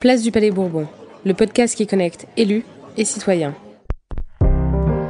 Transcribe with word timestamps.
Place 0.00 0.22
du 0.22 0.32
Palais 0.32 0.50
Bourbon, 0.50 0.86
le 1.26 1.34
podcast 1.34 1.76
qui 1.76 1.86
connecte 1.86 2.26
élus 2.34 2.64
et 2.96 3.04
citoyens. 3.04 3.52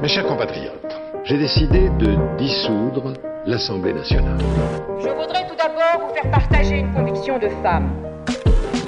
Mes 0.03 0.09
chers 0.09 0.27
compatriotes, 0.27 1.01
j'ai 1.23 1.39
décidé 1.39 1.89
de 2.01 2.17
dissoudre 2.37 3.13
l'Assemblée 3.47 3.93
nationale. 3.93 4.39
Je 4.99 5.09
voudrais 5.11 5.47
tout 5.47 5.55
d'abord 5.57 6.09
vous 6.09 6.13
faire 6.13 6.29
partager 6.33 6.81
une 6.81 6.93
conviction 6.93 7.39
de 7.39 7.49
femme. 7.63 7.89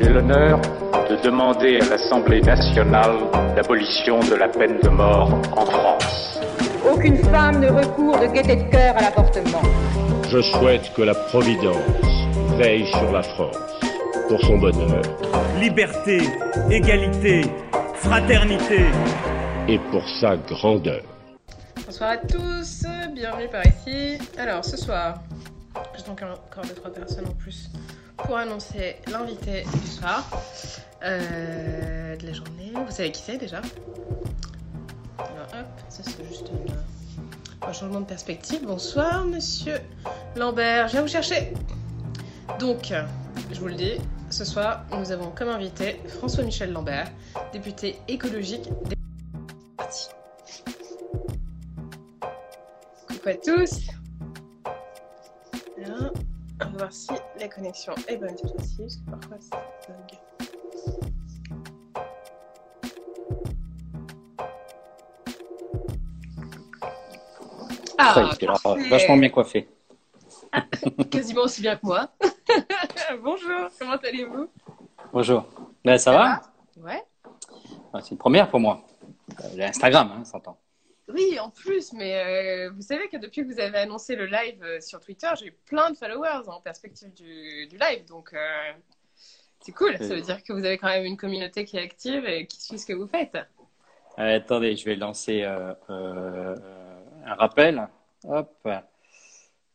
J'ai 0.01 0.09
l'honneur 0.09 0.61
de 1.09 1.23
demander 1.23 1.79
à 1.81 1.91
l'Assemblée 1.91 2.41
nationale 2.41 3.19
l'abolition 3.55 4.19
de 4.29 4.35
la 4.35 4.49
peine 4.49 4.81
de 4.83 4.89
mort 4.89 5.31
en 5.57 5.67
France. 5.67 6.41
Aucune 6.93 7.19
femme 7.19 7.61
ne 7.61 7.69
recourt 7.69 8.19
de 8.19 8.27
gaieté 8.27 8.57
de 8.57 8.69
cœur 8.73 8.97
à 8.97 9.03
l'avortement. 9.03 9.63
Je 10.29 10.41
souhaite 10.41 10.93
que 10.97 11.03
la 11.03 11.15
Providence 11.15 11.77
veille 12.59 12.89
sur 12.89 13.13
la 13.13 13.23
France 13.23 13.73
pour 14.33 14.41
son 14.47 14.57
bonheur 14.57 15.03
liberté, 15.61 16.23
égalité, 16.71 17.43
fraternité. 17.97 18.87
et 19.69 19.79
pour 19.91 20.03
sa 20.21 20.39
grandeur. 20.39 21.03
Bonsoir 21.85 22.13
à 22.13 22.17
tous, 22.17 22.87
bienvenue 23.15 23.49
par 23.51 23.61
ici. 23.67 24.17
Alors 24.39 24.65
ce 24.65 24.79
soir, 24.79 25.21
j'ai 25.99 26.03
donc 26.05 26.23
encore 26.23 26.65
deux 26.65 26.73
trois 26.75 26.91
personnes 26.91 27.27
en 27.27 27.35
plus 27.35 27.69
pour 28.17 28.39
annoncer 28.39 28.97
l'invité 29.11 29.65
du 29.83 29.87
soir 29.87 30.25
euh, 31.05 32.17
de 32.17 32.27
la 32.27 32.33
journée. 32.33 32.73
Vous 32.75 32.91
savez 32.91 33.13
qui 33.13 33.21
c'est 33.21 33.37
déjà 33.37 33.59
Alors 35.19 35.49
hop, 35.53 35.67
ça 35.91 36.03
c'est 36.05 36.27
juste 36.27 36.49
une- 36.49 37.69
un 37.69 37.73
changement 37.75 38.01
de 38.01 38.07
perspective. 38.07 38.61
Bonsoir 38.65 39.27
Monsieur 39.27 39.77
Lambert, 40.37 40.89
je 40.89 40.93
viens 40.93 41.03
vous 41.03 41.09
chercher. 41.09 41.53
Donc, 42.59 42.93
je 43.53 43.61
vous 43.61 43.69
le 43.69 43.75
dis, 43.75 43.99
ce 44.31 44.45
soir 44.45 44.85
nous 44.99 45.13
avons 45.13 45.31
comme 45.31 45.49
invité 45.49 46.01
François-Michel 46.07 46.73
Lambert, 46.73 47.11
député 47.53 47.97
écologique 48.09 48.69
des 48.89 48.97
partis. 49.77 50.09
Coucou 53.09 53.29
à 53.29 53.35
tous. 53.35 53.87
Là, 55.79 56.11
on 56.61 56.65
va 56.65 56.71
voir 56.79 56.93
si 56.93 57.11
la 57.41 57.49
connexion 57.49 57.95
est 58.09 58.17
bonne 58.17 58.37
cette 58.37 58.53
fois-ci, 58.55 58.77
parce 58.79 58.97
que 58.97 59.11
parfois 59.11 59.37
ça 59.41 59.57
bug. 59.89 60.19
Ça 68.15 68.23
y 68.23 68.29
est, 68.29 68.37
tu 68.37 68.47
l'as 68.47 68.59
parfait. 68.63 68.89
vachement 68.89 69.17
bien 69.17 69.29
coiffé. 69.31 69.69
Quasiment 71.11 71.43
aussi 71.43 71.63
bien 71.63 71.77
que 71.77 71.87
moi. 71.87 72.11
Bonjour, 73.21 73.69
comment 73.79 73.97
allez-vous? 73.97 74.49
Bonjour. 75.13 75.47
Ben, 75.85 75.99
ça 75.99 76.13
va? 76.13 76.43
Ouais. 76.77 77.03
Ah, 77.93 78.01
C'est 78.01 78.13
une 78.13 78.19
première 78.19 78.49
pour 78.49 78.61
moi. 78.61 78.83
Euh, 79.41 79.49
L'Instagram, 79.57 80.13
hein, 80.17 80.25
s'entend. 80.25 80.59
Oui, 81.09 81.39
en 81.39 81.51
plus, 81.51 81.93
mais 81.93 82.67
euh, 82.67 82.71
vous 82.71 82.81
savez 82.81 83.09
que 83.09 83.17
depuis 83.19 83.43
que 83.43 83.53
vous 83.53 83.61
avez 83.61 83.79
annoncé 83.79 84.17
le 84.17 84.27
live 84.27 84.63
euh, 84.63 84.81
sur 84.81 85.01
Twitter, 85.01 85.29
j'ai 85.39 85.47
eu 85.47 85.53
plein 85.67 85.91
de 85.91 85.97
followers 85.97 86.49
en 86.49 86.61
perspective 86.61 87.13
du, 87.13 87.67
du 87.67 87.77
live, 87.77 88.07
donc 88.07 88.33
euh, 88.33 88.73
c'est 89.61 89.73
cool. 89.73 89.99
Ça 89.99 90.15
veut 90.15 90.23
dire 90.23 90.43
que 90.43 90.53
vous 90.53 90.65
avez 90.65 90.79
quand 90.79 90.89
même 90.89 91.05
une 91.05 91.17
communauté 91.17 91.65
qui 91.65 91.77
est 91.77 91.83
active 91.83 92.25
et 92.25 92.47
qui 92.47 92.63
suit 92.63 92.79
ce 92.79 92.87
que 92.87 92.95
vous 92.95 93.09
faites. 93.09 93.37
Attendez, 94.17 94.77
je 94.77 94.85
vais 94.85 94.97
lancer 94.97 95.43
un 95.43 95.77
rappel. 97.27 97.89
Hop. 98.25 98.69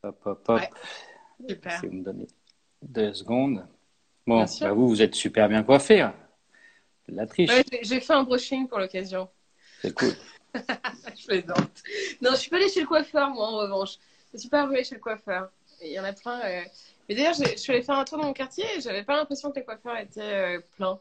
Hop, 0.04 0.26
hop, 0.26 0.50
hop. 0.50 0.50
Ouais. 0.50 0.70
Super. 1.48 1.80
Si 1.80 1.88
vous 1.88 1.94
me 1.94 2.04
donnez 2.04 2.28
deux 2.88 3.14
secondes. 3.14 3.66
Bon, 4.26 4.46
bah, 4.62 4.74
vous, 4.74 4.90
vous 4.90 5.02
êtes 5.02 5.16
super 5.16 5.48
bien 5.50 5.64
coiffé. 5.64 6.02
hein. 6.02 6.14
La 7.08 7.26
triche. 7.26 7.52
Ouais, 7.52 7.64
j'ai- 7.84 8.02
fait 8.02 8.14
un 8.14 8.24
brushing 8.24 8.68
pour 8.68 8.80
l'occasion. 8.80 9.30
C'est 9.82 9.94
cool. 9.94 10.14
je 11.18 11.26
plaisante. 11.26 11.72
Non, 12.22 12.32
je 12.32 12.36
suis 12.38 12.50
pas 12.50 12.58
allée 12.58 12.70
chez 12.70 12.82
le 12.82 12.88
coiffeur, 12.88 13.30
moi, 13.30 13.48
en 13.48 13.58
revanche. 13.58 13.98
Je 14.34 14.40
suis 14.40 14.50
pas 14.50 14.62
arrivée 14.64 14.84
chez 14.84 14.96
le 14.96 15.02
coiffeur. 15.02 15.50
Il 15.82 15.92
y 15.92 16.00
en 16.00 16.04
a 16.04 16.12
plein. 16.14 16.42
euh. 16.44 16.62
Mais 17.08 17.16
d'ailleurs, 17.16 17.34
je 17.36 17.58
suis 17.58 17.72
allée 17.72 17.82
faire 17.84 17.96
un 17.98 18.04
tour 18.04 18.18
dans 18.18 18.26
mon 18.26 18.34
quartier 18.34 18.66
et 18.78 18.82
j'avais 18.82 19.04
pas 19.04 19.16
l'impression 19.16 19.52
que 19.52 19.60
les 19.60 19.66
coiffeurs 19.66 19.98
étaient 19.98 20.22
euh, 20.22 20.60
pleins. 20.76 21.00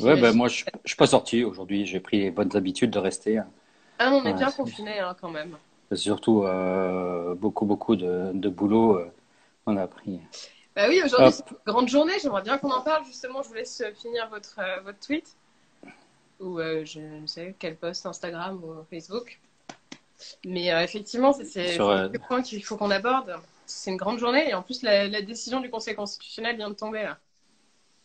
Ouais, 0.00 0.16
ben, 0.20 0.32
moi, 0.34 0.48
je 0.48 0.64
ne 0.64 0.70
suis 0.84 0.96
pas 0.96 1.06
sorti 1.06 1.44
aujourd'hui. 1.44 1.86
J'ai 1.86 2.00
pris 2.00 2.18
les 2.18 2.30
bonnes 2.30 2.56
habitudes 2.56 2.90
de 2.90 2.98
rester. 2.98 3.38
hein. 3.38 3.46
Ah, 3.98 4.10
on 4.12 4.24
est 4.24 4.32
Ouais, 4.32 4.34
bien 4.34 4.50
confinés 4.50 4.98
hein, 4.98 5.14
quand 5.20 5.30
même. 5.30 5.56
Surtout 5.92 6.44
euh, 6.44 7.34
beaucoup, 7.34 7.66
beaucoup 7.66 7.96
de, 7.96 8.30
de 8.32 8.48
boulot. 8.48 9.00
on 9.66 9.76
a 9.76 9.86
pris. 9.86 10.20
Bah 10.76 10.86
oui, 10.88 11.00
aujourd'hui, 11.04 11.28
Hop. 11.28 11.34
c'est 11.34 11.50
une 11.50 11.56
grande 11.66 11.88
journée. 11.88 12.12
J'aimerais 12.22 12.42
bien 12.42 12.58
qu'on 12.58 12.70
en 12.70 12.82
parle. 12.82 13.04
Justement, 13.04 13.42
je 13.42 13.48
vous 13.48 13.54
laisse 13.54 13.82
finir 14.00 14.28
votre, 14.28 14.58
euh, 14.58 14.80
votre 14.82 14.98
tweet. 15.00 15.36
Ou 16.38 16.58
euh, 16.58 16.84
je 16.84 17.00
ne 17.00 17.26
sais 17.26 17.54
quel 17.58 17.76
post 17.76 18.06
Instagram 18.06 18.62
ou 18.64 18.84
Facebook. 18.88 19.40
Mais 20.44 20.72
euh, 20.72 20.82
effectivement, 20.82 21.32
c'est 21.32 21.80
euh, 21.80 22.08
le 22.08 22.18
point 22.18 22.42
qu'il 22.42 22.62
faut 22.64 22.76
qu'on 22.76 22.90
aborde. 22.90 23.34
C'est 23.66 23.90
une 23.90 23.96
grande 23.96 24.18
journée. 24.18 24.48
Et 24.48 24.54
en 24.54 24.62
plus, 24.62 24.82
la, 24.82 25.06
la 25.08 25.22
décision 25.22 25.60
du 25.60 25.70
Conseil 25.70 25.94
constitutionnel 25.94 26.56
vient 26.56 26.70
de 26.70 26.74
tomber 26.74 27.02
là. 27.02 27.18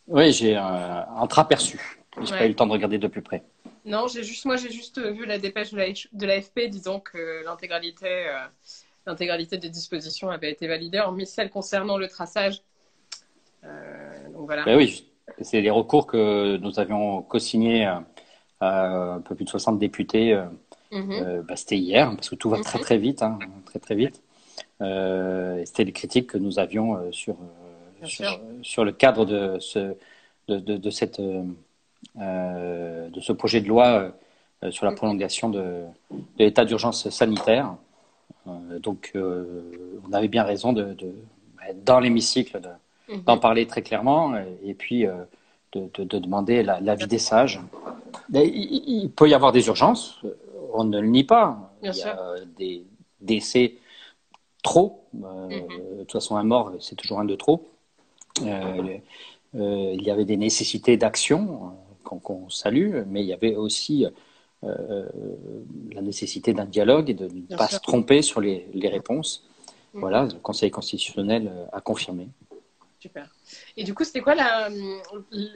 Oui, 0.08 0.32
j'ai 0.32 0.56
un 0.56 1.06
entreaperçu. 1.16 1.98
J'ai 2.22 2.32
Ouais. 2.32 2.38
pas 2.38 2.44
eu 2.46 2.48
le 2.48 2.56
temps 2.56 2.66
de 2.66 2.72
regarder 2.72 2.98
de 2.98 3.08
plus 3.08 3.22
près. 3.22 3.42
Non, 3.84 4.06
j'ai 4.08 4.24
juste, 4.24 4.44
moi, 4.46 4.56
j'ai 4.56 4.70
juste 4.70 4.98
vu 4.98 5.26
la 5.26 5.38
dépêche 5.38 5.72
de 5.72 5.76
la, 5.78 5.86
l'AFP 6.26 6.68
disant 6.68 6.98
que 7.00 7.44
l'intégralité, 7.44 8.06
euh, 8.28 8.46
l'intégralité 9.06 9.56
des 9.58 9.70
dispositions 9.70 10.30
avait 10.30 10.50
été 10.50 10.66
validée, 10.66 10.98
hormis 10.98 11.26
celle 11.26 11.50
concernant 11.50 11.96
le 11.96 12.08
traçage. 12.08 12.62
Euh, 13.64 14.30
donc 14.32 14.46
voilà. 14.46 14.64
Ben 14.64 14.76
oui, 14.76 15.06
c'est 15.40 15.60
les 15.60 15.70
recours 15.70 16.06
que 16.06 16.56
nous 16.58 16.78
avions 16.78 17.22
co-signés 17.22 17.86
euh, 17.86 17.94
à 18.60 18.86
un 19.14 19.20
peu 19.20 19.34
plus 19.34 19.44
de 19.44 19.50
60 19.50 19.78
députés. 19.78 20.32
euh, 20.34 20.44
Mhm. 20.92 21.12
euh, 21.14 21.42
bah, 21.42 21.56
c'était 21.56 21.76
hier, 21.78 22.14
parce 22.14 22.30
que 22.30 22.36
tout 22.36 22.48
va 22.48 22.58
Mhm. 22.58 22.62
très 22.64 22.78
très 22.78 22.96
vite, 22.96 23.22
hein, 23.22 23.38
très 23.66 23.80
très 23.80 23.94
vite. 23.96 24.22
Euh, 24.82 25.62
c'était 25.64 25.84
les 25.84 25.92
critiques 25.92 26.28
que 26.28 26.38
nous 26.38 26.58
avions 26.60 26.96
euh, 26.96 27.10
sur, 27.12 27.34
euh, 27.34 28.58
sur, 28.62 28.84
le 28.84 28.92
cadre 28.92 29.24
de 29.26 29.58
ce, 29.60 29.96
de, 30.48 30.58
de, 30.58 30.76
de 30.76 30.90
cette, 30.90 31.18
euh, 31.20 31.42
euh, 32.20 33.08
de 33.10 33.20
ce 33.20 33.32
projet 33.32 33.60
de 33.60 33.68
loi 33.68 34.12
euh, 34.64 34.70
sur 34.70 34.84
la 34.84 34.92
Mhm. 34.92 34.96
prolongation 34.96 35.48
de, 35.50 35.84
de 36.10 36.44
l'état 36.44 36.64
d'urgence 36.64 37.08
sanitaire. 37.10 37.74
Euh, 38.48 38.78
donc, 38.78 39.12
euh, 39.16 39.62
on 40.08 40.12
avait 40.12 40.28
bien 40.28 40.44
raison 40.44 40.72
de, 40.72 40.94
de 40.94 41.12
bah, 41.56 41.64
dans 41.84 42.00
l'hémicycle 42.00 42.60
Mhm. 43.08 43.22
d'en 43.24 43.38
parler 43.38 43.66
très 43.66 43.82
clairement 43.82 44.34
euh, 44.34 44.42
et 44.64 44.74
puis 44.74 45.04
de, 45.72 45.88
de- 45.94 46.04
de 46.04 46.18
demander 46.18 46.62
la- 46.62 46.80
l'avis 46.80 47.06
des 47.06 47.18
sages. 47.18 47.60
Mais 48.30 48.46
il, 48.48 48.82
il 49.04 49.10
peut 49.10 49.28
y 49.28 49.34
avoir 49.34 49.52
des 49.52 49.66
urgences, 49.68 50.20
on 50.74 50.84
ne 50.84 51.00
le 51.00 51.06
nie 51.08 51.24
pas. 51.24 51.72
Bien 51.82 51.92
il 51.92 51.98
y 51.98 52.00
sûr. 52.00 52.10
a 52.10 52.34
des 52.58 52.84
décès 53.20 53.74
trop. 54.62 55.04
Euh, 55.24 55.48
Mhm. 55.48 55.98
De 55.98 56.02
toute 56.02 56.12
façon, 56.12 56.36
un 56.36 56.44
mort, 56.44 56.72
c'est 56.80 56.96
toujours 56.96 57.20
un 57.20 57.24
de 57.24 57.34
trop. 57.36 57.68
Euh, 58.42 58.98
euh, 59.56 59.92
il 59.94 60.02
y 60.02 60.10
avait 60.10 60.24
des 60.24 60.36
nécessités 60.36 60.96
d'action 60.96 61.72
qu'on 62.04 62.48
salue, 62.50 63.02
mais 63.08 63.22
il 63.22 63.26
y 63.26 63.32
avait 63.32 63.56
aussi 63.56 64.06
la 64.62 66.02
nécessité 66.02 66.52
d'un 66.52 66.64
dialogue 66.64 67.10
et 67.10 67.14
de 67.14 67.24
ne 67.26 67.40
Bien 67.40 67.56
pas 67.56 67.68
sûr. 67.68 67.78
se 67.78 67.82
tromper 67.82 68.22
sur 68.22 68.40
les, 68.40 68.66
les 68.72 68.88
réponses. 68.88 69.44
Mhm. 69.94 70.00
Voilà, 70.00 70.24
le 70.24 70.38
Conseil 70.40 70.70
constitutionnel 70.70 71.50
euh, 71.52 71.64
a 71.72 71.80
confirmé. 71.80 72.28
Super. 72.98 73.28
Et 73.76 73.84
du 73.84 73.94
coup, 73.94 74.04
c'était 74.04 74.20
quoi 74.20 74.34
la, 74.34 74.68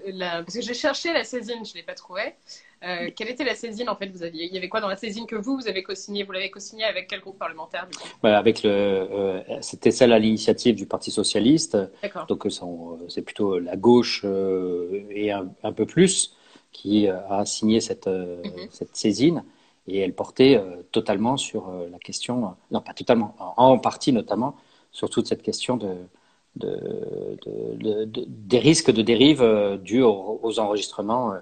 la- 0.06 0.42
Parce 0.42 0.54
que 0.54 0.60
j'ai 0.62 0.74
cherché 0.74 1.12
la 1.12 1.24
saisine, 1.24 1.64
je 1.64 1.72
ne 1.72 1.76
l'ai 1.78 1.82
pas 1.82 1.94
trouvée. 1.94 2.34
Euh, 2.82 3.10
quelle 3.14 3.28
était 3.28 3.44
la 3.44 3.54
saisine 3.54 3.90
en 3.90 3.96
fait 3.96 4.06
vous 4.06 4.22
aviez 4.22 4.46
Il 4.46 4.54
y 4.54 4.56
avait 4.56 4.68
quoi 4.70 4.80
dans 4.80 4.88
la 4.88 4.96
saisine 4.96 5.26
que 5.26 5.36
vous, 5.36 5.56
vous 5.56 5.68
avez 5.68 5.82
co-signé 5.82 6.22
Vous 6.24 6.32
l'avez 6.32 6.50
co-signé 6.50 6.84
avec 6.84 7.08
quel 7.08 7.20
groupe 7.20 7.38
parlementaire 7.38 7.86
du 7.90 7.96
coup? 7.98 8.08
Voilà, 8.22 8.38
avec 8.38 8.62
le, 8.62 8.70
euh, 8.70 9.42
c'était 9.60 9.90
celle 9.90 10.12
à 10.14 10.18
l'initiative 10.18 10.76
du 10.76 10.86
Parti 10.86 11.10
socialiste. 11.10 11.76
D'accord. 12.02 12.26
Donc 12.26 12.46
euh, 12.46 12.50
euh, 12.62 13.08
c'est 13.08 13.22
plutôt 13.22 13.58
la 13.58 13.76
gauche 13.76 14.22
euh, 14.24 15.02
et 15.10 15.30
un, 15.32 15.50
un 15.62 15.72
peu 15.72 15.84
plus 15.84 16.34
qui 16.72 17.08
euh, 17.08 17.18
a 17.28 17.44
signé 17.46 17.80
cette, 17.80 18.06
euh, 18.06 18.42
Mhm. 18.44 18.68
cette 18.70 18.96
saisine 18.96 19.44
et 19.88 19.98
elle 19.98 20.14
portait 20.14 20.56
euh, 20.56 20.82
totalement 20.92 21.36
sur 21.36 21.68
euh, 21.68 21.88
la 21.90 21.98
question, 21.98 22.44
euh, 22.44 22.48
non 22.70 22.80
pas 22.80 22.94
totalement, 22.94 23.34
en, 23.38 23.72
en 23.72 23.78
partie 23.78 24.12
notamment 24.12 24.54
sur 24.92 25.10
toute 25.10 25.26
cette 25.26 25.42
question 25.42 25.76
de, 25.76 25.88
des 26.56 28.58
risques 28.58 28.90
de 28.90 29.02
dérive 29.02 29.78
dus 29.84 30.02
aux, 30.02 30.58
enregistrements 30.58 31.32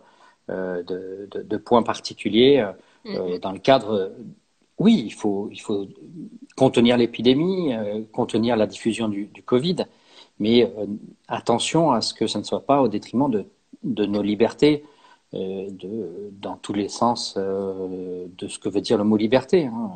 de, 0.49 1.57
points 1.57 1.83
particuliers 1.83 2.67
mm-hmm. 3.07 3.41
dans 3.41 3.53
le 3.53 3.59
cadre. 3.59 4.13
Oui, 4.79 5.03
il 5.07 5.15
faut, 5.15 5.49
il 5.51 5.61
faut 5.63 5.87
contenir 6.57 6.99
l'épidémie, 6.99 7.73
contenir 8.13 8.55
la 8.57 8.67
diffusion 8.67 9.09
du, 9.09 9.27
du 9.27 9.43
Covid, 9.43 9.87
mais 10.39 10.71
attention 11.27 11.91
à 11.91 12.03
ce 12.03 12.13
que 12.13 12.27
ça 12.27 12.39
ne 12.39 12.45
soit 12.45 12.67
pas 12.67 12.83
au 12.83 12.89
détriment 12.89 13.31
de, 13.31 13.47
de 13.85 14.05
nos 14.05 14.21
libertés 14.21 14.85
de, 15.33 16.31
dans 16.41 16.57
tous 16.57 16.73
les 16.73 16.89
sens 16.89 17.35
euh, 17.37 18.27
de 18.39 18.49
ce 18.49 18.59
que 18.59 18.69
veut 18.69 18.81
dire 18.81 18.97
le 18.97 19.05
mot 19.05 19.17
liberté. 19.17 19.67
Hein. 19.67 19.91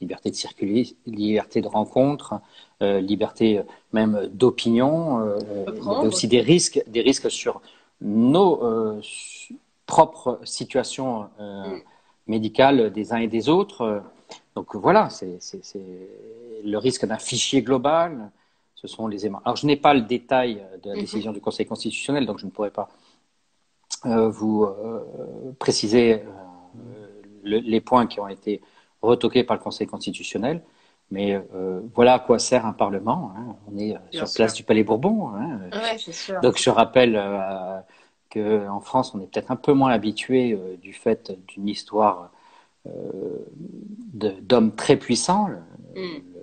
Liberté 0.00 0.30
de 0.30 0.34
circuler, 0.34 0.94
liberté 1.06 1.62
de 1.62 1.68
rencontre, 1.68 2.40
euh, 2.82 3.00
liberté 3.00 3.62
même 3.92 4.28
d'opinion, 4.32 5.36
mais 5.66 6.06
aussi 6.06 6.28
des 6.28 6.40
risques, 6.40 6.82
des 6.86 7.00
risques 7.00 7.30
sur 7.30 7.62
nos 8.00 9.00
propres 9.86 10.40
situations 10.44 11.28
mm. 11.38 11.76
médicales 12.26 12.92
des 12.92 13.12
uns 13.12 13.18
et 13.18 13.28
des 13.28 13.48
autres. 13.48 14.02
Donc 14.54 14.74
voilà, 14.76 15.08
c'est 15.10 15.38
le 16.64 16.76
risque 16.76 17.06
d'un 17.06 17.18
fichier 17.18 17.62
global. 17.62 18.30
Ce 18.74 18.88
sont 18.88 19.06
les 19.06 19.24
aimants. 19.24 19.40
Alors 19.46 19.56
je 19.56 19.66
n'ai 19.66 19.76
pas 19.76 19.94
le 19.94 20.02
détail 20.02 20.62
de 20.82 20.90
la 20.90 20.96
mm-hmm. 20.96 21.00
décision 21.00 21.32
du 21.32 21.40
Conseil 21.40 21.64
constitutionnel, 21.64 22.26
donc 22.26 22.38
je 22.38 22.44
ne 22.44 22.50
pourrais 22.50 22.70
pas 22.70 22.90
euh, 22.90 23.03
vous 24.04 24.64
euh, 24.64 25.54
préciser 25.58 26.22
euh, 26.22 27.20
les 27.44 27.80
points 27.80 28.06
qui 28.06 28.20
ont 28.20 28.28
été 28.28 28.60
retoqués 29.02 29.44
par 29.44 29.56
le 29.56 29.62
Conseil 29.62 29.86
constitutionnel. 29.86 30.62
Mais 31.10 31.38
voilà 31.94 32.14
à 32.14 32.18
quoi 32.18 32.38
sert 32.38 32.64
un 32.64 32.72
Parlement. 32.72 33.32
Hein. 33.36 33.56
On 33.70 33.78
est 33.78 33.94
sur 34.10 34.26
place 34.34 34.54
du 34.54 34.64
Palais 34.64 34.82
Bourbon. 34.82 35.28
Hein. 35.28 35.60
sûr. 35.98 36.40
Donc 36.40 36.58
je 36.58 36.70
rappelle 36.70 37.22
qu'en 38.32 38.80
France, 38.80 39.14
on 39.14 39.20
est 39.20 39.26
peut-être 39.26 39.50
un 39.50 39.56
peu 39.56 39.74
moins 39.74 39.90
habitué 39.90 40.58
du 40.82 40.94
fait 40.94 41.36
d'une 41.46 41.68
histoire 41.68 42.30
d'hommes 44.14 44.74
très 44.74 44.96
puissants, 44.96 45.50
mm. 45.94 46.34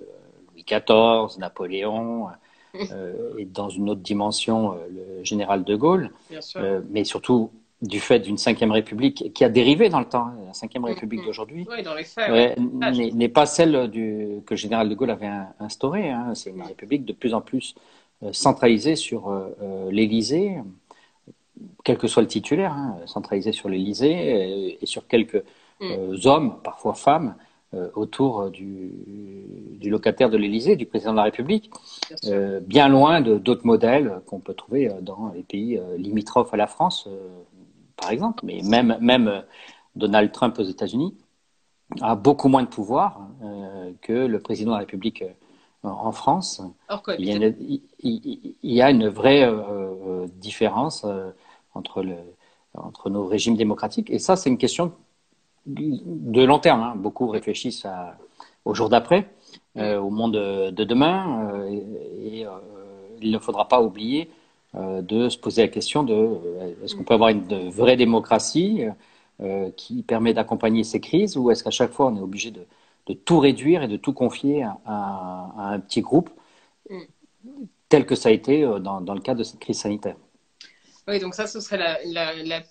Louis 0.52 0.64
XIV, 0.64 1.38
Napoléon, 1.38 2.28
euh, 2.28 2.32
et 2.74 3.44
dans 3.44 3.68
une 3.68 3.90
autre 3.90 4.00
dimension, 4.00 4.72
euh, 4.72 4.76
le 5.18 5.24
général 5.24 5.64
de 5.64 5.76
Gaulle, 5.76 6.10
euh, 6.56 6.80
mais 6.90 7.04
surtout 7.04 7.50
du 7.82 7.98
fait 7.98 8.20
d'une 8.20 8.38
cinquième 8.38 8.70
république 8.70 9.32
qui 9.34 9.44
a 9.44 9.48
dérivé 9.48 9.88
dans 9.88 9.98
le 9.98 10.06
temps. 10.06 10.26
Hein. 10.26 10.36
La 10.46 10.54
cinquième 10.54 10.84
république 10.84 11.22
mm-hmm. 11.22 11.26
d'aujourd'hui 11.26 11.66
n'est 13.14 13.28
pas 13.28 13.46
celle 13.46 13.88
du, 13.88 14.40
que 14.46 14.54
le 14.54 14.58
général 14.58 14.88
de 14.88 14.94
Gaulle 14.94 15.10
avait 15.10 15.30
instaurée. 15.58 16.10
Hein. 16.10 16.34
C'est 16.34 16.50
une 16.50 16.62
république 16.62 17.04
de 17.04 17.12
plus 17.12 17.34
en 17.34 17.40
plus 17.40 17.74
centralisée 18.30 18.94
sur 18.94 19.32
l'Élysée, 19.90 20.58
quel 21.82 21.98
que 21.98 22.06
soit 22.06 22.22
le 22.22 22.28
titulaire, 22.28 22.72
hein, 22.72 22.98
centralisée 23.06 23.50
sur 23.50 23.68
l'Élysée 23.68 24.78
et, 24.80 24.86
sur 24.86 25.08
quelques 25.08 25.42
mm. 25.80 26.14
hommes, 26.24 26.60
parfois 26.62 26.94
femmes, 26.94 27.34
euh, 27.34 27.51
autour 27.94 28.50
du, 28.50 28.92
du, 29.78 29.88
locataire 29.88 30.28
de 30.28 30.36
l'Élysée, 30.36 30.76
du 30.76 30.86
président 30.86 31.12
de 31.12 31.16
la 31.16 31.22
République, 31.22 31.70
euh, 32.26 32.60
bien 32.60 32.88
loin 32.88 33.20
d'autres 33.20 33.66
modèles 33.66 34.20
qu'on 34.26 34.40
peut 34.40 34.54
trouver 34.54 34.88
euh, 34.88 35.00
dans 35.00 35.32
les 35.34 35.42
pays 35.42 35.80
limitrophes 35.96 36.52
à 36.52 36.56
la 36.56 36.66
France, 36.66 37.08
par 37.96 38.10
exemple. 38.10 38.44
Mais 38.44 38.60
même, 38.62 38.96
même 39.00 39.42
Donald 39.96 40.32
Trump 40.32 40.58
aux 40.58 40.64
États-Unis 40.64 41.14
a 42.00 42.14
beaucoup 42.14 42.48
moins 42.48 42.62
de 42.62 42.68
pouvoir 42.68 43.28
que 44.00 44.12
le 44.12 44.40
président 44.40 44.70
de 44.70 44.76
la 44.76 44.80
République 44.80 45.24
en 45.82 46.12
France. 46.12 46.62
il, 47.18 47.26
y 47.26 47.32
a 47.32 47.36
une, 47.36 47.54
il, 48.00 48.54
y 48.62 48.80
a 48.80 48.90
une, 48.90 49.08
vraie 49.08 49.46
différence 50.36 51.06
entre, 51.74 52.02
le, 52.02 52.16
entre 52.74 53.10
nos 53.10 53.26
régimes 53.26 53.56
démocratiques. 53.56 54.10
Et 54.10 54.18
ça, 54.18 54.36
c'est 54.36 54.48
une 54.48 54.58
question 54.58 54.92
de 55.66 56.44
long 56.44 56.58
terme. 56.58 56.82
Hein. 56.82 56.94
Beaucoup 56.96 57.28
réfléchissent 57.28 57.86
au 58.64 58.74
jour 58.74 58.88
d'après, 58.88 59.28
euh, 59.76 59.98
au 59.98 60.10
monde 60.10 60.34
de 60.34 60.84
demain, 60.84 61.50
euh, 61.54 61.80
et, 62.20 62.46
euh, 62.46 62.50
il 63.20 63.30
ne 63.30 63.38
faudra 63.38 63.68
pas 63.68 63.80
oublier 63.80 64.30
de 64.74 65.28
se 65.28 65.36
poser 65.36 65.60
la 65.60 65.68
question 65.68 66.02
de 66.02 66.38
est-ce 66.82 66.96
qu'on 66.96 67.04
peut 67.04 67.12
avoir 67.12 67.28
une 67.28 67.68
vraie 67.68 67.96
démocratie 67.96 68.84
qui 69.76 70.02
permet 70.02 70.32
d'accompagner 70.32 70.82
ces 70.82 70.98
crises, 70.98 71.36
ou 71.36 71.50
est-ce 71.50 71.62
qu'à 71.62 71.70
chaque 71.70 71.92
fois 71.92 72.06
on 72.06 72.16
est 72.16 72.20
obligé 72.22 72.50
de, 72.50 73.12
tout 73.12 73.38
réduire 73.38 73.82
et 73.82 73.88
de 73.88 73.98
tout 73.98 74.14
confier 74.14 74.64
à, 74.86 75.52
un 75.58 75.78
petit 75.78 76.00
groupe, 76.00 76.30
tel 77.90 78.06
que 78.06 78.14
ça 78.14 78.30
a 78.30 78.32
été 78.32 78.62
dans, 78.80 79.00
le 79.00 79.20
cadre 79.20 79.40
de 79.40 79.44
cette 79.44 79.60
crise 79.60 79.78
sanitaire? 79.78 80.16
Oui, 81.06 81.20
donc 81.20 81.34
ça, 81.34 81.46
ce 81.46 81.60
serait 81.60 82.02
la 82.06 82.62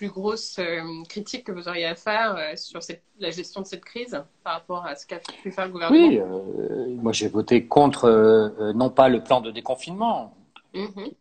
plus 0.00 0.08
grosse 0.08 0.58
euh, 0.58 0.80
critique 1.10 1.44
que 1.44 1.52
vous 1.52 1.68
auriez 1.68 1.84
à 1.84 1.94
faire 1.94 2.34
euh, 2.34 2.56
sur 2.56 2.80
la 3.18 3.30
gestion 3.30 3.60
de 3.60 3.66
cette 3.66 3.84
crise 3.84 4.18
par 4.42 4.54
rapport 4.54 4.86
à 4.86 4.96
ce 4.96 5.06
qu'a 5.06 5.18
pu 5.18 5.50
faire 5.50 5.66
le 5.66 5.72
gouvernement? 5.72 6.08
Oui, 6.08 6.18
euh, 6.18 6.96
moi 6.96 7.12
j'ai 7.12 7.28
voté 7.28 7.66
contre, 7.66 8.72
non 8.74 8.88
pas 8.88 9.10
le 9.10 9.22
plan 9.22 9.42
de 9.42 9.50
déconfinement. 9.50 10.34
Mm-hmm. 10.72 11.12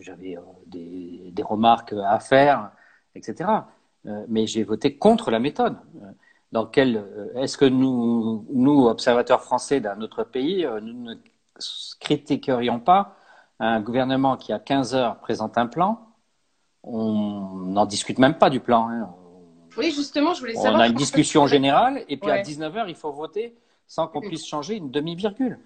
J'avais 0.00 0.36
des, 0.66 1.30
des, 1.30 1.42
remarques 1.44 1.92
à 1.92 2.18
faire, 2.18 2.72
etc. 3.14 3.48
mais 4.26 4.48
j'ai 4.48 4.64
voté 4.64 4.96
contre 4.96 5.30
la 5.30 5.38
méthode. 5.38 5.76
Dans 6.50 6.66
quelle 6.66 7.04
est-ce 7.36 7.56
que 7.56 7.64
nous, 7.64 8.44
nous, 8.50 8.88
observateurs 8.88 9.42
français 9.42 9.78
d'un 9.78 10.00
autre 10.00 10.24
pays, 10.24 10.66
nous 10.82 10.94
ne 10.94 11.14
critiquerions 12.00 12.80
pas 12.80 13.14
un 13.60 13.80
gouvernement 13.80 14.36
qui 14.36 14.52
à 14.52 14.58
15 14.58 14.96
heures 14.96 15.20
présente 15.20 15.56
un 15.56 15.68
plan 15.68 16.11
on 16.82 17.56
n'en 17.66 17.86
discute 17.86 18.18
même 18.18 18.38
pas 18.38 18.50
du 18.50 18.60
plan. 18.60 18.88
Hein. 18.88 19.08
Oui, 19.76 19.90
justement, 19.90 20.34
je 20.34 20.40
voulais 20.40 20.54
savoir. 20.54 20.74
On 20.74 20.78
a 20.80 20.86
une 20.88 20.94
discussion 20.94 21.46
générale 21.46 22.04
et 22.08 22.16
puis 22.16 22.30
à 22.30 22.42
19h, 22.42 22.84
il 22.88 22.94
faut 22.94 23.12
voter 23.12 23.54
sans 23.86 24.06
qu'on 24.06 24.20
puisse 24.20 24.46
changer 24.46 24.76
une 24.76 24.90
demi-virgule. 24.90 25.58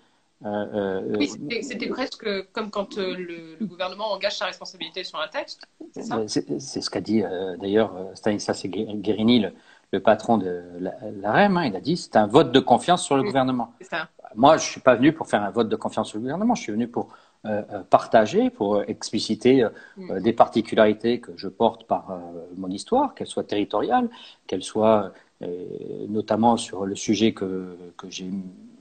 Euh, 0.45 0.67
euh, 0.75 1.17
oui, 1.17 1.31
c'était 1.63 1.89
presque 1.89 2.29
comme 2.53 2.71
quand 2.71 2.99
euh, 2.99 3.17
le, 3.59 3.65
gouvernement 3.65 4.13
engage 4.13 4.37
sa 4.37 4.45
responsabilité 4.45 5.03
sur 5.03 5.19
un 5.19 5.29
texte. 5.29 5.63
C'est 5.95 6.81
ce 6.83 6.91
qu'a 6.91 7.01
dit 7.01 7.23
d'ailleurs 7.59 7.95
Stanislas 8.15 8.67
Guérini, 8.67 9.47
le, 9.93 10.01
patron 10.01 10.37
de 10.37 10.63
la, 10.79 11.33
REM. 11.33 11.57
Hein. 11.57 11.65
il 11.65 11.77
a 11.77 11.81
dit 11.81 11.97
c'est 11.97 12.17
un 12.17 12.27
vote 12.27 12.53
de 12.53 12.61
confiance 12.61 13.03
sur 13.03 13.17
le 13.17 13.23
gouvernement. 13.23 13.73
Moi, 14.35 14.59
je 14.59 14.65
ne 14.65 14.71
suis 14.71 14.81
pas 14.81 14.95
venu 14.95 15.15
pour 15.15 15.27
faire 15.27 15.43
un 15.43 15.51
vote 15.51 15.71
de 15.71 15.77
confiance 15.77 16.09
sur 16.09 16.19
le 16.19 16.23
gouvernement, 16.23 16.55
je 16.55 16.63
suis 16.63 16.73
venu 16.73 16.89
pour 16.89 17.09
euh, 17.45 17.63
euh, 17.71 17.83
partager 17.91 18.51
pour 18.51 18.83
expliciter 18.89 19.63
euh, 19.63 19.69
mm. 19.99 20.21
des 20.21 20.33
particularités 20.33 21.21
que 21.21 21.31
je 21.37 21.49
porte 21.49 21.85
par 21.85 22.19
mon 22.57 22.69
histoire, 22.69 23.15
qu'elles 23.15 23.27
soient 23.29 23.45
territoriales, 23.45 24.09
qu'elles 24.47 24.65
soient 24.65 25.13
notamment 26.09 26.57
sur 26.57 26.87
le 26.87 26.97
sujet 26.97 27.33
que, 27.33 27.77
que 27.99 28.09
j'ai 28.09 28.31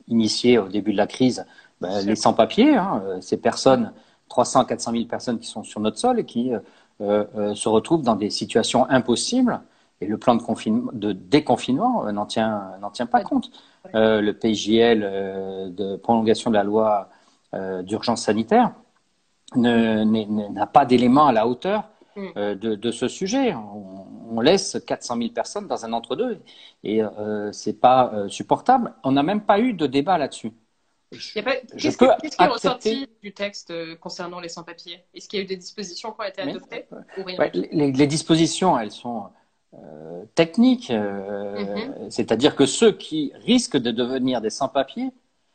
initié 0.08 0.58
au 0.58 0.70
début 0.70 0.94
de 0.94 0.98
la 0.98 1.06
crise, 1.06 1.46
ben, 1.82 2.02
les 2.06 2.16
sans-papiers, 2.16 2.78
hein, 2.78 3.04
ces 3.20 3.36
personnes, 3.36 3.92
300, 4.30 4.64
400 4.64 4.92
000 4.94 5.04
personnes 5.06 5.38
qui 5.38 5.48
sont 5.48 5.64
sur 5.64 5.82
notre 5.82 5.98
sol 5.98 6.18
et 6.18 6.24
qui 6.24 6.52
se 7.00 7.68
retrouvent 7.68 8.04
dans 8.04 8.16
des 8.16 8.30
situations 8.30 8.90
impossibles. 8.90 9.60
Et 10.00 10.08
le 10.08 10.18
plan 10.18 10.36
de, 10.36 10.42
confinement, 10.42 10.92
de 10.94 11.12
déconfinement 11.12 12.10
n'en 12.14 12.26
tient, 12.26 12.72
tient 12.94 13.06
pas 13.06 13.22
compte. 13.22 13.52
le 13.94 14.32
PJL 14.32 15.74
de 15.76 15.98
prolongation 15.98 16.52
de 16.52 16.56
la 16.56 16.64
loi 16.64 17.10
d'urgence 17.84 18.24
sanitaire 18.24 18.74
n'a 19.56 20.68
pas 20.68 20.86
d'éléments 20.86 21.28
à 21.28 21.34
la 21.34 21.48
hauteur 21.48 21.90
mm. 22.16 22.28
euh, 22.38 22.56
de, 22.56 22.92
ce 22.92 23.08
sujet. 23.08 23.54
On, 23.54 24.42
laisse 24.42 24.78
400 24.86 25.18
000 25.18 25.30
personnes 25.30 25.68
dans 25.68 25.86
un 25.86 25.94
entre-deux 25.94 26.42
et 26.84 27.02
euh, 27.02 27.52
c'est 27.54 27.80
pas 27.80 28.12
supportable. 28.28 28.94
On 29.04 29.14
n'a 29.14 29.24
même 29.24 29.42
pas 29.42 29.60
eu 29.60 29.74
de 29.74 29.88
débat 29.88 30.18
là-dessus. 30.18 30.52
Qu'est-ce 31.12 31.98
qui 31.98 32.44
est 32.44 32.48
ressorti 32.48 33.08
du 33.24 33.34
texte 33.34 33.72
concernant 34.00 34.42
les 34.42 34.50
sans-papiers? 34.50 35.06
Est-ce 35.14 35.30
qu'il 35.30 35.40
y 35.40 35.42
a 35.42 35.46
eu 35.46 35.48
des 35.48 35.56
dispositions 35.56 36.12
qui 36.12 36.20
ont 36.20 36.28
été 36.28 36.42
adoptées 36.42 36.86
les, 37.72 38.08
dispositions, 38.08 38.78
elles 38.78 38.92
sont 38.92 39.30
techniques, 40.34 40.90
mm-hmm. 40.90 42.10
c'est-à-dire 42.10 42.58
que 42.58 42.66
ceux 42.66 42.92
qui 42.92 43.32
risquent 43.36 43.78
de 43.78 43.92
devenir 43.92 44.42
des 44.42 44.50
sans-papiers 44.50 45.12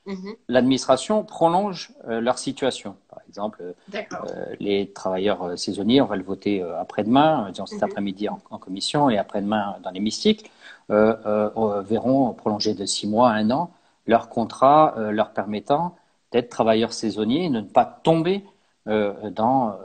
Mhm. 0.07 0.35
l'administration 0.49 1.25
prolonge 1.25 1.92
euh, 2.09 2.21
leur 2.21 2.38
situation. 2.38 2.97
Par 3.11 3.21
exemple, 3.28 3.75
euh, 3.95 4.54
les 4.59 4.90
travailleurs 4.92 5.42
euh, 5.42 5.57
saisonniers, 5.57 6.00
on 6.00 6.07
va 6.07 6.16
le 6.16 6.23
voter 6.23 6.62
après-demain, 6.62 7.50
disons 7.50 7.66
cet 7.66 7.83
mhm. 7.83 7.85
après-midi 7.85 8.28
en, 8.28 8.59
commission 8.59 9.11
et 9.11 9.19
après-demain 9.19 9.76
dans 9.83 9.90
l'hémicycle, 9.90 10.49
verront 10.88 12.33
prolonger 12.33 12.75
de 12.75 12.85
six 12.85 13.07
mois 13.07 13.30
à 13.30 13.35
un 13.35 13.50
an 13.50 13.71
leur 14.07 14.28
contrat 14.28 14.95
leur 15.12 15.33
permettant 15.33 15.95
d'être 16.33 16.49
travailleurs 16.49 16.92
saisonniers 16.92 17.45
et 17.45 17.49
de 17.49 17.61
ne 17.61 17.69
pas 17.69 17.85
tomber 17.85 18.45
dans, 18.87 19.78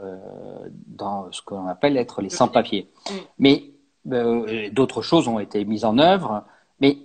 dans 0.88 1.30
ce 1.30 1.42
qu'on 1.42 1.68
appelle 1.68 1.96
être 1.96 2.22
les 2.22 2.30
sans-papiers. 2.30 2.88
Mais 3.38 3.70
d'autres 4.04 5.02
choses 5.02 5.28
ont 5.28 5.38
été 5.38 5.64
mises 5.64 5.84
en 5.84 5.98
œuvre, 5.98 6.42
mais 6.80 6.98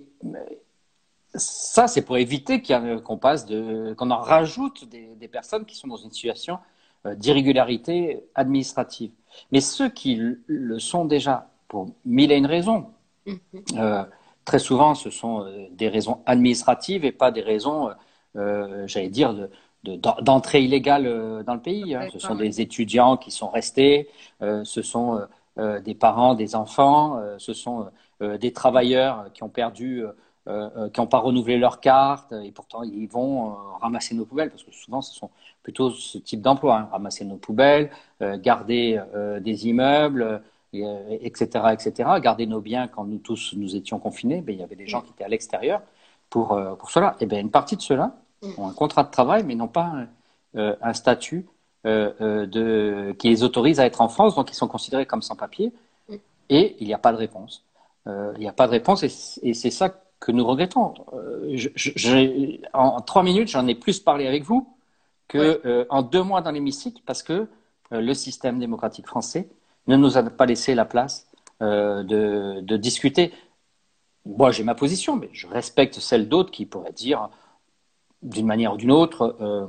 ça, 1.34 1.88
c'est 1.88 2.02
pour 2.02 2.18
éviter 2.18 2.62
qu'on 2.62 3.16
passe 3.18 3.46
de, 3.46 3.94
qu'on 3.94 4.10
en 4.10 4.20
rajoute 4.20 4.84
des, 4.88 5.14
des 5.16 5.28
personnes 5.28 5.64
qui 5.64 5.76
sont 5.76 5.88
dans 5.88 5.96
une 5.96 6.10
situation 6.12 6.58
euh, 7.06 7.14
d'irrégularité 7.14 8.24
administrative. 8.34 9.12
Mais 9.50 9.60
ceux 9.60 9.88
qui 9.88 10.20
le 10.46 10.78
sont 10.78 11.04
déjà, 11.06 11.48
pour 11.68 11.88
mille 12.04 12.32
et 12.32 12.36
une 12.36 12.46
raisons, 12.46 12.90
Mhm. 13.26 13.64
euh, 13.78 14.04
très 14.44 14.58
souvent, 14.58 14.94
ce 14.94 15.10
sont 15.10 15.44
euh, 15.46 15.68
des 15.72 15.88
raisons 15.88 16.22
administratives 16.26 17.04
et 17.04 17.12
pas 17.12 17.30
des 17.30 17.42
raisons, 17.42 17.90
euh, 18.36 18.86
j'allais 18.86 19.08
dire, 19.10 19.34
de- 19.34 19.50
de- 19.84 19.96
d'en- 19.96 20.16
d'entrée 20.22 20.62
illégale 20.62 21.44
dans 21.44 21.54
le 21.54 21.60
pays. 21.62 21.94
hein. 21.94 22.08
Ce 22.12 22.18
sont 22.18 22.34
des 22.36 22.60
étudiants 22.60 23.16
qui 23.16 23.30
sont 23.30 23.48
restés, 23.50 24.08
euh, 24.42 24.64
ce 24.64 24.82
sont 24.82 25.20
euh, 25.58 25.80
des 25.80 25.94
parents, 25.94 26.34
des 26.34 26.54
enfants, 26.56 27.18
euh, 27.18 27.36
ce 27.38 27.52
sont 27.54 27.88
des 28.20 28.52
travailleurs 28.52 29.32
qui 29.34 29.42
ont 29.42 29.48
perdu, 29.48 30.04
euh, 30.48 30.68
euh, 30.76 30.88
qui 30.90 31.00
n'ont 31.00 31.06
pas 31.06 31.20
renouvelé 31.20 31.56
leur 31.56 31.78
carte 31.78 32.32
et 32.32 32.50
pourtant 32.50 32.82
ils 32.82 33.06
vont 33.06 33.50
euh, 33.50 33.54
ramasser 33.80 34.12
nos 34.16 34.24
poubelles 34.24 34.50
parce 34.50 34.64
que 34.64 34.72
souvent 34.72 35.00
ce 35.00 35.14
sont 35.14 35.30
plutôt 35.62 35.92
ce 35.92 36.18
type 36.18 36.40
d'emploi, 36.40 36.78
hein, 36.78 36.88
ramasser 36.90 37.24
nos 37.24 37.36
poubelles, 37.36 37.92
euh, 38.22 38.36
garder 38.40 39.00
des 39.40 39.68
immeubles, 39.68 40.42
etc., 40.72 41.46
etc., 41.72 42.10
garder 42.20 42.46
nos 42.48 42.60
biens 42.60 42.88
quand 42.88 43.04
nous 43.04 43.18
tous 43.18 43.54
nous 43.56 43.76
étions 43.76 44.00
confinés. 44.00 44.40
Ben, 44.40 44.52
il 44.52 44.58
y 44.58 44.64
avait 44.64 44.74
des 44.74 44.88
gens 44.88 45.02
qui 45.02 45.10
étaient 45.10 45.22
à 45.22 45.28
l'extérieur 45.28 45.80
pour, 46.28 46.60
pour 46.76 46.90
cela. 46.90 47.14
Et 47.20 47.26
bien, 47.26 47.38
une 47.38 47.52
partie 47.52 47.76
de 47.76 47.82
ceux-là 47.82 48.16
ont 48.58 48.66
un 48.66 48.72
contrat 48.72 49.04
de 49.04 49.12
travail, 49.12 49.44
mais 49.44 49.54
n'ont 49.54 49.68
pas 49.68 49.92
un, 50.54 50.74
un 50.82 50.92
statut 50.92 51.46
de, 51.84 53.12
qui 53.12 53.28
les 53.28 53.44
autorise 53.44 53.78
à 53.78 53.86
être 53.86 54.00
en 54.00 54.08
France, 54.08 54.34
donc 54.34 54.50
ils 54.50 54.56
sont 54.56 54.66
considérés 54.66 55.06
comme 55.06 55.22
sans-papiers. 55.22 55.72
Et 56.48 56.74
il 56.80 56.86
n'y 56.88 56.94
a 56.94 56.98
pas 56.98 57.12
de 57.12 57.18
réponse. 57.18 57.64
Il 58.06 58.40
n'y 58.40 58.48
a 58.48 58.52
pas 58.52 58.66
de 58.66 58.72
réponse, 58.72 59.04
et 59.04 59.54
c'est 59.54 59.70
ça 59.70 60.01
que 60.22 60.30
nous 60.32 60.46
regrettons. 60.46 60.94
Euh, 61.12 61.50
je- 61.60 61.68
je- 61.74 61.92
j'ai- 61.96 62.60
en, 62.72 63.00
trois 63.10 63.24
minutes, 63.24 63.48
j'en 63.48 63.66
ai 63.66 63.74
plus 63.74 63.98
parlé 64.00 64.26
avec 64.26 64.44
vous 64.44 64.62
que 65.28 65.60
euh, 65.66 65.84
en 65.90 66.02
deux 66.02 66.22
mois 66.22 66.40
dans 66.42 66.52
l'hémicycle, 66.56 67.02
parce 67.04 67.22
que 67.22 67.32
euh, 67.92 68.00
le 68.00 68.14
système 68.14 68.58
démocratique 68.58 69.06
français 69.06 69.48
ne 69.88 69.96
nous 69.96 70.16
a 70.16 70.22
pas 70.22 70.46
laissé 70.46 70.74
la 70.74 70.84
place 70.84 71.16
de, 71.60 72.60
de 72.60 72.76
discuter. 72.76 73.32
Moi, 74.26 74.50
j'ai 74.50 74.64
ma 74.64 74.74
position, 74.74 75.14
mais 75.14 75.30
je 75.32 75.46
respecte 75.46 76.00
celle 76.00 76.28
d'autres 76.28 76.50
qui 76.50 76.66
pourraient 76.66 76.92
dire, 76.92 77.30
d'une 78.22 78.46
manière 78.46 78.74
ou 78.74 78.76
d'une 78.76 78.90
autre, 78.90 79.36
euh, 79.40 79.66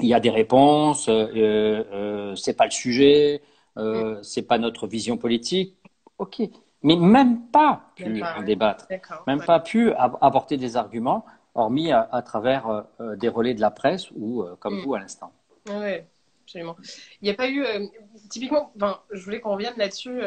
il 0.00 0.08
y 0.08 0.14
a 0.14 0.20
des 0.20 0.34
réponses, 0.42 1.08
euh, 1.08 1.26
euh, 1.34 2.34
c'est 2.36 2.56
pas 2.60 2.66
le 2.66 2.70
sujet, 2.70 3.42
c'est 4.22 4.46
pas 4.50 4.58
notre 4.58 4.86
vision 4.86 5.16
politique. 5.16 5.74
Ok, 6.18 6.42
mais 6.82 6.96
même 6.96 7.46
pas 7.48 7.90
pu 7.96 8.04
Même 8.04 8.20
pas, 8.20 8.34
en 8.38 8.42
débattre, 8.42 8.86
même 9.26 9.42
pas 9.42 9.60
pu 9.60 9.92
apporter 9.94 10.56
des 10.56 10.76
arguments, 10.76 11.24
hormis 11.54 11.90
à, 11.90 12.08
à 12.12 12.22
travers 12.22 12.68
euh, 12.68 12.82
euh, 13.00 13.16
des 13.16 13.28
relais 13.28 13.54
de 13.54 13.60
la 13.60 13.70
presse 13.70 14.10
ou 14.14 14.42
euh, 14.42 14.56
comme 14.60 14.76
Mm. 14.76 14.82
vous 14.84 14.94
à 14.94 15.00
l'instant. 15.00 15.32
Ah 15.68 15.78
ouais, 15.80 16.06
absolument. 16.44 16.76
Il 17.20 17.24
n'y 17.24 17.30
a 17.30 17.34
pas 17.34 17.48
eu, 17.48 17.64
euh, 17.64 17.86
typiquement, 18.28 18.72
je 19.10 19.24
voulais 19.24 19.40
qu'on 19.40 19.52
revienne 19.52 19.74
là-dessus, 19.76 20.20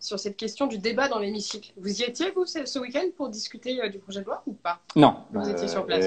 sur 0.00 0.20
cette 0.20 0.36
question 0.36 0.68
du 0.68 0.78
débat 0.78 1.08
dans 1.08 1.18
l'hémicycle. 1.18 1.72
Vous 1.76 2.00
y 2.00 2.04
étiez, 2.04 2.30
vous, 2.30 2.46
ce, 2.46 2.78
week-end, 2.78 3.04
pour 3.16 3.28
discuter 3.28 3.88
du 3.90 3.98
projet 3.98 4.20
de 4.20 4.26
loi 4.26 4.42
ou 4.46 4.52
pas? 4.52 4.78
Non. 4.94 5.16
Vous 5.32 5.48
étiez 5.50 5.66
sur 5.66 5.84
place. 5.84 6.06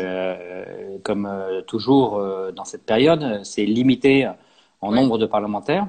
comme 1.03 1.29
toujours 1.67 2.23
dans 2.53 2.63
cette 2.63 2.85
période, 2.85 3.43
c'est 3.43 3.65
limité 3.65 4.31
en 4.79 4.91
Ouais. 4.91 4.95
nombre 4.95 5.17
de 5.17 5.25
parlementaires. 5.25 5.87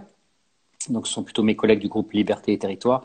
Donc, 0.90 1.06
ce 1.06 1.12
sont 1.12 1.22
plutôt 1.22 1.42
mes 1.42 1.56
collègues 1.56 1.80
du 1.80 1.88
groupe 1.88 2.12
Liberté 2.12 2.52
et 2.52 2.58
Territoire 2.58 3.04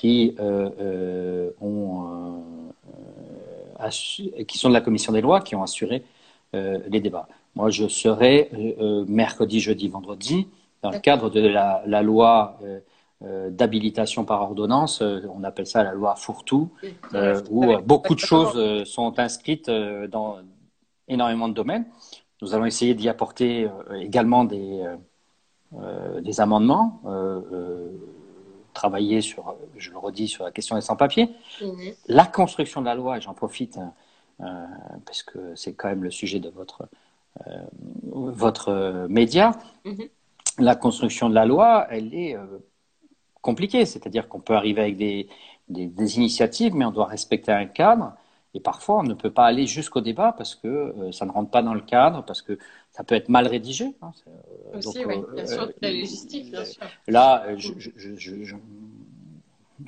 qui 0.00 0.34
euh, 0.40 0.70
euh, 0.80 1.50
ont, 1.60 2.42
euh, 3.80 3.90
qui 4.44 4.58
sont 4.58 4.68
de 4.68 4.74
la 4.74 4.80
commission 4.80 5.12
des 5.12 5.20
lois, 5.20 5.40
qui 5.40 5.54
ont 5.54 5.62
assuré 5.62 6.04
euh, 6.54 6.78
les 6.88 7.00
débats. 7.00 7.28
Moi, 7.54 7.70
je 7.70 7.88
serai 7.88 8.50
mercredi, 9.08 9.60
jeudi, 9.60 9.88
vendredi 9.88 10.48
dans 10.82 10.90
le 10.90 10.98
cadre 10.98 11.28
de 11.30 11.40
la, 11.40 11.82
la 11.86 12.02
loi 12.02 12.58
euh, 13.24 13.50
d'habilitation 13.50 14.24
par 14.24 14.42
ordonnance. 14.42 15.02
euh, 15.02 15.22
on 15.34 15.42
appelle 15.42 15.66
ça 15.66 15.82
la 15.82 15.92
loi 15.92 16.14
Fourtou 16.14 16.70
euh, 17.14 17.42
où 17.50 17.76
beaucoup 17.82 18.14
de 18.14 18.20
choses 18.20 18.84
sont 18.84 19.18
inscrites 19.18 19.68
dans 19.68 20.36
énormément 21.08 21.48
de 21.48 21.54
domaines. 21.54 21.86
Nous 22.40 22.54
allons 22.54 22.66
essayer 22.66 22.94
d'y 22.94 23.08
apporter 23.08 23.68
également 24.00 24.44
des, 24.44 24.84
des 25.72 26.40
amendements, 26.40 27.00
euh, 27.06 27.40
euh, 27.52 27.88
travailler 28.74 29.20
sur, 29.20 29.54
je 29.76 29.90
le 29.90 29.98
redis, 29.98 30.28
sur 30.28 30.44
la 30.44 30.50
question 30.50 30.76
des 30.76 30.82
sans-papiers. 30.82 31.28
Mhm. 31.60 31.92
La 32.08 32.26
construction 32.26 32.80
de 32.80 32.86
la 32.86 32.94
loi, 32.94 33.18
et 33.18 33.20
j'en 33.20 33.34
profite 33.34 33.78
euh, 34.40 34.44
parce 35.04 35.22
que 35.22 35.54
c'est 35.56 35.74
quand 35.74 35.88
même 35.88 36.04
le 36.04 36.10
sujet 36.10 36.38
de 36.40 36.48
votre, 36.48 36.88
euh, 37.46 37.62
votre 38.12 38.68
euh, 38.68 39.08
média, 39.08 39.52
Mhm. 39.84 40.08
la 40.58 40.74
construction 40.76 41.28
de 41.28 41.34
la 41.34 41.44
loi, 41.44 41.86
elle 41.90 42.14
est 42.14 42.36
euh, 42.36 42.44
compliquée. 43.42 43.84
C'est-à-dire 43.84 44.28
qu'on 44.28 44.40
peut 44.40 44.54
arriver 44.54 44.80
avec 44.80 44.96
des, 44.96 45.28
des, 45.68 45.86
des 45.86 46.16
initiatives, 46.16 46.74
mais 46.74 46.84
on 46.84 46.90
doit 46.92 47.06
respecter 47.06 47.52
un 47.52 47.66
cadre. 47.66 48.12
Et 48.54 48.60
parfois, 48.60 48.98
on 49.00 49.02
ne 49.02 49.14
peut 49.14 49.30
pas 49.30 49.46
aller 49.46 49.66
jusqu'au 49.66 50.00
débat 50.00 50.32
parce 50.32 50.54
que 50.54 50.68
euh, 50.68 51.12
ça 51.12 51.26
ne 51.26 51.30
rentre 51.30 51.50
pas 51.50 51.62
dans 51.62 51.74
le 51.74 51.80
cadre, 51.80 52.24
parce 52.24 52.42
que 52.42 52.58
ça 52.92 53.04
peut 53.04 53.14
être 53.14 53.28
mal 53.28 53.46
rédigé. 53.46 53.94
hein. 54.02 54.12
Euh, 54.26 54.78
Aussi, 54.78 54.84
donc, 54.84 55.06
oui, 55.06 55.16
euh, 55.16 55.34
bien 55.36 55.46
sûr, 55.46 55.62
euh, 55.62 55.66
toute 55.66 55.82
la 55.82 55.90
logistique, 55.90 56.50
bien 56.50 56.64
sûr. 56.64 56.86
Là, 57.08 57.44
je, 57.56 57.72
je, 57.78 57.90
je, 57.96 58.44
je, 58.44 58.56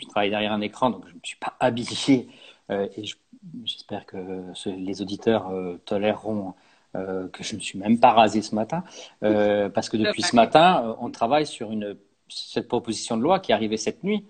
travaille 0.08 0.30
derrière 0.30 0.52
un 0.52 0.60
écran, 0.60 0.90
donc 0.90 1.04
je 1.06 1.10
ne 1.10 1.14
me 1.16 1.20
suis 1.24 1.36
pas 1.38 1.54
habillé. 1.60 2.28
et 2.70 3.04
je- 3.04 3.16
j'espère 3.64 4.06
que 4.06 4.16
ce- 4.54 4.68
les 4.68 5.02
auditeurs 5.02 5.50
toléreront 5.84 6.54
que 6.92 7.42
je 7.42 7.54
ne 7.56 7.60
suis 7.60 7.78
même 7.78 7.98
pas 7.98 8.12
rasé 8.12 8.42
ce 8.42 8.54
matin. 8.54 8.84
parce 9.74 9.88
que 9.88 9.96
depuis 9.96 10.22
ce 10.22 10.36
matin, 10.36 10.96
on 11.00 11.10
travaille 11.10 11.46
sur 11.46 11.70
une, 11.72 11.96
cette 12.28 12.68
proposition 12.68 13.16
de 13.16 13.22
loi 13.22 13.40
qui 13.40 13.52
est 13.52 13.54
arrivée 13.54 13.76
cette 13.76 14.04
nuit, 14.04 14.24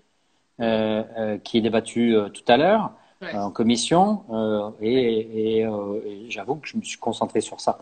qui 0.59 1.57
est 1.57 1.61
débattue 1.61 2.15
tout 2.33 2.43
à 2.47 2.57
l'heure 2.57 2.91
Ouais. 3.21 3.35
euh, 3.35 3.39
en 3.39 3.51
commission. 3.51 4.23
euh, 4.31 4.69
et 4.81 5.57
et, 5.59 5.65
euh, 5.65 5.99
et 6.05 6.25
j'avoue 6.29 6.55
que 6.55 6.67
je 6.67 6.77
me 6.77 6.81
suis 6.81 6.97
concentré 6.97 7.41
sur 7.41 7.59
ça. 7.59 7.79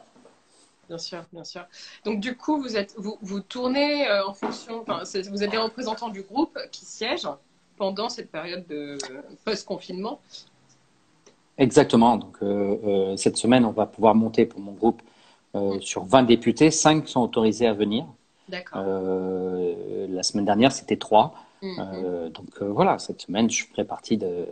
Bien 0.87 0.97
sûr, 0.97 1.23
bien 1.31 1.43
sûr. 1.43 1.65
Donc 2.03 2.19
du 2.19 2.35
coup, 2.35 2.59
vous 2.59 2.75
êtes, 2.75 2.95
vous, 2.97 3.17
vous 3.21 3.41
tournez 3.41 4.09
en 4.27 4.33
fonction. 4.33 4.83
Vous 4.87 5.43
êtes 5.43 5.51
des 5.51 5.57
représentants 5.57 6.09
du 6.09 6.23
groupe 6.23 6.57
qui 6.71 6.83
siègent 6.83 7.29
pendant 7.77 8.09
cette 8.09 8.31
période 8.31 8.65
de 8.67 8.97
post-confinement. 9.45 10.19
Exactement. 11.59 12.17
Donc, 12.17 12.37
euh, 12.41 13.15
cette 13.17 13.37
semaine, 13.37 13.65
on 13.65 13.71
va 13.71 13.85
pouvoir 13.85 14.15
monter 14.15 14.45
pour 14.45 14.61
mon 14.61 14.71
groupe 14.71 15.01
euh, 15.55 15.79
sur 15.81 16.05
20 16.05 16.23
députés. 16.23 16.71
5 16.71 17.07
sont 17.07 17.21
autorisés 17.21 17.67
à 17.67 17.73
venir. 17.73 18.05
D'accord. 18.47 18.81
La 18.81 20.23
semaine 20.23 20.45
dernière, 20.45 20.71
c'était 20.71 20.97
3. 20.97 21.35
Mhm. 21.61 21.75
Euh, 21.79 22.29
donc, 22.29 22.47
euh, 22.61 22.65
voilà, 22.69 22.97
cette 22.97 23.21
semaine, 23.21 23.49
je 23.49 23.65
ferai 23.65 23.83
partie 23.83 24.17
de, 24.17 24.47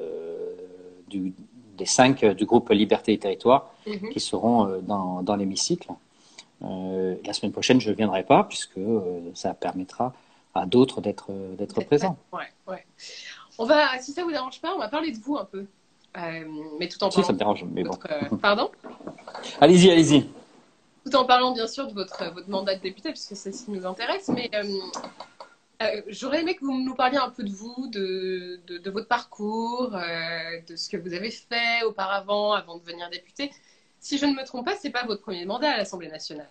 du, 1.07 1.33
des 1.77 1.85
5 1.85 2.25
du 2.25 2.45
groupe 2.45 2.69
Liberté 2.69 3.13
et 3.13 3.17
Territoire 3.19 3.71
Mhm. 3.85 4.09
qui 4.09 4.19
seront 4.19 4.67
euh, 4.67 4.79
dans, 4.81 5.21
dans 5.23 5.35
l'hémicycle. 5.35 5.89
Euh, 6.63 7.15
la 7.25 7.33
semaine 7.33 7.51
prochaine, 7.51 7.79
je 7.79 7.89
ne 7.89 7.95
viendrai 7.95 8.23
pas 8.23 8.43
puisque 8.43 8.77
euh, 8.77 9.19
ça 9.33 9.53
permettra 9.53 10.13
à 10.55 10.65
d'autres 10.65 11.01
d'être 11.01 11.29
d'être 11.57 11.81
présents. 11.85 12.17
Ouais, 12.33 12.49
ouais. 12.67 12.83
On 13.59 13.65
va, 13.65 13.97
si 13.99 14.11
ça 14.11 14.23
vous 14.23 14.31
dérange 14.31 14.59
pas, 14.59 14.73
on 14.75 14.79
va 14.79 14.87
parler 14.87 15.11
de 15.11 15.17
vous 15.17 15.37
un 15.37 15.45
peu. 15.45 15.65
Euh, 16.17 16.43
mais 16.79 16.87
tout 16.89 17.03
en 17.03 17.11
Si, 17.11 17.23
ça 17.23 17.31
me 17.31 17.37
dérange, 17.37 17.63
mais 17.71 17.83
bon. 17.83 17.91
euh, 18.09 18.35
pardon? 18.41 18.71
Allez-y, 19.61 19.91
allez-y. 19.91 20.27
Tout 21.05 21.15
en 21.15 21.25
parlant 21.25 21.53
bien 21.53 21.67
sûr 21.67 21.87
de 21.87 21.93
votre, 21.93 22.33
votre 22.33 22.49
mandat 22.49 22.75
de 22.75 22.81
député, 22.81 23.09
puisque 23.11 23.35
c'est 23.35 23.51
ce 23.51 23.65
qui 23.65 23.71
nous 23.71 23.85
intéresse. 23.85 24.29
Mais 24.33 24.49
euh, 25.81 25.85
euh, 25.85 26.01
j'aurais 26.07 26.41
aimé 26.41 26.55
que 26.55 26.65
vous 26.65 26.77
nous 26.77 26.95
parliez 26.95 27.17
un 27.17 27.29
peu 27.29 27.43
de 27.43 27.51
vous, 27.51 27.87
de, 27.87 28.59
de, 28.67 28.77
de 28.77 28.91
votre 28.91 29.07
parcours, 29.07 29.95
euh, 29.95 30.61
de 30.67 30.75
ce 30.75 30.89
que 30.89 30.97
vous 30.97 31.13
avez 31.13 31.31
fait 31.31 31.83
auparavant 31.85 32.53
avant 32.53 32.77
de 32.77 32.81
devenir 32.83 33.09
député. 33.09 33.51
Si 33.99 34.17
je 34.17 34.25
ne 34.25 34.33
me 34.33 34.45
trompe 34.45 34.65
pas, 34.65 34.75
c'est 34.75 34.89
pas 34.89 35.05
votre 35.05 35.21
premier 35.21 35.45
mandat 35.45 35.71
à 35.71 35.77
l'Assemblée 35.77 36.07
nationale. 36.09 36.49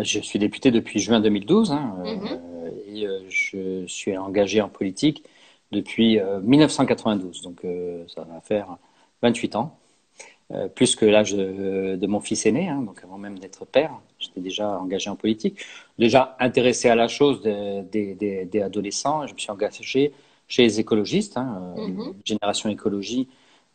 Je 0.00 0.20
suis 0.20 0.38
député 0.38 0.70
depuis 0.70 0.98
juin 1.00 1.20
2012 1.20 1.72
hein, 1.72 1.96
euh, 2.04 2.14
Mhm. 2.14 2.40
et 2.86 3.06
euh, 3.06 3.20
je 3.28 3.84
suis 3.86 4.16
engagé 4.16 4.60
en 4.62 4.68
politique 4.68 5.24
depuis 5.72 6.18
euh, 6.18 6.40
1992, 6.40 7.42
donc 7.42 7.64
euh, 7.64 8.04
ça 8.08 8.22
va 8.22 8.40
faire 8.40 8.76
28 9.22 9.56
ans, 9.56 9.78
euh, 10.52 10.68
plus 10.68 10.94
que 10.96 11.06
l'âge 11.06 11.34
de, 11.34 11.96
de 11.96 12.06
mon 12.06 12.20
fils 12.20 12.46
aîné, 12.46 12.68
hein, 12.68 12.82
donc 12.82 13.02
avant 13.02 13.18
même 13.18 13.38
d'être 13.38 13.64
père, 13.64 13.92
j'étais 14.18 14.40
déjà 14.40 14.78
engagé 14.78 15.08
en 15.10 15.16
politique, 15.16 15.64
déjà 15.98 16.36
intéressé 16.38 16.88
à 16.88 16.94
la 16.94 17.08
chose 17.08 17.40
des, 17.42 18.62
adolescents, 18.62 19.26
je 19.26 19.32
me 19.34 19.38
suis 19.38 19.50
engagé 19.50 20.12
chez 20.48 20.62
les 20.62 20.80
écologistes, 20.80 21.36
hein, 21.36 21.74
euh, 21.78 21.88
Mhm. 21.88 22.14
Génération 22.24 22.68
Écologie, 22.68 23.28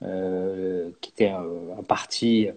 euh, 0.04 0.90
qui 1.02 1.10
était 1.12 1.30
un, 1.30 1.44
un 1.78 1.84
parti 1.84 2.48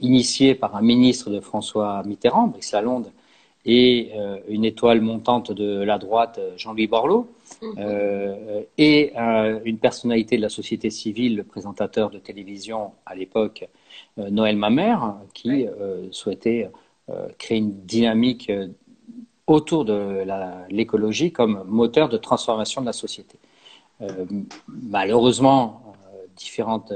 initié 0.00 0.54
par 0.54 0.76
un 0.76 0.82
ministre 0.82 1.30
de 1.30 1.40
François 1.40 2.02
Mitterrand, 2.04 2.48
Brice 2.48 2.72
Lalonde, 2.72 3.12
et 3.66 4.10
euh, 4.16 4.38
une 4.48 4.64
étoile 4.64 5.00
montante 5.00 5.52
de 5.52 5.82
la 5.82 5.98
droite, 5.98 6.40
Jean-Louis 6.56 6.86
Borloo. 6.86 7.28
Euh, 7.78 8.62
et 8.78 9.12
euh, 9.16 9.60
une 9.64 9.78
personnalité 9.78 10.36
de 10.36 10.42
la 10.42 10.48
société 10.48 10.90
civile, 10.90 11.36
le 11.36 11.44
présentateur 11.44 12.10
de 12.10 12.18
télévision 12.18 12.92
à 13.06 13.14
l'époque, 13.14 13.68
euh, 14.18 14.30
Noël 14.30 14.56
Mamère, 14.56 15.16
qui 15.34 15.66
souhaitait 16.10 16.70
créer 17.38 17.58
une 17.58 17.72
dynamique 17.84 18.52
autour 19.46 19.84
de 19.84 20.24
l'écologie 20.70 21.32
comme 21.32 21.64
moteur 21.66 22.08
de 22.08 22.16
transformation 22.16 22.80
de 22.80 22.86
la 22.86 22.92
société. 22.92 23.36
Malheureusement, 24.68 25.82
différentes 26.36 26.92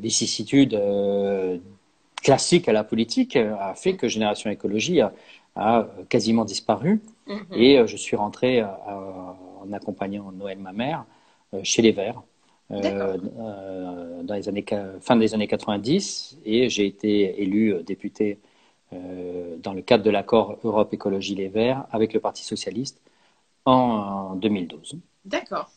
vicissitudes 0.00 0.78
classiques 2.16 2.68
à 2.68 2.72
la 2.72 2.82
politique 2.82 3.36
a 3.36 3.72
fait 3.74 3.94
que 3.94 4.08
Génération 4.08 4.50
Écologie 4.50 5.00
a, 5.00 5.12
a 5.54 5.86
quasiment 6.08 6.44
disparu. 6.44 7.00
Mhm. 7.28 7.46
Et 7.52 7.78
euh, 7.78 7.86
je 7.86 7.96
suis 7.96 8.16
rentré 8.16 8.60
euh, 8.60 8.66
euh, 8.66 9.32
en 9.62 9.72
accompagnant 9.72 10.32
Noël, 10.32 10.58
ma 10.58 10.72
mère, 10.72 11.04
chez 11.62 11.80
les 11.82 11.92
Verts, 11.92 12.22
dans 12.70 14.34
les 14.34 14.48
années, 14.48 14.64
fin 15.00 15.16
des 15.16 15.34
années 15.34 15.46
90, 15.46 16.38
et 16.44 16.68
j'ai 16.68 16.86
été 16.86 17.42
élu 17.42 17.82
député 17.84 18.38
dans 18.92 19.72
le 19.72 19.80
cadre 19.80 20.04
de 20.04 20.10
l'accord 20.10 20.58
Europe 20.62 20.92
Écologie 20.92 21.34
Les 21.34 21.48
Verts 21.48 21.86
avec 21.90 22.12
le 22.12 22.20
Parti 22.20 22.44
Socialiste 22.44 23.00
en, 23.64 24.34
2012. 24.36 24.98
D'accord. 25.24 25.70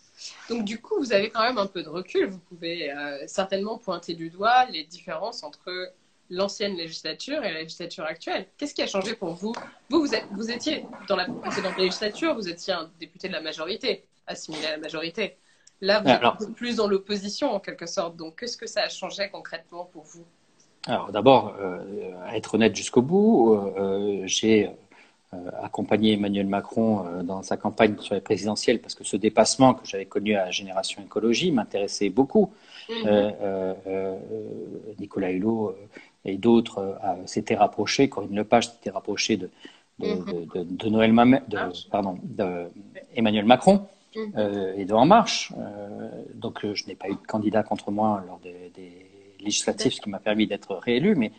Donc 0.50 0.66
du 0.66 0.80
coup, 0.80 0.96
vous 1.00 1.14
avez 1.14 1.30
quand 1.30 1.42
même 1.42 1.58
un 1.58 1.68
peu 1.68 1.84
de 1.84 1.90
recul. 1.90 2.28
Vous 2.28 2.40
pouvez 2.40 2.92
euh, 2.92 3.24
certainement 3.28 3.78
pointer 3.78 4.14
du 4.14 4.30
doigt 4.30 4.66
les 4.66 4.84
différences 4.84 5.44
entre 5.44 5.94
l'ancienne 6.32 6.76
législature 6.76 7.44
et 7.44 7.52
la 7.54 7.60
législature 7.60 8.06
actuelle. 8.06 8.48
Qu'est-ce 8.58 8.74
qui 8.74 8.82
a 8.82 8.88
changé 8.88 9.14
pour 9.16 9.34
vous? 9.34 9.54
Vous, 9.90 10.00
vous, 10.00 10.16
êtes- 10.16 10.26
vous 10.32 10.50
étiez 10.50 10.86
dans 11.08 11.18
la 11.18 11.26
précédente 11.26 11.78
législature, 11.78 12.34
vous 12.34 12.48
étiez 12.50 12.74
un 12.74 12.90
député 13.00 13.28
de 13.28 13.34
la 13.34 13.42
majorité, 13.42 14.06
assimilé 14.26 14.66
à 14.66 14.72
la 14.72 14.78
majorité. 14.78 15.36
Là, 15.82 16.00
vous 16.00 16.10
êtes 16.10 16.20
Alors- 16.20 16.34
un 16.42 16.46
peu 16.46 16.52
plus 16.52 16.78
dans 16.78 16.88
l'opposition 16.88 17.52
en 17.52 17.60
quelque 17.60 17.86
sorte. 17.86 18.16
Donc 18.16 18.40
qu'est-ce 18.40 18.58
que 18.58 18.68
ça 18.68 18.84
a 18.84 18.90
changé 18.90 19.30
concrètement 19.30 19.86
pour 19.86 20.04
vous? 20.04 20.24
Alors 20.88 21.12
d'abord, 21.12 21.54
euh, 21.60 21.80
à 22.26 22.38
être 22.38 22.56
honnête 22.56 22.76
jusqu'au 22.76 23.02
bout, 23.02 23.54
euh, 23.54 23.74
euh, 23.78 24.22
j'ai 24.26 24.70
euh, 25.34 25.38
accompagné 25.62 26.14
Emmanuel 26.14 26.46
Macron 26.48 27.24
dans 27.24 27.42
sa 27.44 27.56
campagne 27.56 27.96
sur 28.00 28.16
les 28.16 28.22
présidentielles 28.22 28.80
parce 28.82 28.96
que 28.96 29.04
ce 29.06 29.16
dépassement 29.16 29.74
que 29.76 29.86
j'avais 29.86 30.06
connu 30.06 30.36
à 30.36 30.52
Génération 30.52 31.02
Écologie 31.02 31.52
m'intéressait 31.52 32.10
beaucoup. 32.10 32.52
Mhm. 32.90 32.96
Euh, 33.06 33.32
euh, 33.42 33.74
euh, 33.88 34.18
Nicolas 35.00 35.32
Hulot 35.32 35.76
et 36.26 36.38
d'autres 36.38 36.80
euh, 36.80 37.26
s'étaient 37.26 37.56
rapprochés, 37.56 38.10
Corinne 38.10 38.36
Lepage 38.36 38.70
s'était 38.70 38.90
rapprochée 38.92 39.38
de, 39.38 39.50
de, 40.00 40.08
Mhm. 40.08 40.26
de, 40.26 40.64
de, 40.64 40.64
de 40.64 40.90
Noël 40.90 41.12
de, 41.48 41.58
pardon, 41.90 42.18
Emmanuel 43.16 43.46
Macron 43.46 43.86
Mhm. 44.16 44.34
euh, 44.38 44.74
et 44.78 44.86
de 44.86 44.94
En 44.94 45.06
Marche. 45.06 45.52
Euh, 45.58 46.10
donc 46.36 46.66
je 46.74 46.86
n'ai 46.88 46.96
pas 46.96 47.08
eu 47.10 47.14
de 47.14 47.28
candidat 47.28 47.64
contre 47.64 47.92
moi 47.92 48.24
lors 48.28 48.40
des, 48.40 48.72
des 48.76 49.06
législatives, 49.40 49.92
ce 49.92 50.02
qui 50.02 50.10
m'a 50.10 50.20
permis 50.20 50.48
d'être 50.48 50.76
réélu, 50.76 51.16
mais 51.16 51.32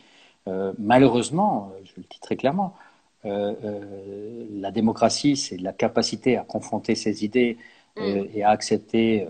euh, 0.47 0.73
malheureusement, 0.77 1.71
je 1.85 1.91
le 1.97 2.03
dis 2.09 2.19
très 2.19 2.35
clairement, 2.35 2.75
la 3.23 4.71
démocratie, 4.71 5.37
c'est 5.37 5.57
la 5.57 5.71
capacité 5.73 6.37
à 6.37 6.43
confronter 6.43 6.95
ses 6.95 7.23
idées 7.23 7.57
euh, 7.99 8.25
et 8.33 8.43
à 8.43 8.49
accepter 8.49 9.27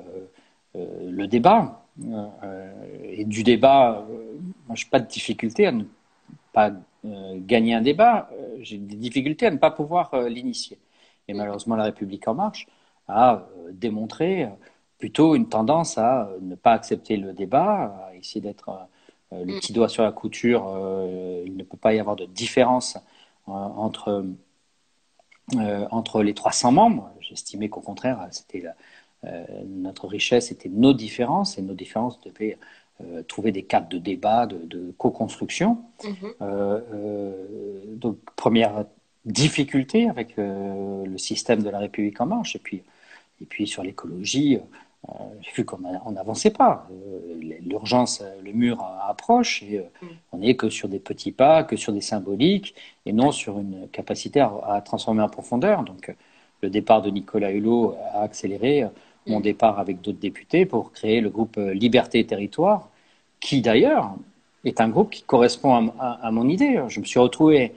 le 0.76 1.28
débat. 1.28 1.83
Euh, 2.02 2.72
et 3.04 3.26
du 3.26 3.44
débat, 3.44 4.06
euh, 4.10 4.38
moi, 4.68 4.76
je 4.76 4.86
n'ai 4.86 4.90
pas 4.90 5.00
de 5.00 5.08
difficulté 5.08 5.68
à 5.68 5.72
ne 5.72 5.84
pas 6.54 6.72
euh, 7.06 7.38
gagner 7.40 7.76
un 7.76 7.82
débat. 7.82 8.30
J'ai 8.62 8.78
des 8.78 8.96
difficultés 8.96 9.48
à 9.48 9.52
ne 9.52 9.58
pas 9.58 9.72
pouvoir 9.72 10.16
l'initier. 10.24 10.80
Et 11.28 11.34
malheureusement, 11.34 11.76
la 11.76 11.86
République 11.86 12.28
en 12.28 12.34
marche 12.36 12.68
a 13.08 13.46
démontré 13.72 14.48
plutôt 14.98 15.36
une 15.36 15.50
tendance 15.50 15.98
à 15.98 16.30
ne 16.42 16.56
pas 16.56 16.74
accepter 16.74 17.18
le 17.18 17.34
débat, 17.34 18.08
à 18.10 18.16
essayer 18.16 18.42
d'être 18.42 18.88
le 19.32 19.54
petit 19.60 19.74
doigt 19.74 19.90
sur 19.90 20.04
la 20.04 20.12
couture. 20.12 20.64
il 21.46 21.56
ne 21.58 21.64
peut 21.64 21.78
pas 21.78 21.94
y 21.94 22.00
avoir 22.00 22.16
de 22.16 22.26
différence 22.26 22.98
entre 23.48 24.26
entre 25.92 26.24
les 26.24 26.34
300 26.34 26.72
membres. 26.72 27.12
J'estimais 27.20 27.70
qu'au 27.70 27.82
contraire, 27.82 28.28
c'était 28.32 28.62
la- 28.62 28.76
notre 29.66 30.08
richesse, 30.08 30.48
c'était 30.48 30.70
nos 30.70 30.94
différences, 30.94 31.58
et 31.58 31.62
nos 31.62 31.74
différences 31.74 32.20
devaient 32.22 32.58
euh, 33.02 33.24
trouver 33.24 33.52
des 33.52 33.64
cadres 33.64 33.90
de 33.90 33.98
débat, 33.98 34.46
de, 34.46 34.58
de 34.66 34.94
co-construction. 34.98 35.78
Mhm. 36.04 36.14
Euh, 36.42 36.80
euh, 36.94 37.84
donc, 37.88 38.18
première 38.36 38.86
difficulté 39.26 40.10
avec 40.10 40.38
euh, 40.38 41.06
le 41.06 41.18
système 41.18 41.64
de 41.64 41.70
la 41.70 41.80
République 41.80 42.20
en 42.22 42.26
marche, 42.26 42.56
et 42.56 42.60
puis, 42.60 42.84
et 43.42 43.46
puis 43.46 43.66
sur 43.68 43.82
l'écologie, 43.84 44.60
euh, 45.10 45.14
vu 45.56 45.66
qu'on 45.66 45.80
n'avançait 46.12 46.52
pas. 46.52 46.88
Euh, 46.92 47.60
L'urgence, 47.66 48.22
euh, 48.22 48.42
le 48.44 48.52
mur 48.52 48.80
euh, 48.82 49.10
approche, 49.10 49.64
et 49.64 49.80
euh, 49.80 49.84
Mm. 50.02 50.08
on 50.34 50.38
n'est 50.40 50.56
que 50.56 50.70
sur 50.70 50.88
des 50.90 51.00
petits 51.00 51.32
pas, 51.32 51.64
que 51.64 51.76
sur 51.78 51.94
des 51.94 52.02
symboliques, 52.02 52.76
et 53.06 53.14
non 53.14 53.32
sur 53.32 53.58
une 53.60 53.88
capacité 53.90 54.40
à, 54.42 54.52
à 54.66 54.82
transformer 54.82 55.24
en 55.24 55.30
profondeur. 55.30 55.84
Donc, 55.84 56.10
euh, 56.10 56.14
le 56.62 56.70
départ 56.70 57.02
de 57.02 57.10
Nicolas 57.10 57.52
Hulot 57.52 57.96
a 58.14 58.22
accéléré 58.22 58.84
euh, 58.84 58.88
mon 59.28 59.40
Mm. 59.40 59.44
départ 59.44 59.80
avec 59.80 60.02
d'autres 60.02 60.20
députés 60.20 60.66
pour 60.66 60.92
créer 60.92 61.22
le 61.22 61.30
groupe 61.30 61.58
euh, 61.58 61.74
Liberté 61.74 62.20
et 62.20 62.26
Territoire, 62.26 62.90
qui 63.40 63.62
d'ailleurs 63.62 64.12
est 64.66 64.80
un 64.82 64.90
groupe 64.90 65.10
qui 65.12 65.24
correspond 65.24 65.74
à, 65.76 65.94
à- 66.00 66.28
à 66.28 66.32
mon 66.32 66.48
idée. 66.50 66.82
Je 66.88 67.00
me 67.00 67.06
suis 67.06 67.20
retrouvé 67.20 67.74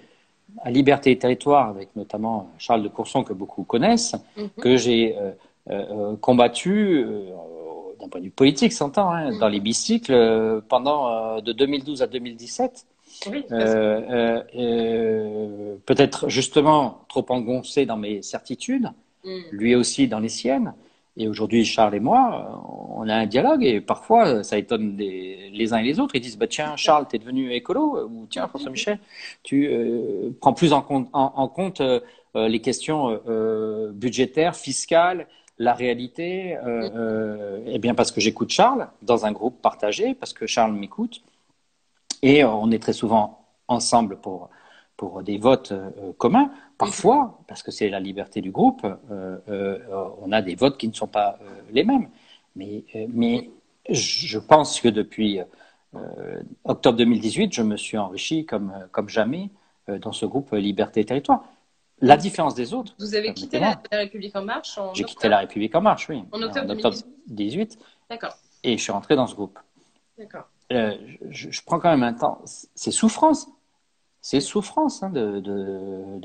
à 0.63 0.71
Liberté 0.71 1.11
et 1.11 1.19
Territoire 1.19 1.69
avec 1.69 1.89
notamment 1.97 2.49
Charles 2.59 2.83
de 2.83 2.89
Courson 2.89 3.23
que 3.25 3.33
beaucoup 3.33 3.65
connaissent, 3.65 4.15
Mhm. 4.37 4.49
que 4.61 4.77
j'ai 4.77 5.17
euh, 5.17 5.31
euh, 5.71 6.17
combattu 6.17 6.99
euh, 7.05 7.31
d'un 8.01 8.09
point 8.09 8.21
de 8.21 8.27
vue 8.27 8.31
politique, 8.31 8.73
s'entend, 8.73 9.11
hein, 9.11 9.33
Mhm. 9.33 9.39
dans 9.39 9.49
l'hémicycle 9.49 10.13
euh, 10.13 10.61
pendant 10.69 11.09
euh, 11.09 11.41
de 11.41 11.53
2012 11.53 12.03
à 12.03 12.07
2017. 12.07 12.87
Oui, 13.31 13.45
parce 13.49 13.73
que- 13.73 13.77
Euh, 13.79 14.01
euh, 14.11 14.43
euh, 14.57 15.77
peut-être 15.87 16.29
justement 16.29 17.01
trop 17.09 17.25
engoncé 17.31 17.87
dans 17.87 17.97
mes 17.97 18.23
certitudes, 18.23 18.91
Mhm. 19.25 19.43
lui 19.53 19.75
aussi 19.75 20.07
dans 20.09 20.21
les 20.21 20.29
siennes. 20.29 20.73
Et 21.19 21.29
aujourd'hui, 21.29 21.65
Charles 21.65 21.95
et 21.95 22.01
moi, 22.01 22.47
euh, 22.51 22.75
on 22.97 23.09
a 23.09 23.15
un 23.15 23.27
dialogue 23.27 23.65
et 23.65 23.81
parfois, 23.81 24.27
euh, 24.29 24.43
ça 24.43 24.59
étonne 24.59 24.97
des- 24.97 25.51
les 25.53 25.73
uns 25.73 25.79
et 25.79 25.85
les 25.85 25.99
autres. 25.99 26.15
Ils 26.15 26.21
disent, 26.21 26.37
bah, 26.39 26.47
tiens, 26.47 26.77
Charles, 26.77 27.07
t'es 27.09 27.19
devenu 27.19 27.53
écolo 27.53 28.07
ou 28.11 28.27
tiens, 28.29 28.47
François-Michel, 28.49 28.99
tu 29.43 29.67
euh, 29.69 30.31
prends 30.41 30.53
plus 30.53 30.73
en 30.73 30.83
compte, 30.83 31.09
en, 31.15 31.33
en 31.37 31.49
compte 31.49 31.81
euh, 31.81 32.01
euh, 32.37 32.49
les 32.49 32.61
questions 32.61 33.09
euh, 33.11 33.19
euh, 33.29 33.93
budgétaires, 33.93 34.57
fiscales, 34.57 35.27
la 35.59 35.73
réalité. 35.73 36.57
Euh, 36.59 36.91
euh, 36.95 37.61
eh 37.67 37.79
bien, 37.79 37.95
parce 37.95 38.13
que 38.13 38.21
j'écoute 38.21 38.51
Charles 38.51 38.89
dans 39.03 39.25
un 39.25 39.33
groupe 39.33 39.63
partagé, 39.63 40.15
parce 40.15 40.35
que 40.35 40.47
Charles 40.47 40.73
m'écoute. 40.75 41.23
Et 42.23 42.45
euh, 42.45 42.51
on 42.51 42.71
est 42.71 42.79
très 42.79 42.93
souvent 42.93 43.47
ensemble 43.69 44.17
pour, 44.19 44.51
pour 44.97 45.23
des 45.23 45.39
votes 45.39 45.73
euh, 45.73 46.13
communs. 46.19 46.51
Parfois, 46.79 47.39
parce 47.49 47.63
que 47.63 47.71
c'est 47.71 47.89
la 47.89 48.01
liberté 48.01 48.43
du 48.43 48.51
groupe, 48.51 48.85
euh, 48.85 49.39
euh, 49.49 49.79
on 50.21 50.31
a 50.33 50.43
des 50.43 50.55
votes 50.55 50.77
qui 50.77 50.89
ne 50.89 50.93
sont 50.93 51.07
pas 51.07 51.39
euh, 51.41 51.45
les 51.71 51.85
mêmes. 51.85 52.09
Mais, 52.55 52.85
mais 53.09 53.51
je 53.91 54.39
pense 54.39 54.81
que 54.81 54.89
depuis 54.89 55.41
octobre 56.65 56.97
2018, 56.97 57.53
je 57.53 57.63
me 57.63 57.77
suis 57.77 57.99
enrichi 57.99 58.47
comme, 58.47 58.73
comme 58.93 59.11
jamais 59.11 59.51
dans 59.89 60.13
ce 60.13 60.25
groupe 60.25 60.53
Liberté 60.53 61.01
et 61.01 61.05
Territoire. 61.05 61.45
La 62.01 62.17
différence 62.17 62.55
des 62.55 62.73
autres. 62.73 62.95
Vous 62.99 63.15
avez 63.15 63.35
quitté 63.35 63.59
la, 63.59 63.81
la 63.93 63.99
République 63.99 64.35
en 64.37 64.43
marche 64.43 64.79
en 64.79 64.95
J'ai 64.95 65.05
quitté 65.05 65.29
la 65.29 65.39
République 65.39 65.75
en 65.75 65.83
marche, 65.83 66.09
oui. 66.09 66.25
En 66.33 66.41
octobre 66.41 66.67
2018. 66.67 67.79
D'accord. 68.09 68.37
Et 68.65 68.79
je 68.79 68.83
suis 68.83 68.93
rentré 68.93 69.17
dans 69.17 69.27
ce 69.27 69.35
groupe. 69.35 69.59
D'accord. 70.19 70.49
Je, 70.71 70.97
je, 71.31 71.63
prends 71.63 71.79
quand 71.79 71.91
même 71.91 72.03
un 72.03 72.15
temps. 72.15 72.41
C'est 72.75 72.91
souffrance. 72.91 73.49
C'est 74.29 74.41
souffrance 74.41 75.05
hein, 75.05 75.11
de, 75.11 75.39
de, 75.39 76.19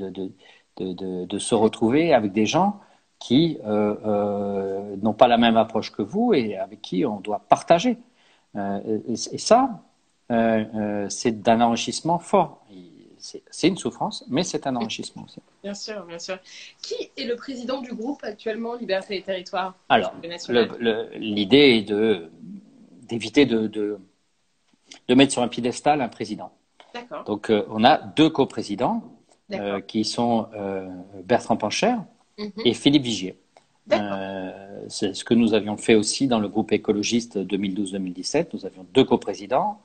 de, 0.76 1.24
de, 1.24 1.38
se 1.38 1.54
retrouver 1.54 2.12
avec 2.12 2.32
des 2.32 2.46
gens 2.46 2.80
qui 3.20 3.60
euh, 3.64 3.94
euh, 4.04 4.96
n'ont 4.96 5.12
pas 5.12 5.28
la 5.28 5.38
même 5.38 5.56
approche 5.56 5.92
que 5.92 6.02
vous 6.02 6.34
et 6.34 6.56
avec 6.56 6.82
qui 6.82 7.06
on 7.06 7.20
doit 7.20 7.38
partager. 7.48 7.96
Euh, 8.56 8.98
et, 9.06 9.12
et, 9.12 9.38
ça, 9.38 9.84
c'est 11.10 11.42
d'un 11.42 11.60
enrichissement 11.60 12.18
fort. 12.18 12.66
C'est 13.20 13.68
une 13.68 13.76
souffrance, 13.76 14.24
mais 14.28 14.42
c'est 14.42 14.66
un 14.66 14.74
enrichissement 14.74 15.22
aussi. 15.22 15.38
Bien 15.62 15.74
sûr, 15.74 16.04
bien 16.04 16.18
sûr. 16.18 16.40
Qui 16.82 17.12
est 17.16 17.24
le 17.24 17.36
président 17.36 17.82
du 17.82 17.94
groupe 17.94 18.24
actuellement 18.24 18.74
Liberté 18.74 19.18
et 19.18 19.22
Territoire 19.22 19.76
Alors, 19.88 20.12
l'idée 21.14 21.86
est 21.86 21.92
d'éviter 23.08 23.46
de, 23.46 23.68
de, 23.68 24.00
de, 25.06 25.14
mettre 25.14 25.30
sur 25.30 25.42
un 25.42 25.48
piédestal 25.48 26.00
un 26.00 26.08
président. 26.08 26.50
Donc, 27.26 27.50
euh, 27.50 27.64
on 27.70 27.84
a 27.84 27.98
deux 27.98 28.30
coprésidents 28.30 29.02
euh, 29.52 29.80
qui 29.80 30.04
sont 30.04 30.48
euh, 30.54 30.88
Bertrand 31.24 31.56
Pancher 31.56 31.94
Mhm. 32.38 32.46
mm 32.46 32.50
-hmm. 32.56 32.62
et 32.68 32.74
Philippe 32.74 33.02
Vigier. 33.02 33.34
C'est 34.88 35.14
ce 35.14 35.22
que 35.24 35.34
nous 35.34 35.50
avions 35.54 35.76
fait 35.76 35.94
aussi 35.94 36.26
dans 36.32 36.40
le 36.40 36.48
groupe 36.48 36.72
écologiste 36.72 37.34
2012-2017. 37.38 38.54
Nous 38.54 38.64
avions 38.66 38.84
deux 38.96 39.04
coprésidents, 39.04 39.80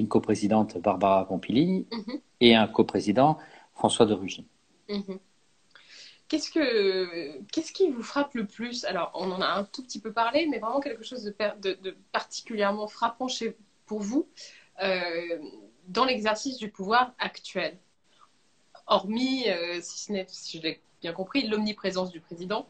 une 0.00 0.08
coprésidente 0.16 0.70
Barbara 0.86 1.26
Pompili 1.30 1.86
Mhm. 1.90 2.16
et 2.40 2.50
un 2.54 2.68
coprésident 2.78 3.30
François 3.74 4.06
de 4.10 4.14
Rugy. 4.20 4.44
Mhm. 4.88 5.18
Qu'est-ce, 6.28 6.50
que, 6.56 6.66
qu'est-ce 7.52 7.72
qui 7.76 7.86
vous 7.90 8.02
frappe 8.12 8.32
le 8.40 8.46
plus? 8.56 8.76
Alors, 8.90 9.08
on 9.22 9.28
en 9.36 9.40
a 9.48 9.50
un 9.60 9.64
tout 9.72 9.82
petit 9.86 10.00
peu 10.04 10.12
parlé, 10.22 10.46
mais 10.50 10.58
vraiment 10.64 10.80
quelque 10.86 11.04
chose 11.10 11.22
de, 11.28 11.34
de, 11.66 11.70
de 11.86 11.90
particulièrement 12.18 12.88
frappant 12.98 13.28
chez, 13.36 13.48
pour 13.88 14.00
vous 14.00 14.24
euh, 14.82 15.38
dans 15.88 16.04
l'exercice 16.04 16.58
du 16.58 16.70
pouvoir 16.70 17.12
actuel 17.18 17.76
Hormis, 18.86 19.48
euh, 19.48 19.78
si, 19.80 20.04
ce 20.04 20.12
n'est, 20.12 20.26
si 20.28 20.58
je 20.58 20.62
l'ai 20.62 20.80
bien 21.00 21.12
compris, 21.12 21.46
l'omniprésence 21.46 22.10
du 22.10 22.20
président, 22.20 22.66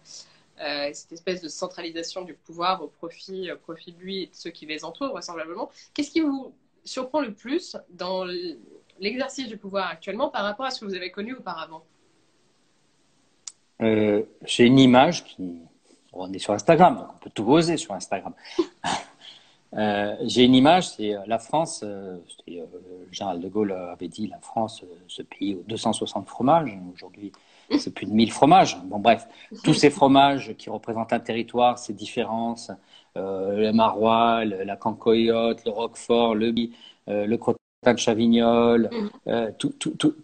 euh, 0.61 0.91
cette 0.93 1.13
espèce 1.13 1.41
de 1.41 1.49
centralisation 1.49 2.23
du 2.23 2.35
pouvoir 2.35 2.83
au 2.83 2.89
profit, 2.89 3.51
au 3.51 3.57
profit 3.57 3.93
de 3.93 3.99
lui 3.99 4.23
et 4.23 4.27
de 4.27 4.35
ceux 4.35 4.51
qui 4.51 4.67
les 4.67 4.85
entourent, 4.85 5.11
vraisemblablement. 5.11 5.71
Qu'est-ce 5.95 6.11
qui 6.11 6.21
vous 6.21 6.55
surprend 6.85 7.21
le 7.21 7.33
plus 7.33 7.77
dans 7.91 8.25
l'exercice 9.01 9.49
du 9.49 9.57
pouvoir 9.57 9.89
actuellement 9.89 10.29
par 10.29 10.45
rapport 10.45 10.67
à 10.67 10.71
ce 10.71 10.81
que 10.81 10.85
vous 10.85 10.95
avez 10.95 11.11
connu 11.11 11.35
auparavant? 11.35 11.83
Euh, 13.81 14.23
J'ai 14.45 14.65
une 14.65 14.79
image 14.79 15.25
qui. 15.25 15.59
On 16.15 16.31
est 16.31 16.39
sur 16.39 16.53
Instagram, 16.53 16.97
donc 16.99 17.09
on 17.15 17.19
peut 17.19 17.31
tout 17.31 17.51
oser 17.51 17.79
sur 17.79 17.95
Instagram. 17.95 18.35
euh, 19.75 20.17
J'ai 20.23 20.45
une 20.45 20.55
image, 20.55 20.91
c'est 20.91 21.15
la 21.27 21.39
France. 21.39 21.83
Euh, 21.85 22.19
le 22.47 22.63
général 23.11 23.41
de 23.41 23.49
Gaulle 23.49 23.73
avait 23.73 24.09
dit 24.09 24.27
la 24.27 24.39
France, 24.39 24.85
ce 25.09 25.23
pays 25.23 25.55
aux 25.55 25.65
260 25.69 26.29
fromages. 26.29 26.79
Aujourd'hui, 26.95 27.33
c'est 27.79 27.95
plus 27.95 28.07
de 28.07 28.13
1000 28.13 28.33
fromages. 28.33 28.79
Bon, 28.85 28.99
bref, 28.99 29.27
tous 29.65 29.75
ces 29.75 29.91
fromages 29.91 30.55
qui 30.57 30.71
représentent 30.71 31.13
un 31.13 31.21
territoire, 31.21 31.79
ces 31.79 31.93
différences, 31.93 32.71
euh, 33.17 33.57
le 33.57 33.73
maroilles, 33.73 34.57
la 34.65 34.77
cancoyote, 34.77 35.65
le 35.65 35.71
roquefort, 35.71 36.35
le, 36.35 36.53
euh, 37.09 37.27
le 37.27 37.37
crottin 37.37 37.59
de 37.87 37.99
chavignol, 37.99 38.89
mm. 38.93 39.09
euh, 39.29 39.51
tout, 39.59 39.75
tout, 39.79 39.91
tout, 39.91 40.15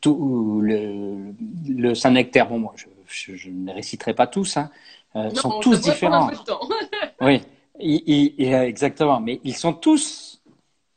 tout, 0.00 0.60
le, 0.62 1.32
le 1.68 1.94
Saint-Nectaire. 1.94 2.48
Bon, 2.48 2.58
moi, 2.58 2.74
je, 2.76 3.34
je, 3.34 3.50
ne 3.50 3.66
les 3.66 3.72
réciterai 3.72 4.14
pas 4.14 4.26
tous, 4.26 4.56
hein, 4.56 4.70
euh, 5.16 5.30
sont 5.30 5.60
tous 5.60 5.80
différents. 5.80 6.30
oui, 7.20 7.40
exactement, 7.78 9.20
mais 9.20 9.40
ils 9.44 9.56
sont 9.56 9.72
tous 9.72 10.36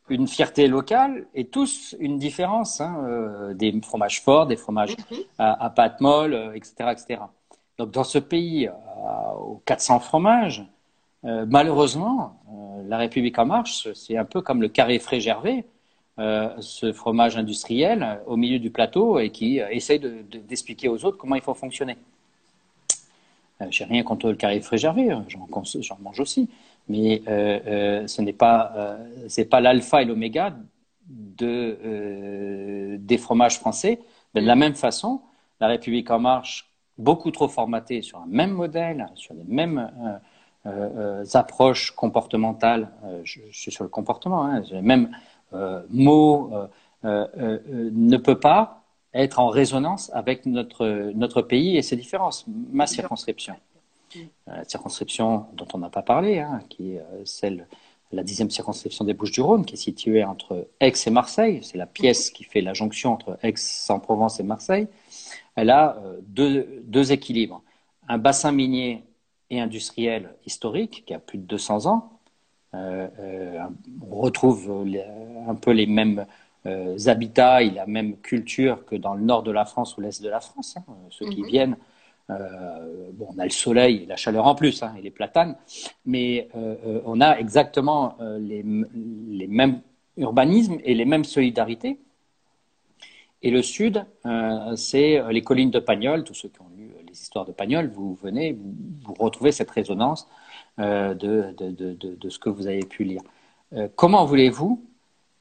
une 0.10 0.28
fierté 0.28 0.68
locale 0.68 1.28
et 1.34 1.46
tous 1.46 1.96
une 2.00 2.18
différence, 2.18 2.82
hein, 2.82 3.04
euh, 3.08 3.54
des 3.54 3.80
fromages 3.82 4.22
forts, 4.22 4.48
des 4.48 4.56
fromages 4.56 4.96
mhm. 5.12 5.18
à, 5.38 5.66
à, 5.66 5.70
pâte 5.70 6.02
molle, 6.02 6.34
euh, 6.34 6.54
etc., 6.54 6.74
etc. 6.92 7.22
Donc 7.78 7.92
dans 7.92 8.04
ce 8.04 8.20
pays 8.20 8.68
euh, 8.68 8.72
aux 9.40 9.62
400 9.66 10.00
fromages, 10.00 10.66
euh, 11.26 11.46
malheureusement, 11.48 12.40
la 12.88 12.98
République 12.98 13.38
en 13.40 13.46
marche, 13.46 13.88
c'est 13.94 14.18
un 14.18 14.26
peu 14.26 14.42
comme 14.42 14.62
le 14.62 14.70
carré 14.70 15.00
frais 15.00 15.20
Gervais, 15.20 15.66
ce 16.18 16.92
fromage 16.92 17.38
industriel 17.38 18.20
au 18.26 18.36
milieu 18.36 18.60
du 18.60 18.72
plateau 18.72 19.20
et 19.20 19.30
qui 19.30 19.60
essaye 19.60 20.00
d'expliquer 20.00 20.88
de, 20.88 20.94
aux 20.94 21.06
autres 21.06 21.18
comment 21.18 21.36
il 21.36 21.42
faut 21.42 21.54
fonctionner. 21.54 21.96
J'ai 23.70 23.86
rien 23.86 24.04
contre 24.04 24.28
le 24.28 24.36
carré 24.36 24.60
frais 24.60 24.78
Gervais, 24.78 25.10
j'en 25.30 25.98
mange 26.02 26.20
aussi 26.20 26.50
mais 26.90 27.22
euh, 27.28 27.60
euh, 27.68 28.08
ce 28.08 28.22
n'est 28.22 28.34
pas, 28.34 28.74
euh, 28.76 28.98
c'est 29.30 29.46
pas 29.46 29.62
l'alpha 29.62 30.02
et 30.02 30.06
l'oméga 30.06 30.56
de, 31.08 32.98
des 33.00 33.18
fromages 33.18 33.60
français. 33.60 34.00
de 34.36 34.42
la 34.42 34.56
même 34.56 34.76
façon, 34.76 35.22
la 35.60 35.68
République 35.68 36.12
en 36.12 36.20
marche, 36.20 36.70
beaucoup 36.98 37.32
trop 37.32 37.48
formatée 37.48 38.02
sur 38.02 38.20
un 38.20 38.28
même 38.28 38.52
modèle, 38.52 39.08
sur 39.16 39.34
les 39.34 39.44
mêmes 39.46 39.90
approches 41.34 41.92
comportementales, 41.92 42.92
je, 43.24 43.40
suis 43.52 43.72
sur 43.72 43.84
le 43.84 43.90
comportement, 43.90 44.46
hein, 44.46 44.62
les 44.72 44.84
mêmes 44.84 45.10
mots, 45.90 46.52
ne 47.04 48.18
peut 48.18 48.40
pas 48.40 48.84
être 49.14 49.40
en 49.40 49.48
résonance 49.48 50.12
avec 50.14 50.46
notre, 50.46 51.12
notre 51.16 51.42
pays 51.42 51.76
et 51.78 51.82
ses 51.82 51.96
différences. 51.96 52.46
Ma 52.48 52.86
circonscription. 52.86 53.56
Euh, 54.16 54.22
la 54.48 54.64
circonscription 54.66 55.46
dont 55.54 55.68
on 55.74 55.78
n'a 55.80 55.90
pas 55.90 56.02
parlé, 56.02 56.40
hein, 56.40 56.62
qui 56.70 56.94
est 56.94 57.00
euh, 57.00 57.22
celle, 57.26 57.68
la 58.12 58.24
dixième 58.24 58.50
circonscription 58.50 59.06
des 59.06 59.14
Bouches-du-Rhône, 59.14 59.66
qui 59.66 59.76
est 59.76 59.78
située 59.78 60.24
entre 60.24 60.68
Aix 60.80 60.94
et 61.06 61.10
Marseille. 61.10 61.60
C'est 61.64 61.78
la 61.78 61.86
pièce 61.86 62.32
qui 62.32 62.44
fait 62.44 62.62
la 62.62 62.74
jonction 62.74 63.14
entre 63.14 63.38
Aix-en-Provence 63.44 64.40
et 64.40 64.44
Marseille. 64.44 64.88
Elle 65.56 65.70
a 65.70 65.98
euh, 65.98 66.20
deux, 66.24 66.84
deux, 66.86 67.12
équilibres. 67.12 67.62
Un 68.08 68.18
bassin 68.18 68.52
minier 68.52 69.04
et 69.50 69.60
industriel 69.60 70.36
historique 70.46 71.04
qui 71.06 71.14
a 71.14 71.20
plus 71.20 71.38
de 71.38 71.44
200 71.44 71.86
ans. 71.86 72.20
Euh, 72.76 73.08
euh, 73.20 73.60
on 74.10 74.16
retrouve 74.20 74.86
les, 74.86 75.04
un 75.48 75.56
peu 75.56 75.72
les 75.72 75.88
mêmes 75.88 76.26
euh, 76.66 76.98
habitats 77.08 77.64
et 77.64 77.72
la 77.72 77.88
même 77.88 78.18
culture 78.18 78.86
que 78.86 78.96
dans 78.96 79.16
le 79.16 79.22
nord 79.22 79.44
de 79.44 79.52
la 79.52 79.66
France 79.66 79.98
ou 79.98 80.02
l'est 80.02 80.22
de 80.22 80.30
la 80.30 80.40
France. 80.40 80.78
Hein. 80.78 80.84
Ceux 81.10 81.28
qui 81.30 81.42
mhm. 81.42 81.48
viennent 81.48 81.78
euh, 82.30 83.10
bon, 83.14 83.28
on 83.36 83.40
a 83.40 83.44
le 83.44 83.50
soleil 83.50 84.04
et 84.04 84.06
la 84.06 84.16
chaleur 84.16 84.46
en 84.46 84.56
plus, 84.56 84.84
hein, 84.84 84.94
et 84.98 85.02
les 85.02 85.10
platanes, 85.10 85.56
mais 86.06 86.48
euh, 86.56 86.76
euh, 86.86 87.02
on 87.06 87.22
a 87.22 87.38
exactement 87.40 88.18
les, 88.40 88.64
mêmes 88.64 89.82
urbanismes 90.18 90.78
et 90.84 90.94
les 90.94 91.06
mêmes 91.06 91.24
solidarités. 91.24 92.00
Et 93.42 93.52
le 93.52 93.62
sud, 93.62 94.06
c'est 94.76 95.24
les 95.32 95.42
collines 95.42 95.72
de 95.72 95.80
Pagnol. 95.80 96.26
Tous 96.26 96.34
ceux 96.34 96.50
qui 96.50 96.60
ont 96.60 96.70
lu 96.78 96.92
les 97.08 97.14
histoires 97.14 97.46
de 97.46 97.54
Pagnol, 97.54 97.88
vous 97.88 98.16
venez, 98.16 98.52
vous, 98.52 99.14
retrouvez 99.18 99.54
cette 99.54 99.72
résonance 99.72 100.28
de, 100.78 101.16
de, 101.58 102.30
ce 102.30 102.38
que 102.38 102.50
vous 102.50 102.68
avez 102.68 102.82
pu 102.84 103.06
lire. 103.06 103.22
comment 103.96 104.26
voulez-vous 104.26 104.84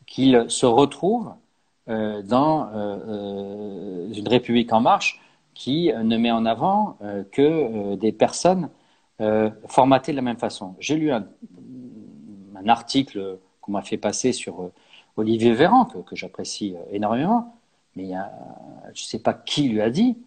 qu'il 0.06 0.44
se 0.46 0.64
retrouve 0.64 1.32
dans 1.88 2.70
une 4.12 4.28
République 4.28 4.72
en 4.72 4.80
marche? 4.80 5.20
Qui 5.58 5.90
euh, 5.90 6.04
ne 6.04 6.16
met 6.16 6.30
en 6.30 6.46
avant 6.46 6.96
euh, 7.02 7.24
que 7.30 7.42
euh, 7.42 7.96
des 7.96 8.12
personnes 8.12 8.70
formatées 9.66 10.12
de 10.12 10.16
la 10.16 10.22
même 10.22 10.36
façon. 10.36 10.76
J'ai 10.78 10.94
lu 10.94 11.10
un, 11.10 11.26
article 12.68 13.40
qu'on 13.60 13.72
m'a 13.72 13.82
fait 13.82 13.96
passer 13.96 14.32
sur 14.32 14.70
Olivier 15.16 15.54
Véran, 15.54 15.86
que, 15.86 16.14
j'apprécie 16.14 16.76
énormément, 16.92 17.56
mais 17.96 18.10
je 18.94 19.02
ne 19.02 19.06
sais 19.08 19.18
pas 19.18 19.34
qui 19.34 19.70
lui 19.70 19.80
a 19.80 19.90
dit 19.90 20.18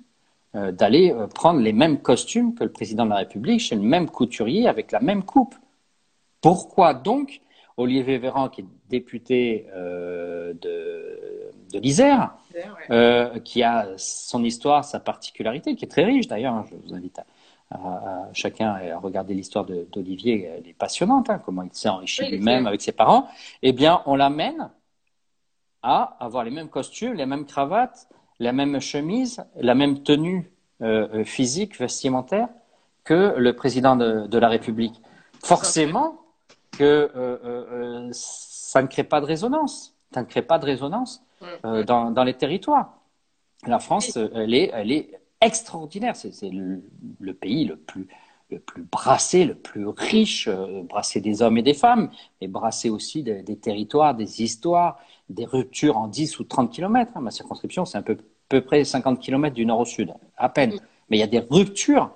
d'aller 0.54 1.15
prendre 1.34 1.62
les 1.62 1.72
mêmes 1.72 2.02
costumes 2.02 2.54
que 2.54 2.65
le 2.65 2.72
président 2.74 3.06
de 3.06 3.12
la 3.12 3.17
République 3.17 3.62
chez 3.62 3.76
le 3.76 3.82
même 3.82 4.10
couturier 4.10 4.67
avec 4.67 4.91
la 4.91 5.00
même 5.00 5.24
coupe. 5.24 5.56
Pourquoi 6.41 6.94
donc 6.94 7.39
Olivier 7.82 8.17
Véran, 8.17 8.50
qui 8.50 8.62
est 8.62 8.65
député 8.89 9.67
euh, 9.74 10.54
de, 10.54 11.52
de 11.74 11.80
l'Isère, 11.80 12.34
euh, 12.89 13.39
qui 13.39 13.63
a 13.63 13.88
son 13.98 14.44
histoire, 14.44 14.86
sa 14.86 15.00
particularité, 15.00 15.76
qui 15.76 15.86
est 15.86 15.88
très 15.88 16.04
riche 16.04 16.28
d'ailleurs. 16.28 16.54
Hein, 16.54 16.65
je 16.70 16.76
vous 16.76 16.94
invite 16.94 17.20
à, 17.20 17.26
à, 17.72 18.30
chacun 18.34 18.74
à 18.74 18.98
regarder 18.98 19.34
l'histoire 19.34 19.65
d'Olivier, 19.65 20.52
elle 20.58 20.67
est 20.67 20.74
passionnante, 20.74 21.30
hein, 21.30 21.41
comment 21.44 21.63
il 21.63 21.74
s'est 21.74 21.89
enrichi 21.89 22.26
lui-même 22.30 22.67
avec 22.67 22.82
ses 22.82 22.91
parents. 22.91 23.28
Eh 23.62 23.74
bien, 23.74 24.02
on 24.06 24.15
l'amène 24.15 24.70
à 25.84 26.17
avoir 26.20 26.44
les 26.44 26.52
mêmes 26.52 26.70
costumes, 26.70 27.13
les 27.13 27.26
mêmes 27.26 27.46
cravates, 27.46 28.08
la 28.39 28.52
même 28.54 28.80
chemise, 28.80 29.44
la 29.56 29.76
même 29.76 30.04
tenue 30.04 30.52
euh, 30.82 31.24
physique, 31.24 31.80
vestimentaire 31.80 32.50
que 33.04 33.36
le 33.38 33.56
président 33.56 33.96
de, 33.96 34.28
de 34.28 34.38
la 34.38 34.50
République. 34.50 35.02
Forcément 35.44 36.21
que 36.82 37.12
euh, 37.15 37.38
euh, 37.46 37.65
euh, 37.72 38.10
ça 38.12 38.82
ne 38.82 38.88
crée 38.88 39.04
pas 39.04 39.22
de 39.22 39.28
résonance. 39.28 39.96
Ça 40.12 40.22
ne 40.22 40.26
crée 40.26 40.41
pas 40.41 40.58
de 40.58 40.65
résonance 40.65 41.24
euh, 41.63 41.84
dans, 41.84 42.10
dans, 42.10 42.24
les 42.24 42.34
territoires. 42.34 42.98
La 43.67 43.78
France, 43.78 44.17
elle 44.17 44.56
est, 44.56 44.72
elle 44.74 44.91
est 44.91 45.22
extraordinaire. 45.39 46.15
C'est 46.15 46.50
le, 46.50 46.82
le, 47.20 47.34
pays 47.36 47.65
le 47.65 47.76
plus, 47.76 48.08
le 48.50 48.58
plus 48.58 48.82
brassé, 48.82 49.46
le 49.46 49.54
plus 49.54 49.88
riche, 49.88 50.48
euh, 50.48 50.82
brassé 50.82 51.22
des 51.22 51.44
hommes 51.44 51.60
et 51.60 51.62
des 51.62 51.76
femmes, 51.76 52.10
mais 52.41 52.48
brassé 52.48 52.89
aussi 52.89 53.22
des, 53.22 53.44
des, 53.44 53.58
territoires, 53.58 54.15
des 54.15 54.41
histoires, 54.41 55.00
des 55.30 55.46
ruptures 55.46 55.98
en 55.98 56.08
10 56.08 56.39
ou 56.39 56.46
30 56.46 56.72
kilomètres. 56.72 57.12
Hein. 57.15 57.22
Ma 57.22 57.32
circonscription, 57.32 57.86
c'est 57.86 58.00
un 58.00 58.02
peu, 58.02 58.17
peu 58.50 58.62
près 58.62 58.84
50 58.84 59.20
kilomètres 59.20 59.56
du 59.56 59.67
nord 59.67 59.82
au 59.82 59.86
sud, 59.86 60.12
à 60.36 60.50
peine. 60.50 60.74
Mais 61.10 61.17
il 61.17 61.20
y 61.20 61.24
a 61.24 61.28
des 61.28 61.46
ruptures 61.48 62.12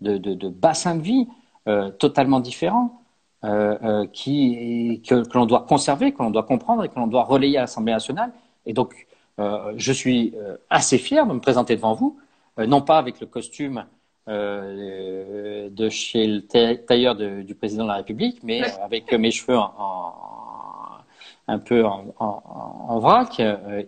de, 0.00 0.18
de, 0.18 0.34
de 0.34 0.48
bassins 0.48 0.94
de 0.94 1.02
vie 1.02 1.26
euh, 1.66 1.90
totalement 1.90 2.40
différents. 2.40 3.03
Euh, 3.44 3.76
euh, 3.84 4.06
qui, 4.06 5.02
que, 5.06 5.22
que 5.22 5.36
l'on 5.36 5.44
doit 5.44 5.66
conserver, 5.68 6.12
que 6.12 6.22
l'on 6.22 6.30
doit 6.30 6.44
comprendre 6.44 6.82
et 6.82 6.88
que 6.88 6.94
l'on 6.94 7.06
doit 7.06 7.24
relayer 7.24 7.58
à 7.58 7.62
l'Assemblée 7.62 7.92
nationale. 7.92 8.32
Et 8.64 8.72
donc, 8.72 9.06
euh, 9.38 9.74
je 9.76 9.92
suis 9.92 10.34
assez 10.70 10.96
fier 10.96 11.26
de 11.26 11.34
me 11.34 11.40
présenter 11.40 11.76
devant 11.76 11.92
vous, 11.92 12.18
non 12.56 12.80
pas 12.80 12.96
avec 12.96 13.20
le 13.20 13.26
costume 13.26 13.84
de 14.26 15.88
chez 15.90 16.26
le 16.26 16.40
tailleur 16.86 17.16
de, 17.16 17.42
du 17.42 17.54
président 17.54 17.82
de 17.84 17.88
la 17.88 17.96
République, 17.96 18.38
mais 18.42 18.62
avec 18.80 19.12
mes 19.12 19.30
cheveux 19.30 19.58
en, 19.58 19.74
en, 19.76 21.52
un 21.52 21.58
peu 21.58 21.84
en, 21.84 22.14
en 22.18 22.98
vrac 22.98 23.40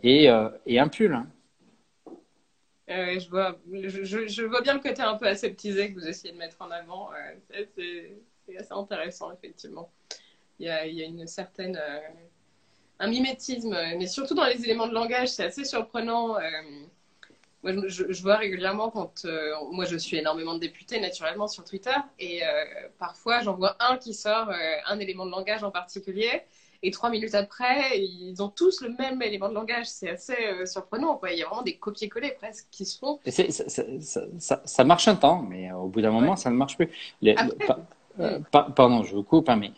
et, 0.03 0.31
et, 0.67 0.79
un 0.79 0.89
pull. 0.89 1.19
Euh, 2.89 3.19
je, 3.19 3.29
vois, 3.31 3.57
je, 3.73 4.29
je, 4.29 4.43
vois 4.43 4.61
bien 4.61 4.75
le 4.75 4.81
côté 4.81 5.03
un 5.03 5.17
peu 5.17 5.27
aseptisé 5.27 5.93
que 5.93 5.99
vous 5.99 6.07
essayez 6.07 6.33
de 6.33 6.39
mettre 6.39 6.57
en 6.61 6.71
avant. 6.71 7.09
C'est 8.47 8.57
assez 8.57 8.73
intéressant, 8.73 9.33
effectivement. 9.33 9.91
Il 10.59 10.67
y 10.67 10.71
a, 10.71 10.87
il 10.87 10.95
y 10.95 11.03
a 11.03 11.07
une 11.07 11.27
certaine. 11.27 11.77
Euh, 11.77 12.01
un 12.99 13.09
mimétisme, 13.09 13.77
mais 13.99 14.07
surtout 14.07 14.35
dans 14.35 14.47
les 14.47 14.65
éléments 14.65 14.87
de 14.87 14.95
langage, 14.95 15.29
c'est 15.29 15.45
assez 15.45 15.65
surprenant. 15.65 16.37
Euh, 16.37 16.41
Moi, 17.63 17.73
je, 17.89 18.05
je 18.11 18.23
vois 18.23 18.37
régulièrement 18.37 18.91
quand 18.91 19.27
euh, 19.27 19.53
moi 19.71 19.85
je 19.85 19.99
suis 19.99 20.17
énormément 20.17 20.55
de 20.55 20.61
députés 20.61 20.99
naturellement 20.99 21.47
sur 21.47 21.63
Twitter 21.65 21.97
et 22.19 22.41
parfois 22.99 23.43
j'en 23.43 23.55
vois 23.55 23.77
un 23.81 23.99
qui 23.99 24.15
sort 24.15 24.51
un 24.87 24.99
élément 24.99 25.27
de 25.27 25.33
langage 25.33 25.63
en 25.65 25.71
particulier 25.71 26.43
et 26.83 26.91
trois 26.91 27.11
minutes 27.11 27.35
après 27.35 27.99
ils 27.99 28.41
ont 28.41 28.49
tous 28.49 28.81
le 28.81 28.91
même 28.91 29.21
élément 29.21 29.49
de 29.51 29.55
langage. 29.55 29.87
C'est 29.87 30.11
assez 30.11 30.65
surprenant. 30.65 31.17
Quoi. 31.17 31.33
Il 31.33 31.39
y 31.39 31.43
a 31.43 31.47
vraiment 31.49 31.63
des 31.63 31.77
copier-coller 31.77 32.33
presque 32.39 32.67
qui 32.71 32.87
se 32.87 32.99
font. 32.99 33.19
Ça, 33.27 33.51
ça, 33.51 33.83
ça, 34.39 34.63
ça, 34.65 34.85
marche 34.85 35.09
un 35.09 35.17
temps, 35.17 35.43
mais 35.43 35.71
au 35.73 35.89
bout 35.89 36.01
d'un 36.01 36.13
moment 36.13 36.31
ouais. 36.31 36.37
ça 36.37 36.51
ne 36.51 36.57
marche 36.57 36.77
plus. 36.77 36.89
Les, 37.21 37.35
après, 37.37 37.75
euh, 38.21 38.39
pardon, 38.51 39.03
je 39.03 39.15
vous 39.15 39.23
coupe, 39.23 39.49
hein, 39.49 39.57
mais 39.57 39.73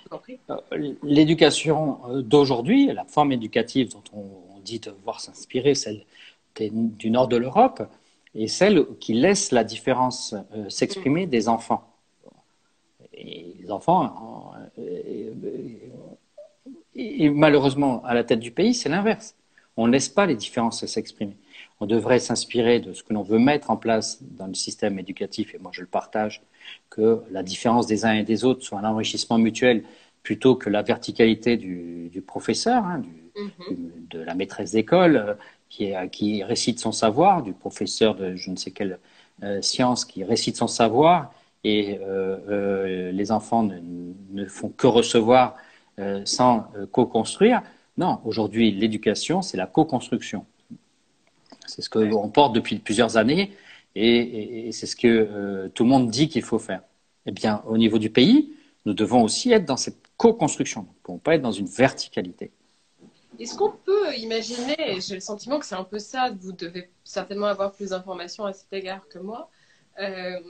euh, 0.51 0.95
l'éducation 1.03 1.99
d'aujourd'hui, 2.23 2.87
la 2.87 3.05
forme 3.05 3.33
éducative 3.33 3.91
dont 3.91 4.03
on, 4.13 4.57
on 4.57 4.59
dit 4.61 4.79
devoir 4.79 5.21
s'inspirer, 5.21 5.75
celle 5.75 6.05
des, 6.57 6.71
du 6.73 7.11
nord 7.11 7.29
de 7.29 7.37
l'Europe, 7.37 7.83
est 8.35 8.47
celle 8.47 8.85
qui 9.01 9.15
laisse 9.15 9.51
la 9.51 9.65
différence 9.65 10.35
euh, 10.55 10.69
s'exprimer 10.69 11.27
mm. 11.27 11.31
des 11.31 11.49
enfants. 11.49 11.85
Et 13.13 13.57
les 13.61 13.71
enfants, 13.73 14.53
et, 14.77 15.33
et, 16.95 17.31
malheureusement, 17.31 18.05
à 18.05 18.15
la 18.15 18.23
tête 18.23 18.39
du 18.39 18.53
pays, 18.53 18.75
c'est 18.75 18.89
l'inverse. 18.89 19.35
On 19.77 19.89
ne 19.89 19.93
laisse 19.93 20.09
pas 20.09 20.27
les 20.27 20.37
différences 20.37 20.87
s'exprimer. 20.87 21.37
On 21.81 21.87
devrait 21.87 22.21
s'inspirer 22.21 22.79
de 22.79 22.93
ce 22.93 23.03
que 23.03 23.13
l'on 23.13 23.23
veut 23.23 23.39
mettre 23.39 23.71
en 23.71 23.77
place 23.77 24.23
dans 24.23 24.47
le 24.47 24.55
système 24.55 24.99
éducatif, 24.99 25.55
et 25.55 25.59
moi 25.59 25.71
je 25.75 25.81
le 25.81 25.87
partage, 25.87 26.43
que 26.91 27.23
la 27.31 27.43
différence 27.43 27.87
des 27.87 28.05
uns 28.05 28.15
et 28.15 28.25
des 28.25 28.45
autres 28.45 28.65
soit 28.65 28.79
un 28.79 28.85
enrichissement 28.85 29.39
mutuel 29.39 29.85
plutôt 30.23 30.57
que 30.57 30.69
la 30.69 30.83
verticalité 30.83 31.57
du, 31.57 32.09
du 32.11 32.21
professeur, 32.21 32.85
hein, 32.85 32.99
du, 32.99 33.43
mm-hmm. 33.43 34.09
de 34.11 34.21
la 34.21 34.35
maîtresse 34.35 34.73
d'école 34.73 35.17
euh, 35.17 35.35
qui, 35.69 35.93
qui, 36.13 36.43
récite 36.43 36.79
son 36.81 36.93
savoir, 36.93 37.43
du 37.43 37.53
professeur 37.53 38.15
de 38.15 38.35
je 38.37 38.51
ne 38.51 38.57
sais 38.57 38.71
quelle 38.71 38.99
euh, 39.43 39.63
science 39.63 40.05
qui 40.05 40.25
récite 40.25 40.57
son 40.57 40.67
savoir, 40.67 41.33
et 41.65 41.99
euh, 42.03 42.37
euh 42.49 43.13
les 43.13 43.33
enfants 43.33 43.63
ne, 43.63 43.79
ne, 44.33 44.47
font 44.47 44.69
que 44.69 44.87
recevoir 44.87 45.57
sans 46.25 46.71
co-construire. 46.93 47.61
Non, 47.97 48.21
aujourd'hui, 48.25 48.71
l'éducation, 48.71 49.43
c'est 49.43 49.57
la 49.57 49.67
co-construction. 49.67 50.47
C'est 51.67 51.83
ce 51.83 51.91
qu'on 51.91 52.29
porte 52.29 52.55
depuis 52.55 52.79
plusieurs 52.79 53.17
années 53.17 53.51
et, 53.95 54.69
et, 54.69 54.73
c'est 54.73 54.87
ce 54.87 54.97
que 54.97 55.09
euh, 55.09 55.69
tout 55.71 55.85
le 55.85 55.91
monde 55.91 56.11
dit 56.11 56.29
qu'il 56.29 56.43
faut 56.43 56.59
faire. 56.59 56.83
Eh 57.27 57.33
bien, 57.33 57.63
au 57.67 57.77
niveau 57.77 57.99
du 57.99 58.11
pays, 58.11 58.55
nous 58.87 58.95
devons 58.95 59.23
aussi 59.23 59.53
être 59.53 59.65
dans 59.65 59.77
cette 59.77 59.99
co-construction. 60.17 60.83
Nous 60.83 60.89
ne 60.89 61.03
pouvons 61.03 61.19
pas 61.19 61.35
être 61.35 61.43
dans 61.43 61.53
une 61.53 61.67
verticalité. 61.67 62.53
Est-ce 63.39 63.57
qu'on 63.57 63.71
peut 63.71 64.15
imaginer, 64.17 64.77
et 64.79 65.01
j'ai 65.01 65.15
le 65.15 65.21
sentiment 65.21 65.59
que 65.59 65.67
c'est 65.67 65.77
un 65.77 65.85
peu 65.85 65.99
ça, 65.99 66.31
vous 66.41 66.53
devez 66.53 66.91
certainement 67.05 67.47
avoir 67.47 67.73
plus 67.73 67.91
d'informations 67.91 68.45
à 68.45 68.53
cet 68.53 68.73
égard 68.73 69.07
que 69.09 69.19
moi, 69.19 69.51
euh, 70.01 70.41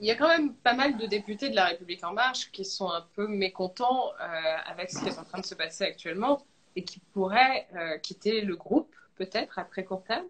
il 0.00 0.06
y 0.06 0.10
a 0.10 0.14
quand 0.14 0.28
même 0.28 0.54
pas 0.54 0.74
mal 0.74 0.96
de 0.96 1.06
députés 1.06 1.50
de 1.50 1.56
la 1.56 1.66
République 1.66 2.04
en 2.04 2.12
marche 2.12 2.50
qui 2.52 2.64
sont 2.64 2.88
un 2.88 3.04
peu 3.14 3.26
mécontents 3.26 4.12
euh, 4.20 4.24
avec 4.66 4.90
ce 4.90 5.00
qui 5.02 5.08
est 5.08 5.18
en 5.18 5.24
train 5.24 5.40
de 5.40 5.46
se 5.46 5.54
passer 5.54 5.84
actuellement 5.84 6.42
et 6.76 6.84
qui 6.84 7.00
pourraient 7.12 7.66
euh, 7.74 7.98
quitter 7.98 8.40
le 8.42 8.56
groupe 8.56 8.94
peut-être 9.16 9.58
à 9.58 9.64
très 9.64 9.84
court 9.84 10.02
terme? 10.04 10.26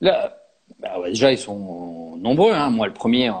Là, 0.00 0.41
bah 0.78 0.98
ouais, 1.00 1.10
déjà, 1.10 1.32
ils 1.32 1.38
sont 1.38 2.16
nombreux. 2.16 2.52
Hein. 2.52 2.70
Moi, 2.70 2.86
le 2.86 2.92
premier, 2.92 3.30
euh, 3.30 3.34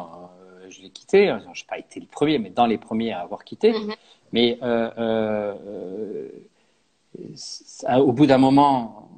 je 0.68 0.82
l'ai 0.82 0.90
quitté. 0.90 1.26
Je 1.26 1.32
n'ai 1.32 1.66
pas 1.68 1.78
été 1.78 2.00
le 2.00 2.06
premier, 2.06 2.38
mais 2.38 2.50
dans 2.50 2.66
les 2.66 2.78
premiers 2.78 3.12
à 3.12 3.20
avoir 3.20 3.44
quitté. 3.44 3.72
Mm 3.72 3.76
-hmm. 3.76 3.96
Mais 4.32 4.58
euh, 4.62 4.90
euh, 4.98 6.28
ça, 7.34 8.00
au 8.00 8.12
bout 8.12 8.26
d'un 8.26 8.38
moment, 8.38 9.08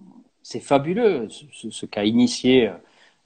c'est 0.43 0.61
fabuleux 0.61 1.29
ce, 1.31 1.71
ce 1.71 1.87
qu'a 1.87 2.05
initié 2.05 2.71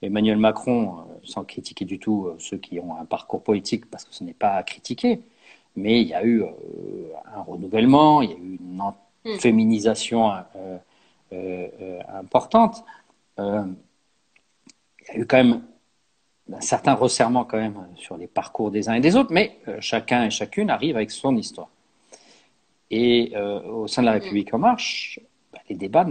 Emmanuel 0.03 0.38
Macron, 0.38 0.79
sans 1.24 1.44
critiquer 1.44 1.85
du 1.85 1.98
tout 1.98 2.18
ceux 2.38 2.59
qui 2.59 2.79
ont 2.79 2.94
un 3.03 3.07
parcours 3.07 3.42
politique, 3.42 3.85
parce 3.90 4.05
que 4.05 4.14
ce 4.14 4.22
n'est 4.24 4.38
pas 4.44 4.55
à 4.61 4.62
critiquer. 4.62 5.20
Mais 5.74 5.94
il 6.03 6.09
y 6.09 6.14
a 6.14 6.24
eu 6.24 6.44
un 7.37 7.42
renouvellement, 7.53 8.22
il 8.22 8.31
y 8.31 8.35
a 8.35 8.37
eu 8.37 8.59
une 8.61 8.83
mm. 9.24 9.38
féminisation 9.38 10.20
importante 12.22 12.85
il 15.08 15.14
y 15.14 15.18
a 15.18 15.20
eu 15.22 15.26
quand 15.26 15.38
même 15.38 15.62
un 16.52 16.60
certain 16.60 16.94
resserrement 16.94 17.44
quand 17.44 17.58
même 17.58 17.76
sur 17.96 18.16
les 18.16 18.26
parcours 18.26 18.70
des 18.70 18.88
uns 18.88 18.94
et 18.94 19.00
des 19.00 19.16
autres, 19.16 19.32
mais 19.32 19.58
euh, 19.68 19.76
chacun 19.80 20.24
et 20.24 20.30
chacune 20.30 20.70
arrive 20.70 20.96
avec 20.96 21.10
son 21.10 21.36
histoire. 21.36 21.68
Et 22.90 23.32
euh, 23.36 23.60
au 23.64 23.86
sein 23.86 24.02
de 24.02 24.06
la 24.06 24.12
République 24.12 24.54
en 24.54 24.58
marche, 24.58 25.20
bah, 25.52 25.60
les 25.68 25.76
débats 25.76 26.06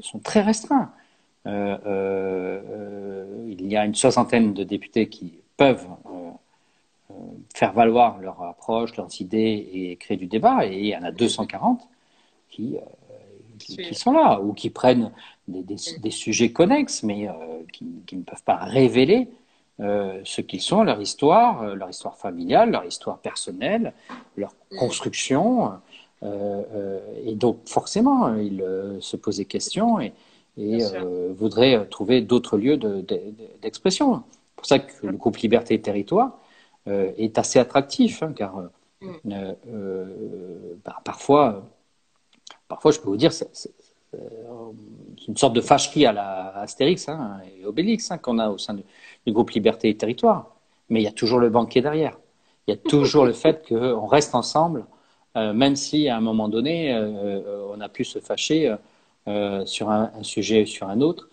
sont 0.00 0.18
très 0.18 0.40
restreints. 0.42 0.92
Euh, 1.46 1.78
euh 1.86 3.46
il 3.48 3.66
y 3.66 3.76
a 3.76 3.84
une 3.84 3.94
soixantaine 3.94 4.54
de 4.54 4.64
députés 4.64 5.08
qui 5.08 5.34
peuvent 5.56 5.86
faire 7.54 7.72
valoir 7.72 8.18
leur 8.18 8.42
approche, 8.42 8.96
leurs 8.96 9.20
idées 9.20 9.68
et 9.72 9.96
créer 9.96 10.16
du 10.16 10.26
débat, 10.26 10.66
et 10.66 10.78
il 10.78 10.86
y 10.86 10.96
en 10.96 11.02
a 11.02 11.10
240 11.10 11.88
qui 12.48 12.76
qui, 13.58 13.76
qui, 13.76 13.94
sont 13.94 14.12
là 14.12 14.40
ou 14.40 14.54
qui 14.54 14.70
prennent 14.70 15.12
des, 15.50 15.62
des, 15.62 15.76
des 15.98 16.10
sujets 16.10 16.52
connexes, 16.52 17.02
mais 17.02 17.28
euh, 17.28 17.32
qui, 17.72 17.86
qui, 18.06 18.16
ne 18.16 18.22
peuvent 18.22 18.42
pas 18.42 18.56
révéler 18.56 19.28
euh, 19.80 20.20
ce 20.24 20.40
qu'ils 20.40 20.60
sont, 20.60 20.82
leur 20.82 21.00
histoire, 21.00 21.62
euh, 21.62 21.74
leur 21.74 21.90
histoire 21.90 22.16
familiale, 22.16 22.70
leur 22.70 22.84
histoire 22.84 23.18
personnelle, 23.18 23.92
leur 24.36 24.54
construction. 24.78 25.72
Et 26.22 27.34
donc, 27.34 27.60
forcément, 27.66 28.36
ils 28.36 28.62
se 29.00 29.16
posent 29.16 29.38
des 29.38 29.46
questions 29.46 30.00
et, 30.00 30.12
et 30.58 30.80
voudraient 31.30 31.86
trouver 31.88 32.20
d'autres 32.20 32.58
lieux 32.58 32.76
d'expression. 33.62 34.10
De, 34.10 34.16
de, 34.16 34.22
C'est 34.22 34.56
pour 34.56 34.66
ça 34.66 34.78
que 34.80 35.06
le 35.06 35.16
groupe 35.16 35.38
Liberté 35.38 35.74
et 35.74 35.80
Territoire 35.80 36.38
est 36.86 37.38
assez 37.38 37.58
attractif, 37.58 38.22
hein, 38.22 38.34
car 38.36 38.68
mm. 39.00 39.30
bah, 40.84 41.00
parfois, 41.04 41.66
parfois, 42.68 42.90
je 42.90 43.00
peux 43.00 43.08
vous 43.08 43.16
dire, 43.16 43.32
une 44.12 45.36
sorte 45.36 45.52
de 45.52 45.60
fâcherie 45.60 46.06
à 46.06 46.12
la 46.12 46.56
Astérix 46.56 47.08
hein, 47.08 47.40
et 47.56 47.64
Obélix 47.64 48.10
hein, 48.10 48.18
qu'on 48.18 48.38
a 48.38 48.48
au 48.48 48.58
sein 48.58 48.74
du, 48.74 48.82
du, 49.26 49.32
groupe 49.32 49.50
Liberté 49.50 49.88
et 49.88 49.96
Territoire. 49.96 50.56
Mais 50.88 51.00
il 51.00 51.04
y 51.04 51.08
a 51.08 51.12
toujours 51.12 51.38
le 51.38 51.50
banquier 51.50 51.82
derrière. 51.82 52.18
Il 52.66 52.72
y 52.72 52.74
a 52.74 52.76
toujours 52.76 53.24
le 53.24 53.32
fait 53.32 53.66
qu'on 53.68 54.06
reste 54.06 54.34
ensemble, 54.34 54.84
euh, 55.36 55.52
même 55.52 55.76
si 55.76 56.08
à 56.08 56.16
un 56.16 56.20
moment 56.20 56.48
donné, 56.48 56.92
euh, 56.92 57.68
on 57.72 57.80
a 57.80 57.88
pu 57.88 58.04
se 58.04 58.18
fâcher 58.18 58.74
euh, 59.28 59.64
sur 59.64 59.90
un, 59.90 60.10
un, 60.18 60.22
sujet 60.22 60.62
ou 60.62 60.66
sur 60.66 60.88
un 60.88 61.00
autre. 61.00 61.28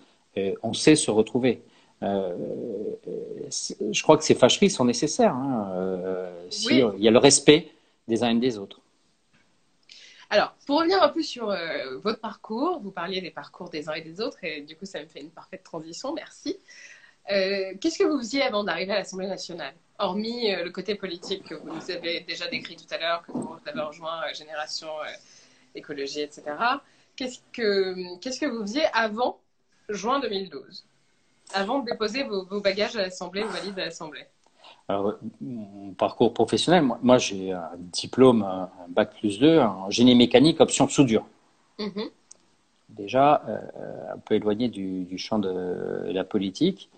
on 0.62 0.74
sait 0.74 0.96
se 0.96 1.10
retrouver. 1.10 1.63
je 2.02 4.04
crois 4.04 4.18
que 4.18 4.24
ces 4.24 4.36
fâcheries 4.36 4.70
sont 4.70 4.86
nécessaires. 4.86 5.34
Hein, 5.34 5.72
si 6.50 6.84
oui. 6.84 6.92
il 6.98 7.04
y 7.04 7.08
a 7.08 7.12
le 7.12 7.18
respect 7.18 7.70
des 8.08 8.24
uns 8.24 8.30
et 8.30 8.40
des 8.40 8.58
autres. 8.58 8.82
Alors, 10.30 10.56
pour 10.66 10.80
revenir 10.80 11.02
un 11.02 11.10
peu 11.10 11.24
sur 11.24 11.50
euh, 11.50 11.98
votre 12.00 12.20
parcours, 12.20 12.80
vous 12.82 12.92
parliez 12.92 13.22
des 13.22 13.32
parcours 13.32 13.70
des 13.70 13.88
uns 13.88 13.94
et 13.94 14.02
des 14.02 14.20
autres, 14.20 14.44
et 14.44 14.62
du 14.62 14.76
coup, 14.76 14.86
ça 14.86 15.00
me 15.02 15.06
fait 15.08 15.22
une 15.22 15.32
parfaite 15.32 15.63
transition, 15.63 16.13
merci. 16.13 16.58
Euh, 17.32 17.74
Qu'est-ce 17.80 17.98
que 18.00 18.04
vous 18.04 18.18
faisiez 18.20 18.42
avant 18.42 18.63
d'arriver 18.63 18.94
à 18.94 19.00
l'Assemblée 19.00 19.28
nationale? 19.28 19.74
Hormis 20.00 20.54
euh, 20.54 20.63
le 20.63 20.72
côté 20.72 20.96
politique 20.96 21.44
que 21.46 21.56
vous 21.56 21.70
nous 21.74 21.92
avez 21.92 22.22
déjà 22.22 22.48
décrit 22.48 22.76
tout 22.76 22.94
à 22.94 22.98
l'heure, 22.98 23.24
que 23.26 23.32
vous 23.32 23.58
avez 23.66 23.82
rejoint 23.82 24.22
Génération 24.34 24.90
Écologie, 25.76 26.22
etc. 26.22 26.44
Qu'est-ce 27.16 27.40
que, 27.54 28.18
qu'est-ce 28.20 28.40
que 28.40 28.46
vous 28.46 28.62
faisiez 28.62 28.86
avant 28.94 29.40
juin 29.90 30.20
2012 30.20 30.86
Avant 31.54 31.80
de 31.80 31.86
déposer 31.86 32.24
vos, 32.24 32.46
vos 32.46 32.62
bagages 32.62 32.96
à 32.98 33.02
l'Assemblée, 33.02 33.44
vos 33.44 33.50
valises 33.50 33.78
à 33.78 33.86
l'Assemblée? 33.86 34.28
Alors, 34.89 35.15
mon 35.41 35.91
parcours 35.93 36.34
professionnel, 36.34 36.84
moi, 36.84 36.97
moi 37.02 37.17
j'ai 37.17 37.52
un 37.52 37.71
diplôme, 37.78 38.43
un 38.43 38.69
bac 38.88 39.13
plus 39.19 39.38
2 39.39 39.60
en 39.60 39.89
génie 39.89 40.15
mécanique, 40.15 40.62
option 40.62 40.88
soudure. 40.88 41.26
Mm 41.78 41.88
-hmm. 41.88 42.10
Déjà, 42.89 43.41
euh, 43.47 44.13
un 44.15 44.19
peu 44.26 44.36
éloigné 44.36 44.69
du, 44.69 45.04
du, 45.04 45.17
champ 45.17 45.39
de 45.39 45.54
la 46.12 46.23
politique. 46.23 46.89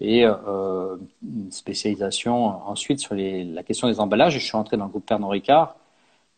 Et 0.00 0.24
euh, 0.24 0.96
une 1.22 1.50
spécialisation 1.52 2.34
ensuite 2.72 3.00
sur 3.00 3.14
les, 3.14 3.44
la 3.44 3.62
question 3.62 3.88
des 3.88 3.98
emballages. 4.00 4.34
Je 4.34 4.44
suis 4.48 4.56
entré 4.56 4.76
dans 4.76 4.86
le 4.86 4.90
groupe 4.90 5.06
Pernod 5.06 5.30
Ricard 5.30 5.76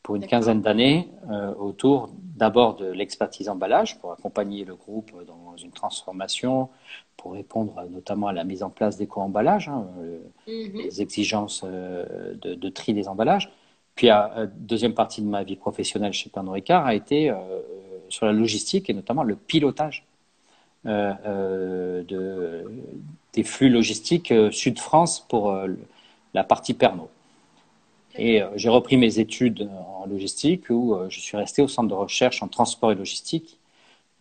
pour 0.04 0.16
une 0.16 0.26
quinzaine 0.26 0.60
d'années 0.60 1.08
euh, 1.30 1.54
autour 1.54 2.10
d'abord 2.36 2.76
de 2.76 2.86
l'expertise 2.86 3.48
emballage 3.48 3.98
pour 3.98 4.12
accompagner 4.12 4.64
le 4.64 4.74
groupe 4.74 5.10
dans 5.26 5.56
une 5.56 5.70
transformation, 5.72 6.68
pour 7.16 7.32
répondre 7.32 7.74
notamment 7.90 8.28
à 8.28 8.32
la 8.32 8.44
mise 8.44 8.62
en 8.62 8.70
place 8.70 8.96
d'éco-emballages, 8.98 9.68
hein, 9.68 9.86
mm 10.46 10.52
-hmm. 10.52 10.82
les 10.84 11.00
exigences 11.00 11.62
euh, 11.64 12.34
de, 12.42 12.50
de, 12.54 12.68
tri 12.78 12.92
des 12.92 13.06
emballages. 13.08 13.46
Puis 13.96 14.08
la 14.08 14.20
euh, 14.36 14.46
deuxième 14.72 14.94
partie 14.94 15.22
de 15.26 15.30
ma 15.36 15.42
vie 15.48 15.56
professionnelle 15.66 16.12
chez 16.12 16.28
Pernod 16.34 16.54
Ricard 16.54 16.84
a 16.86 16.94
été 17.02 17.18
euh, 17.30 17.36
sur 18.14 18.24
la 18.26 18.34
logistique 18.42 18.86
et 18.90 18.94
notamment 19.00 19.24
le 19.32 19.36
pilotage 19.50 19.98
de, 20.84 22.14
des 23.34 23.44
flux 23.52 23.70
logistiques 23.78 24.32
Sud-France 24.62 25.14
pour 25.30 25.42
la 26.38 26.44
partie 26.52 26.74
Pernod. 26.80 27.13
Et 28.16 28.42
euh, 28.42 28.50
j'ai 28.56 28.68
repris 28.68 28.96
mes 28.96 29.18
études 29.18 29.68
en 29.98 30.06
logistique 30.06 30.70
où 30.70 30.94
euh, 30.94 31.08
je 31.08 31.20
suis 31.20 31.36
resté 31.36 31.62
au 31.62 31.68
centre 31.68 31.88
de 31.88 31.94
recherche 31.94 32.42
en 32.42 32.48
transport 32.48 32.92
et 32.92 32.94
logistique 32.94 33.58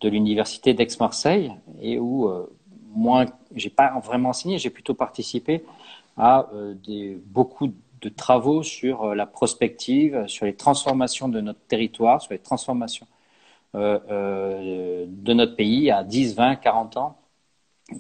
de 0.01 0.09
l'université 0.09 0.73
d'Aix-Marseille 0.73 1.53
et 1.81 1.97
où 1.97 2.29
moins, 2.93 3.25
j'ai 3.55 3.69
pas 3.69 3.97
vraiment 3.99 4.29
enseigné, 4.29 4.57
j'ai 4.57 4.69
plutôt 4.69 4.93
participé 4.93 5.63
à 6.17 6.49
beaucoup 7.25 7.71
de 8.01 8.09
travaux 8.09 8.63
sur 8.63 9.15
la 9.15 9.25
prospective, 9.25 10.27
sur 10.27 10.45
les 10.45 10.55
transformations 10.55 11.29
de 11.29 11.39
notre 11.39 11.61
territoire, 11.69 12.21
sur 12.21 12.33
les 12.33 12.39
transformations 12.39 13.07
de 13.73 15.33
notre 15.33 15.55
pays 15.55 15.89
à 15.89 16.03
10, 16.03 16.35
20, 16.35 16.57
40 16.57 16.97
ans. 16.97 17.17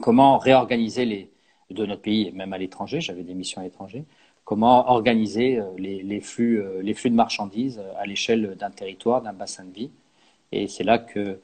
Comment 0.01 0.37
réorganiser 0.37 1.05
les, 1.05 1.31
de 1.73 1.85
notre 1.85 2.01
pays 2.01 2.27
et 2.27 2.31
même 2.31 2.53
à 2.53 2.57
l'étranger, 2.57 3.01
j'avais 3.01 3.23
des 3.23 3.33
missions 3.33 3.61
à 3.61 3.63
l'étranger, 3.63 4.05
comment 4.53 4.87
organiser 4.91 5.57
euh, 5.57 5.63
les, 5.79 6.21
flux, 6.21 6.61
euh, 6.61 6.79
les 6.83 6.93
flux 6.93 7.09
de 7.09 7.15
marchandises 7.15 7.79
euh, 7.79 7.91
à 7.97 8.05
l'échelle 8.05 8.55
d'un 8.55 8.69
territoire, 8.69 9.23
d'un 9.23 9.33
bassin 9.33 9.65
de 9.65 9.73
vie. 9.73 9.89
Et 10.51 10.67
c'est 10.67 10.83
là 10.83 10.99
que 10.99 11.39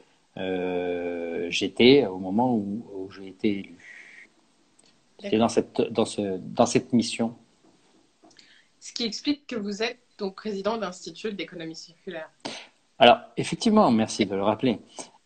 j'étais 1.49 2.05
au 2.05 2.19
moment 2.19 2.53
où, 2.53 3.09
j'ai 3.09 3.29
été 3.29 3.49
élu. 3.49 3.75
J'étais 5.23 5.39
dans 5.39 5.49
cette, 5.49 5.81
dans, 5.81 6.05
ce, 6.05 6.37
dans 6.37 6.67
cette 6.67 6.93
mission. 6.93 7.35
Ce 8.79 8.93
qui 8.93 9.05
explique 9.05 9.47
que 9.47 9.55
vous 9.55 9.81
êtes 9.81 9.97
donc 10.19 10.35
président 10.35 10.77
d'Institut 10.77 11.33
d'économie 11.33 11.75
circulaire. 11.75 12.29
Alors, 12.99 13.17
effectivement, 13.37 13.89
merci 13.89 14.27
de 14.27 14.35
le 14.35 14.43
rappeler. 14.43 14.77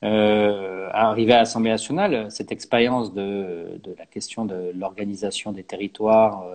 Euh, 0.04 0.88
arrivé 0.93 1.34
à 1.34 1.39
l'Assemblée 1.39 1.72
nationale, 1.72 2.32
cette 2.32 2.54
expérience 2.54 3.13
de, 3.13 3.82
de, 3.84 3.93
la 4.00 4.06
question 4.06 4.46
de 4.46 4.72
l'organisation 4.74 5.52
des 5.52 5.63
territoires, 5.63 6.46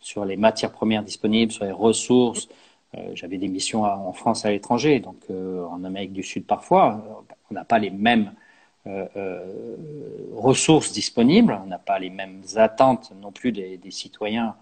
sur 0.00 0.24
les 0.24 0.36
matières 0.36 0.72
premières 0.72 1.02
disponibles, 1.02 1.52
sur 1.52 1.64
les 1.64 1.72
ressources. 1.72 2.48
Euh, 2.96 3.10
j'avais 3.14 3.38
des 3.38 3.48
missions 3.48 3.82
en 3.82 4.12
France 4.12 4.44
à 4.44 4.50
l'étranger, 4.50 5.00
donc 5.00 5.16
euh, 5.30 5.64
en 5.66 5.84
Amérique 5.84 6.12
du 6.12 6.22
Sud 6.22 6.46
parfois. 6.46 7.24
On 7.50 7.54
n'a 7.54 7.64
pas 7.64 7.78
les 7.78 7.90
mêmes 7.90 8.32
euh, 8.86 9.76
ressources 10.34 10.92
disponibles, 10.92 11.58
on 11.62 11.66
n'a 11.66 11.78
pas 11.78 11.98
les 11.98 12.10
mêmes 12.10 12.42
attentes 12.56 13.12
non 13.20 13.32
plus 13.32 13.52
des, 13.52 13.78
citoyens, 13.90 14.56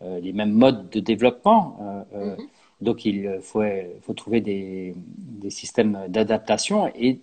les 0.00 0.32
mêmes 0.32 0.52
modes 0.52 0.88
de 0.90 1.00
développement. 1.00 2.06
Mm-hmm. 2.12 2.36
Donc 2.80 3.04
il 3.04 3.38
faut, 3.42 3.62
faut 4.02 4.14
trouver 4.14 4.40
des, 4.40 4.94
des 4.96 5.50
systèmes 5.50 6.06
d'adaptation 6.08 6.90
et 6.94 7.20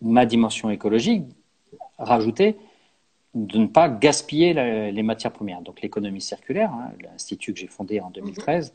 ma 0.00 0.24
dimension 0.26 0.70
écologique, 0.70 1.24
rajouter 1.98 2.56
de 3.46 3.58
ne 3.58 3.66
pas 3.66 3.88
gaspiller 3.88 4.52
les 4.90 5.02
matières 5.02 5.32
premières. 5.32 5.60
Donc 5.60 5.80
l'économie 5.80 6.20
circulaire, 6.20 6.72
hein, 6.72 6.90
l'institut 7.02 7.52
que 7.52 7.60
j'ai 7.60 7.66
fondé 7.66 8.00
en 8.00 8.10
2013, 8.10 8.74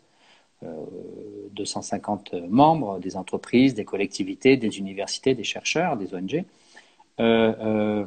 250 1.52 2.34
euh, 2.34 2.47
membres, 2.47 2.99
des 2.99 3.17
entreprises, 3.17 3.73
des 3.73 3.86
collectivités, 3.86 4.58
des 4.58 4.80
universités, 4.80 5.36
des 5.36 5.43
chercheurs, 5.43 5.97
des 5.97 6.13
ONG, 6.15 6.45
euh, 7.19 7.54
euh, 7.60 8.06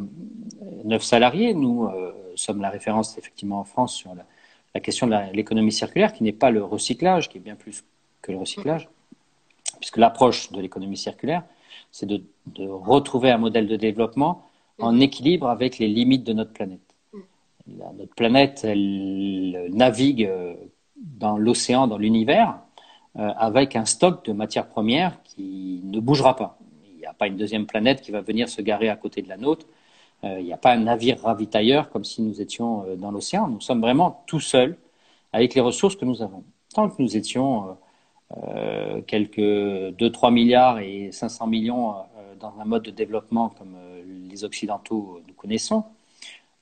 9 0.84 1.02
salariés. 1.02 1.54
Nous 1.54 1.88
sommes 2.34 2.60
la 2.60 2.70
référence 2.70 3.18
effectivement 3.18 3.60
en 3.60 3.64
France 3.64 3.94
sur 3.94 4.14
la, 4.14 4.24
question 4.80 5.06
de 5.06 5.16
l'économie 5.32 5.72
circulaire, 5.72 6.12
qui 6.12 6.22
n'est 6.22 6.32
pas 6.32 6.50
le 6.50 6.62
recyclage, 6.62 7.30
qui 7.30 7.38
est 7.38 7.40
bien 7.40 7.54
plus 7.54 7.82
que 8.20 8.30
le 8.30 8.36
recyclage, 8.36 8.90
puisque 9.80 9.96
l'approche 9.96 10.52
de 10.52 10.60
l'économie 10.60 10.98
circulaire, 10.98 11.44
c'est 11.92 12.04
de, 12.04 12.22
de 12.46 12.68
retrouver 12.68 13.30
un 13.30 13.38
modèle 13.38 13.68
de 13.68 13.76
développement 13.76 14.46
en 14.78 15.00
équilibre 15.00 15.48
avec 15.48 15.78
les 15.78 15.88
limites 15.88 16.24
de 16.24 16.32
notre 16.32 16.52
planète. 16.52 16.80
notre 17.66 18.14
planète, 18.14 18.62
elle 18.64 19.68
navigue 19.72 20.24
euh, 20.24 20.54
dans 20.96 21.36
l'océan, 21.36 21.86
dans 21.86 21.98
l'univers, 21.98 22.58
euh, 23.18 23.32
avec 23.36 23.76
un 23.76 23.84
stock 23.84 24.24
de 24.24 24.32
matières 24.32 24.68
premières 24.68 25.22
qui 25.22 25.80
ne 25.84 26.00
bougera 26.00 26.36
pas. 26.36 26.58
Il 26.92 26.98
n'y 26.98 27.06
a 27.06 27.14
pas 27.14 27.26
une 27.26 27.36
deuxième 27.36 27.66
planète 27.66 28.02
qui 28.02 28.10
va 28.10 28.20
venir 28.20 28.48
se 28.48 28.60
garer 28.62 28.88
à 28.88 28.96
côté 28.96 29.22
de 29.22 29.28
la 29.28 29.36
nôtre. 29.36 29.66
Euh, 30.24 30.38
il 30.40 30.44
n'y 30.44 30.52
a 30.52 30.58
pas 30.58 30.72
un 30.72 30.78
navire 30.78 31.20
ravitailleur 31.22 31.90
comme 31.90 32.04
si 32.04 32.22
nous 32.22 32.40
étions 32.40 32.84
dans 32.96 33.10
l'océan. 33.10 33.48
Nous 33.48 33.60
sommes 33.60 33.80
vraiment 33.80 34.22
tout 34.26 34.40
seuls 34.40 34.76
avec 35.32 35.54
les 35.54 35.60
ressources 35.60 35.96
que 35.96 36.04
nous 36.04 36.22
avons. 36.22 36.44
Tant 36.74 36.88
que 36.90 37.00
nous 37.00 37.16
étions 37.16 37.76
quelques 39.06 39.38
2-3 39.38 40.32
milliards 40.32 40.78
et 40.80 41.12
500 41.12 41.46
millions 41.46 41.94
dans 42.40 42.52
un 42.60 42.64
mode 42.64 42.82
de 42.82 42.90
développement 42.90 43.50
comme 43.50 43.76
les 44.36 44.44
Occidentaux 44.44 45.20
nous 45.26 45.34
connaissons, 45.34 45.84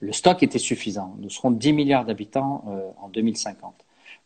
le 0.00 0.12
stock 0.12 0.42
était 0.42 0.58
suffisant. 0.58 1.14
Nous 1.18 1.30
serons 1.30 1.50
10 1.50 1.72
milliards 1.72 2.04
d'habitants 2.04 2.64
euh, 2.68 2.90
en 3.00 3.08
2050. 3.08 3.74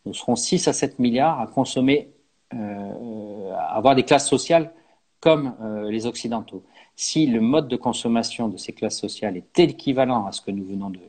Nous 0.05 0.13
serons 0.13 0.35
6 0.35 0.67
à 0.67 0.73
7 0.73 0.99
milliards 0.99 1.39
à 1.39 1.47
consommer, 1.47 2.11
euh, 2.53 3.51
à 3.53 3.77
avoir 3.77 3.95
des 3.95 4.03
classes 4.03 4.27
sociales 4.27 4.71
comme 5.19 5.55
euh, 5.61 5.89
les 5.89 6.05
Occidentaux. 6.05 6.63
Si 6.95 7.25
le 7.25 7.41
mode 7.41 7.67
de 7.67 7.75
consommation 7.75 8.49
de 8.49 8.57
ces 8.57 8.73
classes 8.73 8.99
sociales 8.99 9.37
est 9.37 9.59
équivalent 9.59 10.25
à 10.25 10.31
ce 10.31 10.41
que 10.41 10.51
nous 10.51 10.65
venons 10.65 10.89
de, 10.89 10.99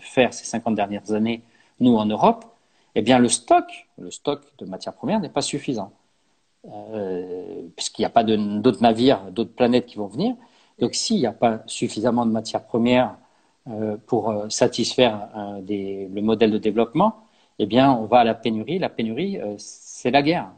faire 0.00 0.34
ces 0.34 0.44
50 0.44 0.74
dernières 0.74 1.12
années, 1.12 1.42
nous 1.80 1.96
en 1.96 2.06
Europe, 2.06 2.44
eh 2.94 3.02
bien 3.02 3.18
le 3.18 3.28
stock, 3.28 3.64
le 3.98 4.10
stock 4.10 4.40
de 4.58 4.66
matières 4.66 4.94
premières 4.94 5.20
n'est 5.20 5.28
pas 5.28 5.42
suffisant. 5.42 5.92
puisqu'il 7.76 8.02
n'y 8.02 8.06
a 8.06 8.10
pas 8.10 8.24
d'autres 8.24 8.82
navires, 8.82 9.30
d'autres 9.30 9.54
planètes 9.54 9.86
qui 9.86 9.96
vont 9.96 10.08
venir. 10.08 10.34
Donc 10.82 10.96
s'il 10.96 11.18
n'y 11.18 11.26
a 11.26 11.32
pas 11.32 11.62
suffisamment 11.66 12.26
de 12.26 12.32
matières 12.32 12.64
premières 12.64 13.14
euh, 13.68 13.96
pour 14.08 14.30
euh, 14.30 14.48
satisfaire 14.48 15.28
euh, 15.36 16.08
le 16.12 16.20
modèle 16.20 16.50
de 16.50 16.58
développement, 16.58 17.28
eh 17.60 17.66
bien 17.66 17.92
on 17.92 18.06
va 18.06 18.18
à 18.18 18.24
la 18.24 18.34
pénurie. 18.34 18.80
La 18.80 18.88
pénurie, 18.88 19.38
c'est 19.58 20.10
la 20.10 20.22
guerre. 20.22 20.50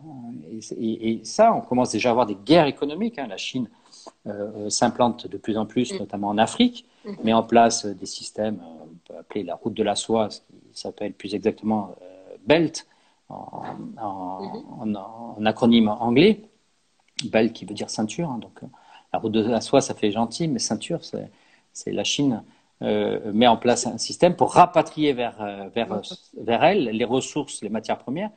Et, 0.81 1.21
ça, 1.25 1.53
on 1.53 1.61
commence 1.61 1.91
déjà 1.93 2.09
à 2.09 2.13
avoir 2.13 2.25
des 2.25 2.37
guerres 2.37 2.65
économiques. 2.67 3.19
Hein. 3.19 3.27
La 3.29 3.37
Chine 3.37 3.69
s'implante 4.71 5.27
de 5.27 5.37
plus 5.37 5.59
en 5.59 5.67
plus, 5.67 5.93
mm. 5.93 5.99
notamment 5.99 6.29
en 6.29 6.39
Afrique, 6.39 6.87
mm. 7.05 7.13
met 7.23 7.35
en 7.35 7.43
place 7.43 7.85
des 7.85 8.07
systèmes, 8.07 8.59
on 8.83 8.95
peut 9.07 9.19
appeler 9.19 9.43
la 9.43 9.57
route 9.57 9.75
de 9.75 9.83
la 9.83 9.95
soie, 9.95 10.31
ce 10.31 10.41
qui 10.41 10.81
s'appelle 10.81 11.13
plus 11.13 11.35
exactement 11.35 11.95
BELT 12.47 12.87
mm-hmm. 13.29 14.97
en, 14.97 15.45
acronyme 15.45 15.89
anglais. 15.89 16.41
BELT 17.25 17.53
qui 17.53 17.67
veut 17.67 17.75
dire 17.75 17.91
ceinture, 17.91 18.31
hein, 18.31 18.39
donc 18.41 18.63
la 19.15 19.19
route 19.19 19.31
de 19.31 19.49
la 19.49 19.61
soie, 19.61 19.81
ça 19.81 19.95
fait 19.95 20.11
gentil, 20.11 20.49
mais 20.49 20.59
ceinture, 20.59 20.99
c'est 21.73 21.93
la 21.93 22.03
Chine 22.03 22.43
euh, 22.83 23.33
met 23.33 23.47
en 23.47 23.57
place 23.57 23.87
un 23.87 23.97
système 23.97 24.35
pour 24.35 24.55
rapatrier 24.55 25.13
vers, 25.13 25.41
euh, 25.41 25.69
vers, 25.73 26.03
vers 26.37 26.65
elle 26.65 26.87
les 26.87 27.05
ressources, 27.05 27.63
les 27.63 27.69
matières 27.69 27.99
premières 27.99 28.31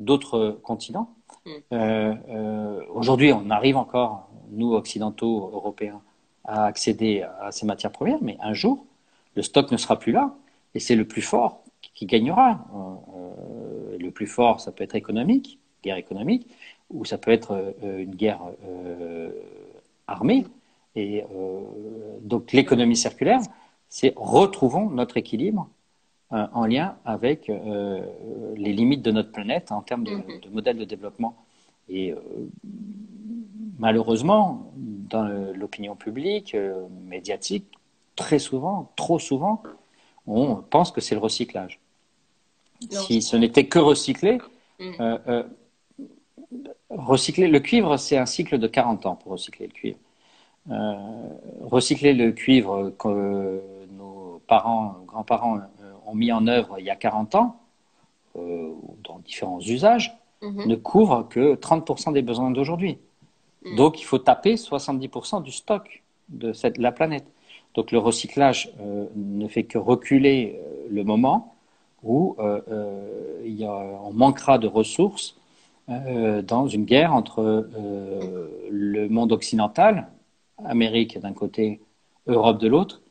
d'autres 0.00 0.58
continents. 0.62 1.10
Mm. 1.44 1.50
Euh, 1.72 2.80
aujourd'hui, 2.94 3.30
on 3.34 3.50
arrive 3.50 3.76
encore, 3.76 4.30
nous, 4.50 4.72
occidentaux, 4.72 5.50
européens, 5.52 6.00
à 6.44 6.64
accéder 6.64 7.26
à 7.42 7.52
ces 7.52 7.66
matières 7.66 7.92
premières, 7.92 8.22
mais 8.22 8.38
un 8.40 8.54
jour, 8.54 8.86
le 9.36 9.42
stock 9.42 9.70
ne 9.70 9.76
sera 9.76 9.98
plus 9.98 10.12
là, 10.12 10.34
et 10.74 10.80
c'est 10.80 10.96
le 10.96 11.06
plus 11.06 11.22
fort 11.22 11.62
qui 11.94 12.06
gagnera. 12.06 12.64
le 13.98 14.10
plus 14.10 14.26
fort, 14.26 14.60
ça 14.60 14.72
peut 14.72 14.82
être 14.82 14.96
économique, 14.96 15.58
guerre 15.84 15.98
économique, 15.98 16.48
ou 16.88 17.04
ça 17.04 17.18
peut 17.18 17.30
être 17.30 17.74
une 17.82 18.14
guerre 18.14 18.40
armée. 20.06 20.46
Et 20.94 21.22
euh, 21.22 21.60
donc 22.20 22.52
l'économie 22.52 22.96
circulaire, 22.96 23.40
c'est 23.88 24.12
retrouvons 24.16 24.90
notre 24.90 25.16
équilibre 25.16 25.68
euh, 26.32 26.46
en 26.52 26.66
lien 26.66 26.96
avec 27.04 27.48
euh, 27.48 28.04
les 28.56 28.72
limites 28.72 29.02
de 29.02 29.10
notre 29.10 29.32
planète 29.32 29.72
en 29.72 29.82
termes 29.82 30.04
de, 30.04 30.16
mhm. 30.16 30.40
de 30.42 30.48
modèle 30.50 30.76
de 30.76 30.84
développement. 30.84 31.36
Et 31.88 32.14
malheureusement, 33.78 34.72
dans 34.76 35.24
l'opinion 35.52 35.96
publique, 35.96 36.56
médiatique, 37.06 37.66
très 38.14 38.38
souvent, 38.38 38.92
trop 38.94 39.18
souvent, 39.18 39.62
on 40.26 40.56
pense 40.56 40.92
que 40.92 41.00
c'est 41.00 41.16
le 41.16 41.20
recyclage. 41.20 41.80
si 42.88 43.20
ce 43.20 43.36
n'était 43.36 43.66
que 43.66 43.80
recycler, 43.80 44.38
mhm. 44.78 45.44
Recycler 46.96 47.48
le 47.48 47.60
cuivre, 47.60 47.96
c'est 47.96 48.16
un 48.16 48.26
cycle 48.26 48.58
de 48.58 48.66
40 48.66 49.06
ans 49.06 49.16
pour 49.16 49.32
recycler 49.32 49.66
le 49.66 49.72
cuivre. 49.72 49.98
Euh, 50.70 50.94
recycler 51.62 52.12
le 52.12 52.30
cuivre 52.32 52.92
que 52.98 53.60
nos 53.96 54.40
parents, 54.46 54.96
grands-parents 55.06 55.58
euh, 55.58 55.92
ont 56.06 56.14
mis 56.14 56.30
en 56.30 56.46
œuvre 56.46 56.78
il 56.78 56.84
y 56.84 56.90
a 56.90 56.96
40 56.96 57.34
ans, 57.34 57.60
euh, 58.36 58.70
dans 59.02 59.18
différents 59.18 59.60
usages, 59.60 60.16
mhm. 60.40 60.66
ne 60.66 60.76
couvre 60.76 61.26
que 61.28 61.56
30% 61.56 62.12
des 62.12 62.22
besoins 62.22 62.50
d'aujourd'hui. 62.50 62.98
Mhm. 63.64 63.76
Donc 63.76 64.00
il 64.00 64.04
faut 64.04 64.18
taper 64.18 64.54
70% 64.54 65.42
du 65.42 65.50
stock 65.50 66.02
de 66.28 66.52
cette, 66.52 66.78
la 66.78 66.92
planète. 66.92 67.26
Donc 67.74 67.90
le 67.90 67.98
recyclage 67.98 68.70
ne 69.16 69.48
fait 69.48 69.64
que 69.64 69.78
reculer 69.78 70.60
le 70.90 71.04
moment 71.04 71.54
où 72.02 72.36
il 73.42 73.54
y 73.54 73.64
a, 73.64 73.70
on 73.70 74.12
manquera 74.12 74.58
de 74.58 74.66
ressources 74.66 75.36
dans 75.88 76.68
une 76.68 76.84
guerre 76.84 77.12
entre 77.12 77.68
le 78.70 79.08
monde 79.08 79.32
occidental, 79.32 80.08
Amérique 80.64 81.18
d'un 81.18 81.32
côté, 81.32 81.80
Europe 82.26 82.58
de 82.58 82.68
l'autre, 82.68 83.02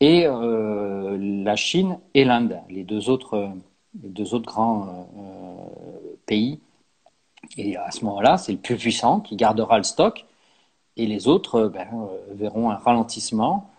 et 0.00 0.26
euh, 0.26 1.16
la 1.18 1.56
Chine 1.56 1.98
et 2.14 2.24
l'Inde, 2.24 2.58
les 2.70 2.84
deux 2.84 3.10
autres, 3.10 3.50
deux 3.94 4.34
autres 4.34 4.46
grands 4.46 5.08
euh, 5.18 6.16
pays. 6.26 6.60
Et 7.56 7.76
à 7.76 7.90
ce 7.90 8.04
moment-là, 8.06 8.38
c'est 8.38 8.52
le 8.52 8.58
plus 8.58 8.76
puissant 8.76 9.20
qui 9.20 9.36
gardera 9.36 9.76
le 9.76 9.84
stock 9.84 10.24
et 10.96 11.06
les 11.06 11.28
autres 11.28 11.68
ben, 11.68 11.88
verront 12.30 12.70
un 12.70 12.76
ralentissement, 12.76 13.70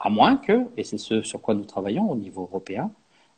à 0.00 0.10
moins 0.10 0.36
que, 0.36 0.66
et 0.76 0.84
c'est 0.84 0.98
ce 0.98 1.22
sur 1.22 1.40
quoi 1.40 1.54
nous 1.54 1.64
travaillons 1.64 2.10
au 2.10 2.16
niveau 2.16 2.42
européen, 2.42 2.90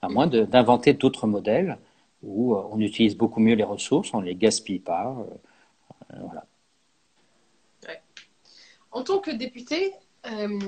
à 0.02 0.08
moins 0.08 0.26
d'inventer 0.26 0.94
d'autres 0.94 1.26
modèles 1.26 1.78
où 2.22 2.56
on 2.56 2.78
utilise 2.80 3.16
beaucoup 3.16 3.40
mieux 3.40 3.54
les 3.54 3.64
ressources, 3.64 4.12
on 4.14 4.20
ne 4.20 4.26
les 4.26 4.34
gaspille 4.34 4.80
pas. 4.80 5.16
voilà. 6.10 6.44
En 8.90 9.02
tant 9.02 9.18
que 9.18 9.30
député, 9.30 9.92
euh, 10.26 10.58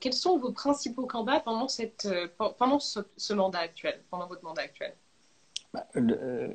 quels 0.00 0.12
sont 0.12 0.38
vos 0.38 0.52
principaux 0.52 1.06
combats 1.06 1.40
pendant, 1.40 1.68
cette, 1.68 2.06
euh, 2.06 2.28
pendant 2.58 2.78
ce, 2.78 3.32
mandat 3.32 3.60
actuel, 3.60 4.00
pendant 4.10 4.26
votre 4.26 4.44
mandat 4.44 4.62
actuel? 4.62 4.94
Bah, 5.72 5.86
euh, 5.96 6.52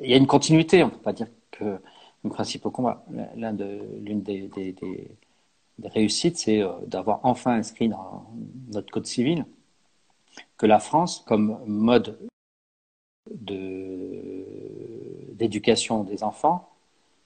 Il 0.00 0.10
y 0.10 0.14
a 0.14 0.16
une 0.16 0.26
continuité, 0.26 0.82
on 0.82 0.86
ne 0.86 0.92
peut 0.92 0.98
pas 0.98 1.12
dire 1.12 1.28
que 1.50 1.78
nos 2.24 2.30
principaux 2.30 2.70
combats. 2.70 3.04
L'une 3.36 4.22
des, 4.22 4.48
des, 4.48 4.72
des, 4.72 5.88
réussites, 5.88 6.38
c'est 6.38 6.62
d'avoir 6.86 7.20
enfin 7.24 7.52
inscrit 7.54 7.88
dans 7.88 8.26
notre 8.72 8.90
code 8.90 9.06
civil 9.06 9.44
que 10.62 10.66
la 10.66 10.78
France, 10.78 11.24
comme 11.26 11.58
mode 11.66 12.16
d'éducation 15.34 16.04
des 16.04 16.22
enfants, 16.22 16.68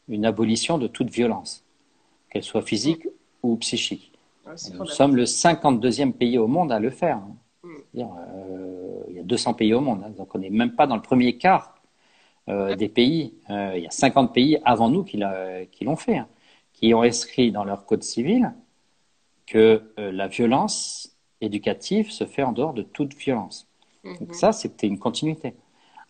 une 0.08 0.24
abolition 0.24 0.78
de 0.78 0.86
toute 0.86 1.10
violence 1.10 1.62
qu'elle 2.30 2.44
soit 2.44 2.62
physique 2.62 3.06
ou 3.42 3.56
psychique. 3.56 4.10
Nous 4.72 4.86
sommes 4.86 5.16
le 5.16 5.24
52e 5.24 6.12
pays 6.12 6.38
au 6.38 6.46
monde 6.46 6.72
à 6.72 6.80
le 6.80 6.88
faire. 6.88 7.18
Hein. 7.18 7.36
Mm. 7.62 8.00
Euh, 8.00 9.02
il 9.10 9.16
y 9.16 9.18
a 9.18 9.22
200 9.22 9.52
pays 9.52 9.74
au 9.74 9.82
monde, 9.82 10.02
hein. 10.02 10.10
donc 10.16 10.34
on 10.34 10.38
n'est 10.38 10.48
même 10.48 10.74
pas 10.74 10.86
dans 10.86 10.96
le 10.96 11.02
premier 11.02 11.36
quart 11.36 11.74
euh, 12.48 12.74
des 12.74 12.88
pays. 12.88 13.34
Euh, 13.50 13.74
il 13.76 13.82
y 13.82 13.86
a 13.86 13.90
50 13.90 14.32
pays 14.32 14.58
avant 14.64 14.88
nous 14.88 15.04
qui 15.04 15.18
l'ont 15.18 15.96
fait, 15.96 16.16
hein, 16.16 16.28
qui 16.72 16.94
ont 16.94 17.02
inscrit 17.02 17.52
dans 17.52 17.64
leur 17.64 17.84
code 17.84 18.02
civil 18.02 18.54
que 19.44 19.82
la 19.98 20.26
violence 20.26 21.15
éducative 21.40 22.10
se 22.10 22.24
fait 22.24 22.42
en 22.42 22.52
dehors 22.52 22.72
de 22.72 22.82
toute 22.82 23.14
violence. 23.14 23.66
Donc 24.04 24.30
mm-hmm. 24.30 24.34
ça, 24.34 24.52
c'était 24.52 24.86
une 24.86 24.98
continuité. 24.98 25.54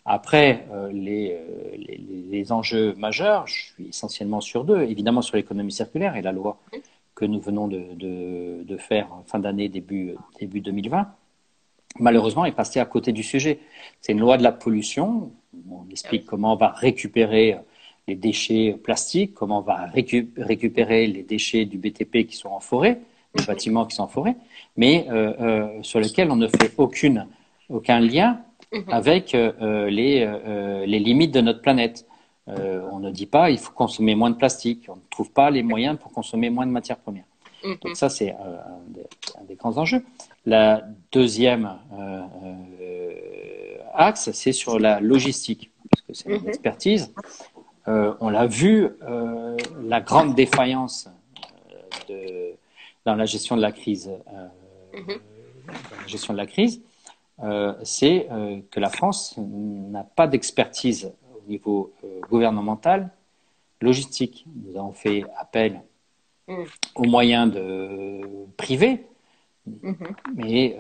Après, 0.05 0.67
euh, 0.73 0.91
les, 0.93 1.37
les, 1.77 1.97
les, 2.31 2.53
enjeux 2.53 2.95
majeurs, 2.95 3.49
je 3.49 3.73
suis 3.73 3.89
essentiellement 3.89 4.41
sur 4.41 4.65
deux. 4.65 4.83
Évidemment 4.83 5.21
sur 5.23 5.37
l'économie 5.37 5.73
circulaire 5.73 6.15
et 6.17 6.23
la 6.23 6.33
loi 6.33 6.61
que 7.17 7.25
nous 7.25 7.41
venons 7.41 7.67
de, 7.67 7.83
de, 7.95 8.63
de 8.63 8.77
faire 8.77 9.09
fin 9.27 9.41
d'année, 9.41 9.69
début, 9.69 10.15
début 10.39 10.61
2020, 10.61 11.09
malheureusement 11.99 12.45
est 12.45 12.53
passée 12.53 12.79
à 12.79 12.85
côté 12.85 13.11
du 13.13 13.23
sujet. 13.23 13.59
C'est 14.01 14.13
une 14.13 14.21
loi 14.21 14.37
de 14.37 14.43
la 14.43 14.53
pollution. 14.53 15.33
On 15.69 15.89
explique 15.91 16.27
comment 16.27 16.53
on 16.53 16.57
va 16.57 16.69
récupérer 16.69 17.57
les 18.07 18.15
déchets 18.15 18.79
plastiques, 18.81 19.35
comment 19.35 19.59
on 19.59 19.63
va 19.63 19.87
récupérer 19.87 21.07
les 21.07 21.23
déchets 21.23 21.65
du 21.65 21.79
BTP 21.79 22.27
qui 22.29 22.37
sont 22.37 22.51
en 22.51 22.61
forêt, 22.61 23.01
les 23.37 23.45
bâtiments 23.45 23.87
qui 23.87 23.97
sont 23.97 24.05
en 24.05 24.09
forêt, 24.09 24.37
mais 24.77 25.07
euh, 25.11 25.33
euh, 25.41 25.83
sur 25.83 26.01
lesquels 26.01 26.31
on 26.31 26.37
ne 26.37 26.49
fait 26.49 26.73
aucune, 26.77 27.27
aucun 27.69 28.01
lien 28.01 28.41
Mhm. 28.73 28.85
avec 28.89 29.35
euh, 29.35 29.89
les, 29.89 30.27
les, 30.87 30.99
limites 30.99 31.33
de 31.33 31.41
notre 31.41 31.63
planète. 31.63 32.05
on 32.49 32.99
ne 32.99 33.11
dit 33.11 33.27
pas 33.27 33.51
il 33.51 33.59
faut 33.59 33.73
consommer 33.73 34.15
moins 34.17 34.31
de 34.31 34.37
plastique. 34.37 34.87
On 34.89 34.97
ne 34.97 35.01
trouve 35.11 35.31
pas 35.31 35.51
les 35.51 35.63
moyens 35.63 35.97
pour 35.99 36.13
consommer 36.13 36.51
moins 36.51 36.67
de 36.67 36.73
matières 36.73 36.99
premières. 36.99 37.25
Mhm. 37.65 37.77
Donc 37.83 37.97
ça, 37.97 38.09
c'est 38.09 38.33
un, 38.33 39.45
des 39.49 39.55
grands 39.55 39.79
enjeux. 39.79 40.05
La 40.45 40.83
deuxième 41.13 41.77
axe, 43.95 44.31
c'est 44.33 44.53
sur 44.53 44.79
la 44.79 45.01
logistique, 45.01 45.71
parce 45.91 46.03
que 46.03 46.13
c'est 46.13 46.29
une 46.29 46.43
mhm. 46.43 46.49
expertise. 46.49 47.15
on 47.87 48.29
l'a 48.29 48.47
vu, 48.47 48.89
la 49.83 50.01
grande 50.01 50.35
défaillance 50.35 51.09
de, 52.09 52.46
dans 53.07 53.15
la 53.15 53.25
gestion 53.25 53.57
de 53.57 53.63
la 53.63 53.73
crise, 53.73 54.11
dans 54.93 55.97
la 56.01 56.07
gestion 56.07 56.35
de 56.35 56.39
la 56.39 56.47
crise, 56.47 56.83
euh, 57.43 57.75
c'est 57.83 58.29
euh, 58.31 58.61
que 58.71 58.81
la 58.81 58.89
France 58.89 59.35
n'a 59.37 60.05
pas 60.05 60.27
d'expertise 60.27 61.13
au 61.35 61.49
niveau 61.49 61.93
euh, 62.05 62.21
gouvernemental 62.29 63.11
logistique. 63.81 64.47
Nous 64.65 64.79
avons 64.79 64.93
fait 64.93 65.25
appel 65.39 65.83
mm. 66.49 66.63
aux 66.95 67.05
moyens 67.05 67.53
de 67.53 68.21
privés, 68.57 69.07
mm-hmm. 69.69 70.15
mais 70.35 70.79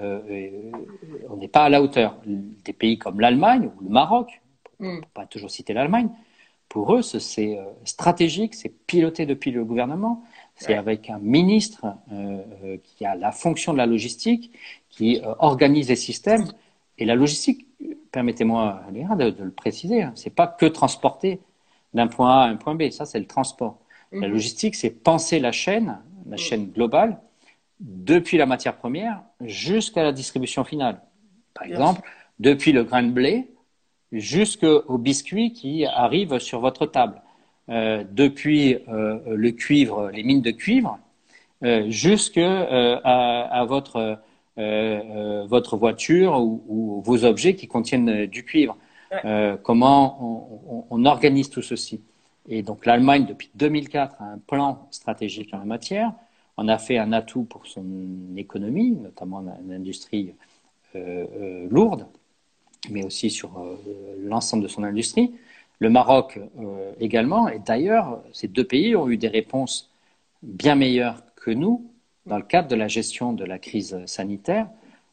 on 1.28 1.36
n'est 1.36 1.48
pas 1.48 1.64
à 1.64 1.68
la 1.68 1.82
hauteur. 1.82 2.16
Des 2.24 2.72
pays 2.72 2.98
comme 2.98 3.20
l'Allemagne 3.20 3.70
ou 3.76 3.84
le 3.84 3.90
Maroc, 3.90 4.40
pour 4.64 4.86
ne 4.86 4.96
mm. 4.96 5.04
pas 5.12 5.26
toujours 5.26 5.50
citer 5.50 5.74
l'Allemagne, 5.74 6.08
pour 6.68 6.94
eux, 6.94 7.02
c'est 7.02 7.58
stratégique, 7.84 8.54
c'est 8.54 8.68
piloté 8.68 9.24
depuis 9.24 9.50
le 9.50 9.64
gouvernement, 9.64 10.24
c'est 10.56 10.74
avec 10.74 11.10
un 11.10 11.18
ministre 11.18 11.86
qui 12.82 13.04
a 13.06 13.14
la 13.14 13.32
fonction 13.32 13.72
de 13.72 13.78
la 13.78 13.86
logistique 13.86 14.52
qui 14.96 15.20
euh, 15.22 15.34
organise 15.38 15.88
les 15.88 15.96
systèmes. 15.96 16.46
Et 16.98 17.04
la 17.04 17.14
logistique, 17.14 17.66
permettez-moi 18.10 18.82
de, 18.90 19.30
de, 19.30 19.44
le 19.44 19.50
préciser, 19.50 20.02
hein, 20.02 20.12
c'est 20.14 20.34
pas 20.34 20.46
que 20.46 20.66
transporter 20.66 21.40
d'un 21.92 22.06
point 22.06 22.30
A 22.30 22.44
à 22.44 22.48
un 22.48 22.56
point 22.56 22.74
B, 22.74 22.90
ça 22.90 23.04
c'est 23.04 23.18
le 23.18 23.26
transport. 23.26 23.78
La 24.12 24.26
mhm. 24.26 24.32
logistique, 24.32 24.74
c'est 24.74 24.90
penser 24.90 25.38
la 25.38 25.52
chaîne, 25.52 25.98
la 26.28 26.36
chaîne 26.36 26.70
globale, 26.70 27.20
depuis 27.80 28.38
la 28.38 28.46
matière 28.46 28.76
première 28.76 29.22
jusqu'à 29.42 30.02
la 30.02 30.12
distribution 30.12 30.64
finale. 30.64 31.02
Par 31.52 31.64
exemple, 31.64 32.00
depuis 32.38 32.72
le 32.72 32.84
grain 32.84 33.02
de 33.02 33.10
blé 33.10 33.50
jusqu'au 34.20 34.98
biscuit 34.98 35.52
qui 35.52 35.84
arrive 35.86 36.38
sur 36.38 36.60
votre 36.60 36.86
table. 36.86 37.20
Euh, 37.68 38.04
depuis 38.08 38.78
euh, 38.88 39.18
le 39.26 39.50
cuivre, 39.50 40.10
les 40.12 40.22
mines 40.22 40.40
de 40.40 40.52
cuivre, 40.52 41.00
euh, 41.64 41.90
jusqu'à 41.90 42.62
à 43.02 43.64
votre 43.64 44.18
votre 45.48 45.76
voiture 45.76 46.40
ou, 46.40 47.02
vos 47.04 47.24
objets 47.24 47.54
qui 47.56 47.68
contiennent 47.68 48.24
du 48.26 48.42
cuivre. 48.42 48.76
comment 49.62 50.86
on, 50.90 51.04
organise 51.04 51.50
tout 51.50 51.60
ceci? 51.60 52.00
Et 52.48 52.62
donc 52.62 52.86
l'Allemagne, 52.86 53.26
depuis 53.26 53.50
2004, 53.54 54.16
a 54.18 54.24
un 54.24 54.38
plan 54.38 54.88
stratégique 54.90 55.52
en 55.52 55.58
la 55.58 55.66
matière. 55.66 56.12
On 56.56 56.68
a 56.68 56.78
fait 56.78 56.96
un 56.96 57.12
atout 57.12 57.42
pour 57.42 57.66
son 57.66 57.84
économie, 58.36 58.92
notamment 58.92 59.44
l'industrie 59.68 60.32
lourde, 61.68 62.06
mais 62.90 63.04
aussi 63.04 63.30
sur 63.30 63.50
l'ensemble 64.20 64.62
de 64.62 64.68
son 64.68 64.82
industrie. 64.82 65.34
Le 65.78 65.90
Maroc 65.90 66.38
également. 67.00 67.48
Et 67.48 67.58
d'ailleurs, 67.58 68.22
ces 68.32 68.48
deux 68.48 68.64
pays 68.64 68.96
ont 68.96 69.08
eu 69.08 69.16
des 69.16 69.28
réponses 69.28 69.90
bien 70.42 70.74
meilleures 70.74 71.22
que 71.36 71.50
nous 71.50 71.90
dans 72.26 72.36
le 72.36 72.42
cadre 72.42 72.68
de 72.68 72.76
la 72.76 72.88
gestion 72.88 73.32
de 73.32 73.44
la 73.44 73.58
crise 73.58 74.04
sanitaire, 74.06 74.68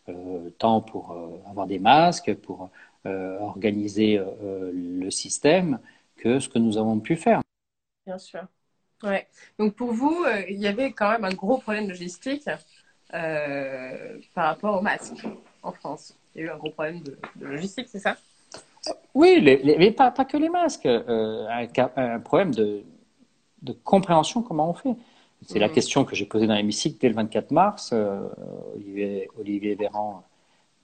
euh, 0.10 0.50
tant 0.58 0.82
pour 0.82 1.12
euh, 1.12 1.50
avoir 1.50 1.68
des 1.68 1.80
masques, 1.80 2.34
pour 2.36 2.70
euh, 3.06 3.40
organiser 3.40 4.20
le 4.42 5.10
système, 5.12 5.80
que 6.18 6.40
ce 6.40 6.50
que 6.50 6.60
nous 6.60 6.78
avons 6.78 7.00
pu 7.00 7.16
faire. 7.16 7.42
Bien 8.06 8.18
sûr. 8.18 8.46
Ouais. 9.04 9.28
Donc 9.60 9.76
pour 9.76 9.92
vous, 9.92 10.26
il 10.50 10.58
y 10.58 10.68
avait 10.68 10.92
quand 10.92 11.12
même 11.12 11.26
un 11.26 11.34
gros 11.34 11.58
problème 11.58 11.90
logistique 11.90 12.50
par 13.12 14.46
rapport 14.46 14.80
aux 14.80 14.82
masques 14.82 15.26
en 15.62 15.72
France. 15.74 16.18
Il 16.36 16.42
y 16.42 16.44
a 16.44 16.48
eu 16.48 16.50
un 16.50 16.58
gros 16.58 16.72
problème 16.72 17.02
de, 17.02 17.18
logistique, 17.42 17.88
c'est 17.90 18.00
ça? 18.00 18.18
Oui, 19.14 19.40
mais 19.42 19.92
pas, 19.92 20.12
pas, 20.12 20.26
que 20.26 20.38
les 20.38 20.50
masques. 20.50 20.86
Un, 20.86 21.68
un, 21.96 22.20
problème 22.20 22.54
de, 22.54 22.84
de 23.62 23.74
compréhension 23.84 24.42
comment 24.42 24.70
on 24.70 24.74
fait. 24.74 24.96
C'est 25.48 25.60
la 25.60 25.68
mm. 25.68 25.72
question 25.72 26.06
que 26.06 26.16
j'ai 26.16 26.26
posée 26.26 26.48
dans 26.48 26.56
l'hémicycle 26.56 26.98
dès 27.00 27.10
le 27.10 27.16
24 27.16 27.52
mars. 27.52 27.92
Euh, 27.94 28.28
Olivier, 28.76 29.30
Olivier, 29.40 29.76
Véran 29.76 30.24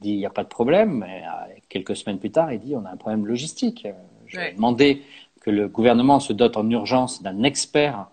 dit 0.02 0.12
il 0.12 0.18
n'y 0.18 0.26
a 0.26 0.30
pas 0.30 0.44
de 0.44 0.50
problème, 0.50 1.00
mais 1.00 1.24
euh, 1.24 1.54
quelques 1.68 1.96
semaines 1.96 2.20
plus 2.20 2.32
tard, 2.32 2.52
il 2.52 2.60
dit 2.60 2.76
on 2.76 2.86
a 2.86 2.92
un 2.92 2.98
problème 2.98 3.26
logistique. 3.26 3.86
Euh, 3.86 3.92
j'ai 4.28 4.54
demandé 4.54 5.02
que 5.42 5.50
le 5.50 5.68
gouvernement 5.68 6.20
se 6.20 6.34
dote 6.34 6.58
en 6.58 6.70
urgence 6.70 7.22
d'un 7.22 7.44
expert 7.44 8.08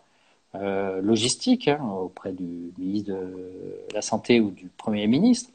logistique 1.03 1.68
hein, 1.68 1.84
auprès 1.84 2.32
du 2.32 2.72
ministre 2.78 3.11
de 3.11 3.93
la 3.93 4.01
Santé 4.01 4.41
ou 4.41 4.51
du 4.51 4.70
Premier 4.70 5.07
ministre. 5.07 5.51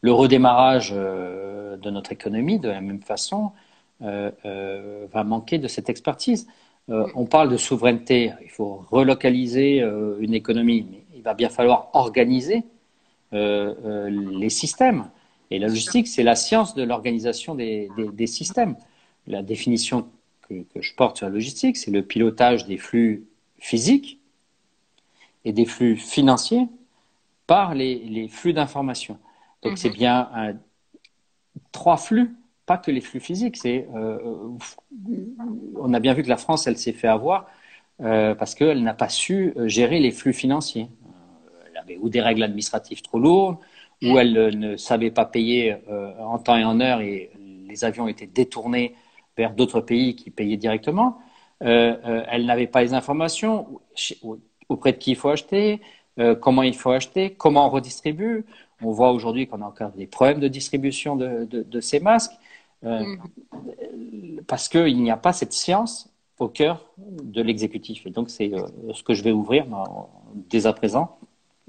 Le 0.00 0.12
redémarrage 0.12 0.92
de 0.92 1.90
notre 1.90 2.12
économie, 2.12 2.58
de 2.58 2.68
la 2.68 2.80
même 2.80 3.02
façon, 3.02 3.52
va 4.00 5.24
manquer 5.24 5.58
de 5.58 5.68
cette 5.68 5.88
expertise. 5.90 6.46
Euh, 6.90 7.06
on 7.14 7.26
parle 7.26 7.50
de 7.50 7.56
souveraineté, 7.56 8.32
il 8.42 8.50
faut 8.50 8.84
relocaliser 8.90 9.80
euh, 9.80 10.16
une 10.20 10.34
économie, 10.34 10.86
mais 10.90 11.04
il 11.14 11.22
va 11.22 11.34
bien 11.34 11.48
falloir 11.48 11.90
organiser 11.92 12.64
euh, 13.32 14.10
les 14.10 14.50
systèmes. 14.50 15.08
Et 15.52 15.58
la 15.58 15.68
logistique, 15.68 16.08
c'est 16.08 16.22
la 16.22 16.34
science 16.34 16.74
de 16.74 16.82
l'organisation 16.82 17.54
des, 17.54 17.88
systèmes. 18.26 18.76
La 19.26 19.42
définition 19.42 20.08
que, 20.48 20.54
je 20.80 20.94
porte 20.94 21.18
sur 21.18 21.26
la 21.26 21.32
logistique, 21.32 21.76
c'est 21.76 21.90
le 21.90 22.02
pilotage 22.02 22.66
des 22.66 22.76
flux 22.76 23.24
physiques 23.58 24.18
et 25.44 25.52
des 25.52 25.66
flux 25.66 25.96
financiers 25.96 26.68
par 27.46 27.74
les, 27.74 28.28
flux 28.28 28.52
d'informations. 28.52 29.18
Donc 29.62 29.78
c'est 29.78 29.90
mhm. 29.90 29.94
bien 29.94 30.58
trois 31.72 31.96
flux 31.96 32.34
pas 32.70 32.78
que 32.78 32.92
les 32.92 33.00
flux 33.00 33.18
physiques. 33.18 33.56
C'est, 33.56 33.88
on 35.76 35.92
a 35.92 35.98
bien 35.98 36.14
vu 36.14 36.22
que 36.22 36.28
la 36.28 36.36
France, 36.36 36.68
elle 36.68 36.78
s'est 36.78 36.92
fait 36.92 37.08
avoir 37.08 37.48
parce 37.98 38.54
qu'elle 38.54 38.84
n'a 38.84 38.94
pas 38.94 39.08
su 39.08 39.52
gérer 39.64 39.98
les 39.98 40.12
flux 40.12 40.32
financiers. 40.32 40.86
Elle 41.66 41.76
avait 41.78 41.96
ou 41.96 42.08
des 42.08 42.20
règles 42.20 42.44
administratives 42.44 43.02
trop 43.02 43.18
lourdes, 43.18 43.56
ou 44.04 44.16
elle 44.20 44.56
ne 44.56 44.76
savait 44.76 45.10
pas 45.10 45.24
payer 45.24 45.78
en 46.20 46.38
temps 46.38 46.56
et 46.56 46.62
en 46.64 46.80
heure 46.80 47.00
et 47.00 47.32
les 47.68 47.84
avions 47.84 48.06
étaient 48.06 48.28
détournés 48.28 48.94
vers 49.36 49.52
d'autres 49.52 49.80
pays 49.80 50.14
qui 50.14 50.30
payaient 50.30 50.56
directement. 50.56 51.18
elle 51.58 52.46
n'avait 52.46 52.68
pas 52.68 52.82
les 52.82 52.94
informations 52.94 53.80
auprès 54.68 54.92
de 54.92 54.98
qui 54.98 55.10
il 55.10 55.16
faut 55.16 55.30
acheter, 55.30 55.80
comment 56.40 56.62
il 56.62 56.76
faut 56.76 56.92
acheter, 56.92 57.34
comment 57.34 57.66
on 57.66 57.70
redistribue. 57.70 58.44
On 58.82 58.92
voit 58.92 59.12
aujourd'hui 59.12 59.46
qu'on 59.46 59.62
a 59.62 59.66
encore 59.66 59.90
des 59.92 60.06
problèmes 60.06 60.40
de 60.40 60.48
distribution 60.48 61.16
de, 61.16 61.80
ces 61.80 62.00
masques 62.00 62.32
euh, 62.84 63.04
mm. 63.04 64.40
parce 64.46 64.68
qu'il 64.68 65.02
n'y 65.02 65.10
a 65.10 65.16
pas 65.16 65.32
cette 65.32 65.52
science 65.52 66.08
au 66.38 66.48
cœur 66.48 66.86
de 66.96 67.42
l'exécutif. 67.42 68.06
Et 68.06 68.10
donc, 68.10 68.30
c'est 68.30 68.52
euh, 68.54 68.66
ce 68.94 69.02
que 69.02 69.14
je 69.14 69.22
vais 69.22 69.32
ouvrir 69.32 69.66
dès 70.34 70.66
à 70.66 70.72
présent. 70.72 71.18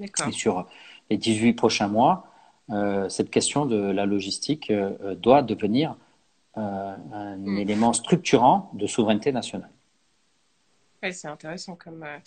Et 0.00 0.32
sur 0.32 0.66
les 1.10 1.16
18 1.16 1.52
prochains 1.52 1.88
mois, 1.88 2.26
euh, 2.70 3.08
cette 3.08 3.30
question 3.30 3.66
de 3.66 3.76
la 3.76 4.06
logistique 4.06 4.72
doit 5.18 5.42
devenir 5.42 5.96
un 6.54 7.36
mm. 7.36 7.58
élément 7.58 7.92
structurant 7.92 8.70
de 8.74 8.86
souveraineté 8.86 9.32
nationale 9.32 9.70
c'est 11.10 11.26
intéressant 11.26 11.74
comme. 11.74 12.04
Euh, 12.04 12.18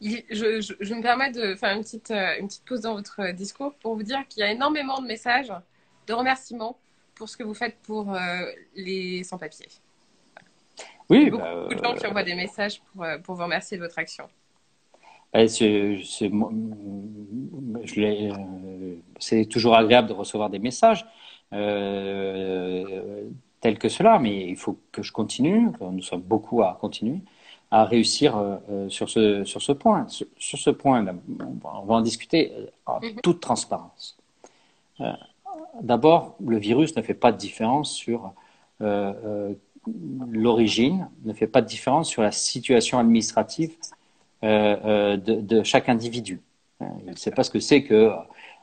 je, 0.00 0.94
me 0.94 1.02
permets 1.02 1.30
de 1.30 1.54
faire 1.54 1.76
une 1.76 1.82
petite, 1.82 2.10
euh, 2.10 2.38
une 2.40 2.48
petite 2.48 2.64
pause 2.64 2.80
dans 2.80 2.94
votre 2.94 3.30
discours 3.32 3.74
pour 3.76 3.94
vous 3.94 4.02
dire 4.02 4.26
qu'il 4.28 4.40
y 4.40 4.42
a 4.42 4.50
énormément 4.50 5.00
de 5.00 5.06
messages 5.06 5.52
de 6.06 6.12
remerciements 6.12 6.76
pour 7.14 7.28
ce 7.28 7.36
que 7.36 7.44
vous 7.44 7.54
faites 7.54 7.76
pour 7.82 8.12
euh, 8.12 8.18
les 8.74 9.22
sans-papiers. 9.22 9.68
Oui, 11.08 11.30
beaucoup, 11.30 11.44
bah, 11.44 11.68
de 11.70 11.84
gens 11.84 11.94
qui 11.94 12.06
envoient 12.06 12.24
des 12.24 12.34
messages 12.34 12.80
pour, 12.80 13.06
pour 13.22 13.36
vous 13.36 13.44
remercier 13.44 13.76
de 13.76 13.82
votre 13.82 13.98
action. 13.98 14.28
C'est 19.18 19.44
toujours 19.50 19.76
agréable 19.76 20.08
de 20.08 20.12
recevoir 20.12 20.48
des 20.48 20.58
messages 20.58 21.04
tels 23.60 23.78
que 23.78 23.88
cela, 23.88 24.18
mais 24.18 24.48
il 24.48 24.56
faut 24.56 24.78
que 24.92 25.02
je 25.02 25.12
continue. 25.12 25.68
Nous 25.80 26.02
sommes 26.02 26.22
beaucoup 26.22 26.62
à 26.62 26.78
continuer 26.80 27.20
à 27.74 27.84
réussir 27.84 28.36
euh, 28.36 28.56
euh, 28.70 28.88
sur, 28.88 29.10
ce, 29.10 29.42
sur 29.42 29.60
ce 29.60 29.72
point. 29.72 30.06
Sur, 30.08 30.28
ce 30.38 30.70
point, 30.70 31.04
on 31.64 31.84
va 31.84 31.94
en 31.96 32.02
discuter 32.02 32.52
euh, 32.56 32.66
en 32.86 33.00
mhm. 33.00 33.16
toute 33.20 33.40
transparence. 33.40 34.16
D'abord, 35.82 36.36
le 36.46 36.56
virus 36.56 36.94
ne 36.94 37.02
fait 37.02 37.14
pas 37.14 37.32
de 37.32 37.36
différence 37.36 37.92
sur 37.92 38.32
l'origine, 40.30 41.08
ne 41.24 41.32
fait 41.32 41.48
pas 41.48 41.62
de 41.62 41.66
différence 41.66 42.08
sur 42.08 42.22
la 42.22 42.30
situation 42.30 43.00
administrative 43.00 43.74
de, 44.40 45.62
chaque 45.64 45.88
individu. 45.88 46.40
Il 46.80 47.10
ne 47.10 47.16
sait 47.16 47.32
pas 47.32 47.42
ce 47.42 47.50
que 47.50 47.58
c'est 47.58 47.82
que 47.82 48.12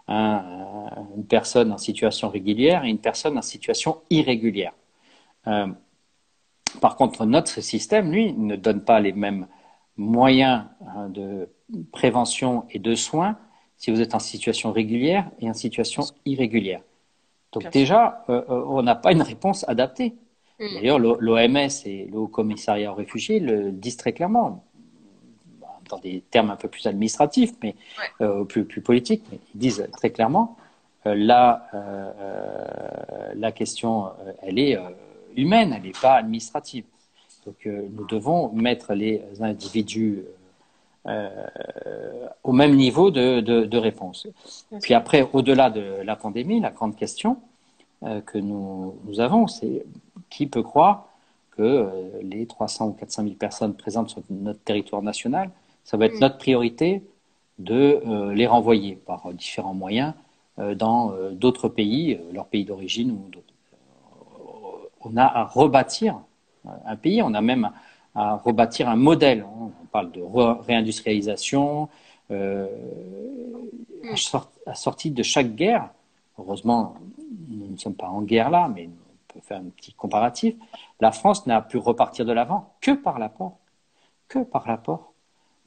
une 0.08 1.26
personne 1.28 1.74
en 1.74 1.78
situation 1.78 2.30
régulière 2.30 2.86
et 2.86 2.90
une 2.90 3.00
personne 3.00 3.38
en 3.38 3.42
situation 3.42 3.98
irrégulière. 4.10 4.74
Par 6.80 6.96
contre, 6.96 7.26
notre 7.26 7.62
système, 7.62 8.12
lui, 8.12 8.34
ne 8.34 8.56
donne 8.56 8.84
pas 8.84 9.00
les 9.00 9.12
mêmes 9.12 9.48
moyens 9.98 10.66
hein, 10.88 11.10
de 11.10 11.50
prévention 11.92 12.66
et 12.72 12.80
de 12.80 12.96
soins 12.96 13.38
si 13.78 13.92
vous 13.92 14.00
êtes 14.00 14.14
en 14.14 14.20
situation 14.20 14.72
régulière 14.72 15.30
et 15.40 15.50
en 15.50 15.54
situation 15.54 16.04
irrégulière. 16.26 16.82
Donc 17.52 17.70
déjà, 17.72 18.24
euh, 18.30 18.42
euh, 18.50 18.64
on 18.68 18.84
n'a 18.84 18.96
pas 18.96 19.12
une 19.12 19.22
réponse 19.22 19.66
adaptée. 19.68 20.14
Mm. 20.60 20.66
D'ailleurs, 20.76 21.00
l'OMS 21.00 21.70
et 21.86 22.08
le 22.12 22.18
Haut 22.18 22.28
Commissariat 22.28 22.92
aux 22.92 22.96
réfugiés 22.96 23.40
le 23.40 23.72
disent 23.72 23.98
très 23.98 24.14
clairement, 24.14 24.64
dans 25.90 25.98
des 25.98 26.24
termes 26.30 26.52
un 26.52 26.56
peu 26.56 26.68
plus 26.68 26.86
administratifs, 26.88 27.54
mais 27.62 27.76
euh, 28.22 28.46
plus, 28.46 28.66
plus 28.66 28.82
politiques, 28.82 29.24
mais 29.32 29.40
ils 29.56 29.60
disent 29.60 29.88
très 29.92 30.12
clairement, 30.12 30.58
là, 31.04 31.68
la 33.34 33.52
question, 33.52 34.12
elle 34.44 34.60
est 34.60 34.78
humaine, 35.36 35.74
elle 35.76 35.84
n'est 35.84 35.92
pas 36.02 36.16
administrative. 36.16 36.86
Donc 37.46 37.66
euh, 37.66 37.88
nous 37.92 38.06
devons 38.06 38.52
mettre 38.52 38.94
les 38.94 39.24
individus 39.40 40.24
euh, 41.08 41.30
au 42.44 42.52
même 42.52 42.76
niveau 42.76 43.10
de, 43.10 43.78
réponse. 43.78 44.28
Puis 44.82 44.94
après, 44.94 45.28
au-delà 45.34 45.70
de 45.70 46.02
la 46.04 46.16
pandémie, 46.16 46.60
la 46.60 46.70
grande 46.70 46.96
question 46.96 47.38
euh, 48.04 48.22
que 48.22 48.38
nous, 48.38 48.96
avons, 49.18 49.48
c'est 49.48 49.86
qui 50.30 50.48
peut 50.48 50.64
croire 50.64 51.08
que 51.52 51.90
les 52.22 52.46
300 52.46 52.88
ou 52.88 52.94
400 52.94 53.24
000 53.24 53.36
personnes 53.36 53.76
présentes 53.76 54.10
sur 54.10 54.22
notre 54.30 54.62
territoire 54.62 55.02
national, 55.02 55.50
ça 55.84 55.98
va 55.98 56.06
être 56.06 56.16
mm. 56.16 56.22
notre 56.22 56.38
priorité 56.38 57.04
de 57.60 58.32
les 58.34 58.48
renvoyer 58.48 58.96
par 58.96 59.32
différents 59.34 59.76
moyens 59.76 60.14
dans 60.58 61.14
d'autres 61.32 61.70
pays, 61.70 62.20
leur 62.32 62.48
pays 62.48 62.66
d'origine 62.66 63.12
ou 63.12 63.30
d'autres 63.30 63.51
on 65.06 65.18
a 65.18 65.26
à 65.26 65.44
rebâtir 65.44 66.22
un 66.86 66.96
pays, 66.96 67.22
on 67.22 67.34
a 67.34 67.42
même 67.42 67.72
à 68.16 68.36
rebâtir 68.36 68.90
un 68.90 68.96
modèle. 68.96 69.46
On 69.60 69.72
parle 69.92 70.12
de 70.12 70.22
réindustrialisation, 70.22 71.90
euh, 72.32 72.68
à 74.66 74.76
sortie 74.76 75.12
de 75.12 75.24
chaque 75.24 75.56
guerre. 75.56 75.90
Heureusement, 76.38 76.96
nous 77.50 77.68
ne 77.68 77.78
sommes 77.78 77.96
pas 77.96 78.08
en 78.08 78.22
guerre 78.22 78.50
là, 78.50 78.70
mais 78.74 78.88
on 78.88 79.34
peut 79.34 79.40
faire 79.42 79.60
un 79.60 79.70
petit 79.76 79.94
comparatif. 79.94 80.56
La 81.00 81.12
France 81.12 81.46
n'a 81.46 81.62
pu 81.62 81.78
repartir 81.78 82.26
de 82.26 82.34
l'avant 82.34 82.74
que 82.82 82.92
par 82.92 83.20
l'apport, 83.20 83.58
que 84.28 84.40
par 84.40 84.68
l'apport 84.68 85.14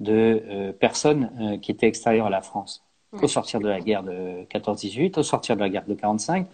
de 0.01 0.43
euh, 0.47 0.72
personnes 0.72 1.30
euh, 1.41 1.59
qui 1.59 1.70
étaient 1.70 1.87
extérieures 1.87 2.26
à 2.26 2.30
la 2.30 2.43
France. 2.43 2.85
Au 3.22 3.28
sortir 3.28 3.61
de 3.61 3.68
la 3.68 3.78
guerre 3.78 4.03
de 4.03 4.45
14-18, 4.51 5.20
au 5.20 5.22
sortir 5.22 5.55
de 5.55 5.61
la 5.61 5.68
guerre 5.68 5.85
de 5.87 5.95
45, 5.95 6.49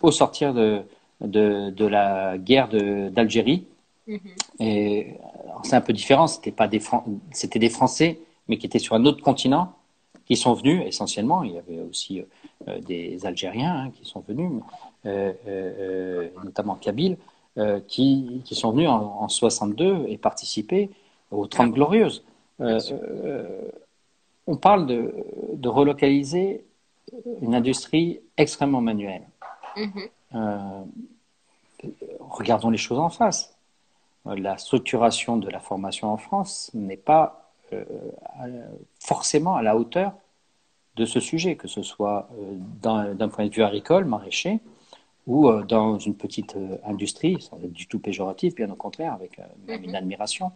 au 0.00 0.12
sortir 0.12 0.54
de, 0.54 0.84
de, 1.22 1.86
la 1.86 2.38
guerre 2.38 2.68
d'Algérie. 2.68 3.66
Mhm. 4.06 4.18
Et 4.60 5.14
c'est 5.62 5.76
un 5.76 5.80
peu 5.80 5.92
différent, 5.92 6.26
c'était 6.26 6.50
pas 6.50 6.68
des 6.68 6.80
c'était 7.30 7.58
des 7.58 7.68
Français, 7.68 8.18
mais 8.48 8.58
qui 8.58 8.66
étaient 8.66 8.78
sur 8.78 8.94
un 8.94 9.04
autre 9.04 9.22
continent, 9.22 9.74
qui 10.26 10.36
sont 10.36 10.54
venus 10.54 10.82
essentiellement. 10.86 11.42
Il 11.44 11.52
y 11.52 11.58
avait 11.58 11.80
aussi 11.80 12.22
euh, 12.68 12.80
des 12.80 13.24
Algériens 13.26 13.74
hein, 13.74 13.90
qui 13.90 14.04
sont 14.04 14.24
venus, 14.26 14.50
euh, 15.06 15.32
euh, 15.46 16.28
notamment 16.44 16.74
Kabyle, 16.74 17.16
qui, 17.86 18.40
qui, 18.46 18.54
sont 18.54 18.72
venus 18.72 18.88
en, 18.88 19.28
62 19.28 20.06
et 20.08 20.16
participer 20.16 20.88
aux 21.30 21.46
Trente 21.46 21.72
Glorieuses. 21.72 22.24
on 22.58 24.56
parle 24.56 24.86
de, 24.86 25.14
de, 25.52 25.68
relocaliser 25.68 26.64
une 27.42 27.54
industrie 27.54 28.20
extrêmement 28.38 28.80
manuelle. 28.80 29.24
Mhm 29.76 30.08
regardons 32.20 32.70
les 32.70 32.78
choses 32.78 32.98
en 32.98 33.10
face. 33.10 33.56
La 34.24 34.56
structuration 34.56 35.36
de 35.36 35.48
la 35.48 35.58
formation 35.58 36.12
en 36.12 36.16
France 36.16 36.70
n'est 36.74 36.96
pas 36.96 37.42
euh, 37.72 37.84
forcément 39.00 39.56
à 39.56 39.62
la 39.62 39.76
hauteur 39.76 40.12
de 40.94 41.04
ce 41.04 41.18
sujet, 41.18 41.56
que 41.56 41.66
ce 41.66 41.82
soit 41.82 42.28
euh, 42.38 43.14
d'un 43.16 43.28
point 43.28 43.46
de 43.46 43.50
vue 43.52 43.64
agricole, 43.64 44.04
maraîcher, 44.04 44.60
ou 45.26 45.48
euh, 45.48 45.64
dans 45.64 45.98
une 45.98 46.14
petite 46.14 46.56
industrie, 46.84 47.40
sans 47.40 47.58
être 47.58 47.72
du 47.72 47.88
tout 47.88 47.98
péjoratif, 47.98 48.54
bien 48.54 48.70
au 48.70 48.76
contraire, 48.76 49.12
avec 49.12 49.40
une 49.66 49.88
mhm. 49.88 49.94
admiration, 49.94 50.52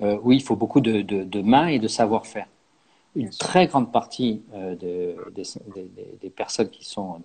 où 0.00 0.30
il 0.30 0.42
faut 0.42 0.56
beaucoup 0.56 0.80
de, 0.80 1.40
mains 1.40 1.68
et 1.68 1.78
de 1.78 1.88
savoir-faire. 1.88 2.46
Une 3.16 3.30
très 3.30 3.66
grande 3.66 3.90
partie 3.90 4.42
des, 4.78 5.16
personnes 6.36 6.68
qui 6.68 6.84
sont 6.84 7.22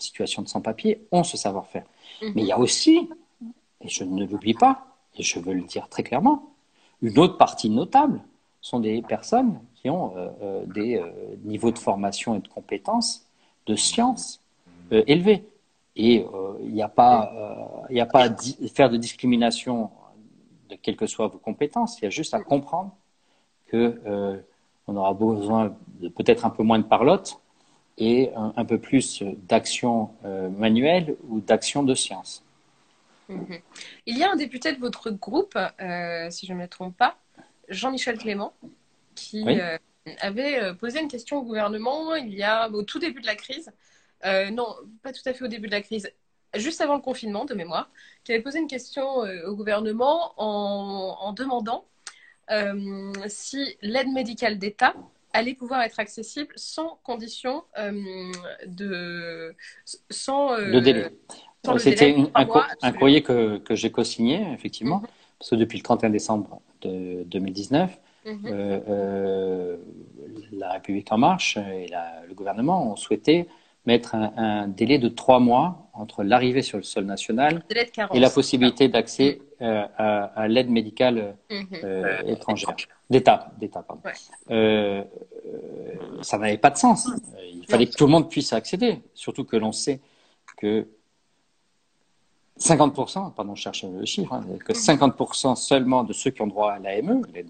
en 0.00 0.02
situation 0.02 0.42
de 0.42 0.48
sans-papier 0.48 1.06
ont 1.12 1.24
ce 1.24 1.36
savoir-faire. 1.36 1.84
Mhm. 2.22 2.32
Mais 2.34 2.42
il 2.42 2.48
y 2.48 2.52
a 2.52 2.58
aussi, 2.58 3.10
et 3.82 3.88
je 3.88 4.04
ne 4.04 4.24
l'oublie 4.24 4.54
pas, 4.54 4.86
et 5.16 5.22
je 5.22 5.38
veux 5.38 5.52
le 5.52 5.62
dire 5.62 5.88
très 5.88 6.02
clairement, 6.02 6.50
une 7.02 7.18
autre 7.18 7.36
partie 7.36 7.68
notable 7.68 8.20
sont 8.62 8.80
des 8.80 9.02
personnes 9.02 9.60
qui 9.74 9.88
ont 9.90 10.16
euh, 10.16 10.28
euh, 10.42 10.66
des 10.66 10.96
euh, 10.96 11.10
niveaux 11.44 11.70
de 11.70 11.78
formation 11.78 12.36
et 12.36 12.40
de 12.40 12.48
compétences, 12.48 13.26
de 13.66 13.74
sciences 13.74 14.40
élevés. 14.90 15.44
Et 15.94 16.26
il 16.64 16.72
n'y 16.72 16.82
a 16.82 16.88
pas, 16.88 17.32
il 17.90 18.00
a 18.00 18.06
pas 18.06 18.24
à 18.24 18.36
faire 18.74 18.90
de 18.90 18.96
discrimination 18.96 19.90
de 20.68 20.74
quelles 20.74 20.96
que 20.96 21.06
soient 21.06 21.28
vos 21.28 21.38
compétences. 21.38 22.00
Il 22.00 22.04
y 22.04 22.06
a 22.06 22.10
juste 22.10 22.34
à 22.34 22.40
comprendre 22.40 22.90
que 23.66 24.00
on 24.88 24.96
aura 24.96 25.14
besoin 25.14 25.76
de 26.00 26.08
peut-être 26.08 26.44
un 26.44 26.50
peu 26.50 26.64
moins 26.64 26.78
de 26.78 26.84
parlotte 26.84 27.40
et 28.00 28.30
un, 28.34 28.64
peu 28.64 28.78
plus 28.78 29.22
d'action 29.22 30.10
euh, 30.24 30.48
manuelle 30.48 31.16
ou 31.28 31.40
d'action 31.40 31.82
de 31.82 31.94
science. 31.94 32.42
Mhm. 33.28 33.60
Il 34.06 34.18
y 34.18 34.24
a 34.24 34.32
un 34.32 34.36
député 34.36 34.72
de 34.72 34.80
votre 34.80 35.10
groupe, 35.10 35.56
euh, 35.56 36.30
si 36.30 36.46
je 36.46 36.54
ne 36.54 36.58
me 36.58 36.66
trompe 36.66 36.96
pas, 36.96 37.18
Jean-Michel 37.68 38.16
Clément, 38.16 38.54
qui 39.14 39.44
euh, 39.46 39.76
avait 40.20 40.74
posé 40.74 41.00
une 41.00 41.08
question 41.08 41.36
au 41.38 41.42
gouvernement 41.42 42.14
il 42.14 42.34
y 42.34 42.42
a 42.42 42.70
au 42.70 42.82
tout 42.82 42.98
début 42.98 43.20
de 43.20 43.26
la 43.26 43.36
crise. 43.36 43.70
non, 44.24 44.66
pas 45.02 45.12
tout 45.12 45.22
à 45.26 45.34
fait 45.34 45.44
au 45.44 45.48
début 45.48 45.66
de 45.66 45.72
la 45.72 45.82
crise. 45.82 46.10
juste 46.56 46.80
avant 46.80 46.94
le 46.96 47.02
confinement, 47.02 47.44
de 47.44 47.54
mémoire, 47.54 47.90
qui 48.24 48.32
avait 48.32 48.42
posé 48.42 48.58
une 48.58 48.66
question 48.66 49.06
au 49.46 49.54
gouvernement 49.54 50.32
en, 50.38 51.18
en 51.20 51.32
demandant 51.34 51.84
si 53.28 53.76
l'aide 53.82 54.08
médicale 54.08 54.58
d'État 54.58 54.94
allait 55.32 55.54
pouvoir 55.54 55.82
être 55.82 56.00
accessible 56.00 56.52
sans 56.56 56.98
condition 57.02 57.64
de 58.66 59.54
sans 60.10 60.56
le 60.56 60.80
délai. 60.80 61.10
C'était 61.78 62.16
un, 62.34 62.92
courrier 62.92 63.22
que, 63.22 63.58
que 63.58 63.74
j'ai 63.74 63.90
co-signé, 63.90 64.52
effectivement, 64.52 65.00
mhm. 65.00 65.06
parce 65.38 65.50
que 65.50 65.56
depuis 65.56 65.78
le 65.78 65.82
31 65.82 66.10
décembre 66.10 66.62
de 66.80 67.22
2019, 67.24 67.98
mhm. 68.24 68.46
euh, 68.46 68.80
euh, 68.88 69.76
la 70.52 70.72
République 70.72 71.12
en 71.12 71.18
marche 71.18 71.56
et 71.56 71.90
le 72.28 72.34
gouvernement 72.34 72.90
ont 72.92 72.96
souhaité 72.96 73.46
mettre 73.90 74.14
un, 74.14 74.68
délai 74.68 74.98
de 74.98 75.08
trois 75.08 75.40
mois 75.40 75.90
entre 75.92 76.22
l'arrivée 76.22 76.62
sur 76.62 76.78
le 76.78 76.84
sol 76.84 77.04
national 77.04 77.62
et 78.14 78.20
la 78.20 78.30
possibilité 78.30 78.88
d'accès 78.88 79.40
mhm. 79.60 79.66
euh, 79.66 79.86
à, 80.34 80.48
l'aide 80.48 80.70
médicale 80.70 81.36
étrangère, 82.26 82.74
d'État, 83.10 83.52
d'État, 83.58 83.82
pardon. 83.82 84.02
ça 86.22 86.38
n'avait 86.38 86.58
pas 86.58 86.70
de 86.70 86.78
sens. 86.78 87.08
Il 87.52 87.66
fallait 87.68 87.86
que 87.86 87.96
tout 87.96 88.06
le 88.06 88.12
monde 88.12 88.30
puisse 88.30 88.52
accéder, 88.52 89.02
surtout 89.14 89.44
que 89.44 89.56
l'on 89.56 89.72
sait 89.72 90.00
que 90.56 90.86
50%, 92.60 93.34
pardon, 93.34 93.54
je 93.54 93.62
cherche 93.62 93.84
le 93.84 94.04
chiffre, 94.04 94.32
hein, 94.34 94.44
que 94.64 94.72
50% 94.72 95.56
seulement 95.56 96.04
de 96.04 96.12
ceux 96.12 96.30
qui 96.30 96.42
ont 96.42 96.46
droit 96.46 96.72
à 96.72 96.78
l'AME, 96.78 97.22
l'aide 97.32 97.48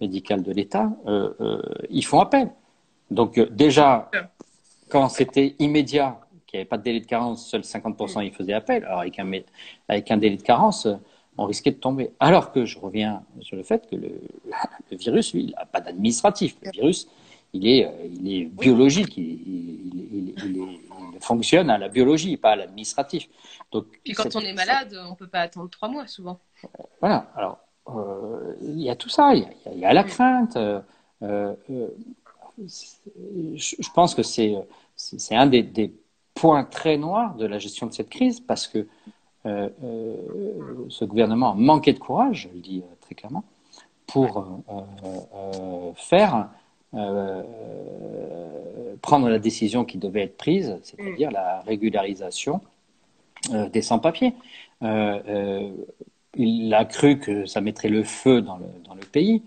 médicale 0.00 0.42
de 0.42 0.52
l'État, 0.52 0.90
euh, 1.06 1.32
euh, 1.40 1.62
ils 1.88 2.04
font 2.04 2.20
appel. 2.20 2.50
Donc 3.10 3.38
euh, 3.38 3.46
déjà, 3.50 4.10
quand 4.94 5.08
c'était 5.08 5.56
immédiat, 5.58 6.20
qu'il 6.46 6.58
n'y 6.58 6.60
avait 6.60 6.68
pas 6.68 6.78
de 6.78 6.84
délai 6.84 7.00
de 7.00 7.06
carence, 7.06 7.48
seuls 7.48 7.62
50% 7.62 8.24
ils 8.24 8.32
faisaient 8.32 8.52
appel. 8.52 8.84
Alors 8.84 9.00
avec 9.00 9.18
un, 9.18 9.28
avec 9.88 10.08
un 10.12 10.16
délai 10.18 10.36
de 10.36 10.42
carence, 10.42 10.86
on 11.36 11.46
risquait 11.46 11.72
de 11.72 11.78
tomber. 11.78 12.12
Alors 12.20 12.52
que 12.52 12.64
je 12.64 12.78
reviens 12.78 13.24
sur 13.40 13.56
le 13.56 13.64
fait 13.64 13.90
que 13.90 13.96
le, 13.96 14.20
virus, 14.92 15.34
lui, 15.34 15.46
il 15.46 15.50
n'a 15.50 15.66
pas 15.66 15.80
d'administratif. 15.80 16.54
Le 16.62 16.70
virus, 16.70 17.08
il 17.52 17.66
est, 17.66 17.90
il 18.08 18.32
est 18.32 18.44
biologique, 18.44 19.16
il, 19.16 19.24
il, 19.24 20.34
fonctionne 21.18 21.70
à 21.70 21.78
la 21.78 21.88
biologie, 21.88 22.36
pas 22.36 22.52
à 22.52 22.56
l'administratif. 22.56 23.28
Donc, 23.72 23.86
Puis 24.04 24.12
quand 24.12 24.36
on 24.36 24.40
est 24.42 24.52
malade, 24.52 24.96
on 25.08 25.10
ne 25.10 25.16
peut 25.16 25.26
pas 25.26 25.40
attendre 25.40 25.70
trois 25.70 25.88
mois 25.88 26.06
souvent. 26.06 26.38
Voilà, 27.00 27.32
alors 27.34 27.58
euh, 27.88 28.54
il 28.62 28.80
y 28.80 28.90
a 28.90 28.94
tout 28.94 29.08
ça, 29.08 29.34
il 29.34 29.48
y, 29.76 29.84
a 29.84 29.92
la 29.92 30.04
crainte. 30.04 30.56
Euh, 30.56 30.80
euh, 31.22 31.54
je 32.58 33.90
pense 33.92 34.14
que 34.14 34.22
c'est 34.22 34.54
un 35.30 35.46
des, 35.46 35.62
des, 35.62 35.92
points 36.34 36.64
très 36.64 36.96
noirs 36.96 37.36
de 37.36 37.46
la 37.46 37.60
gestion 37.60 37.86
de 37.86 37.92
cette 37.92 38.10
crise 38.10 38.40
parce 38.40 38.66
que 38.66 38.88
ce 39.44 41.04
gouvernement 41.04 41.52
a 41.52 41.54
manqué 41.54 41.92
de 41.92 42.00
courage, 42.00 42.48
je 42.48 42.54
le 42.56 42.60
dis 42.60 42.82
très 43.00 43.14
clairement, 43.14 43.44
pour 44.08 44.44
faire 45.94 46.48
prendre 49.00 49.28
la 49.28 49.38
décision 49.38 49.84
qui 49.84 49.98
devait 49.98 50.22
être 50.22 50.36
prise, 50.36 50.76
c'est-à-dire 50.82 51.30
la 51.30 51.60
régularisation 51.60 52.60
euh, 53.52 53.68
des 53.68 53.82
sans-papiers. 53.82 54.32
Euh, 54.82 55.20
euh, 55.28 55.70
il 56.34 56.72
a 56.72 56.86
cru 56.86 57.18
que 57.18 57.44
ça 57.44 57.60
mettrait 57.60 57.90
le 57.90 58.02
feu 58.02 58.40
dans 58.40 58.56
le, 58.56 58.64
dans 58.84 58.94
le 58.94 59.02
pays. 59.02 59.42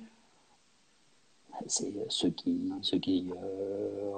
C'est 1.65 1.91
ceux 2.09 2.29
qui, 2.29 2.71
ceux 2.81 2.99
qui 2.99 3.27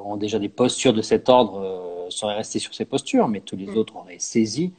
ont 0.04 0.18
déjà 0.18 0.40
des 0.40 0.50
postures 0.50 0.94
de 0.94 1.02
cet 1.02 1.30
ordre 1.30 2.08
seraient 2.10 2.36
restés 2.36 2.60
sur 2.60 2.74
ces 2.74 2.86
postures, 2.86 3.28
mais 3.28 3.40
tous 3.40 3.56
les 3.56 3.68
mm. 3.68 3.78
autres 3.78 3.96
auraient 3.96 4.20
saisi 4.20 4.74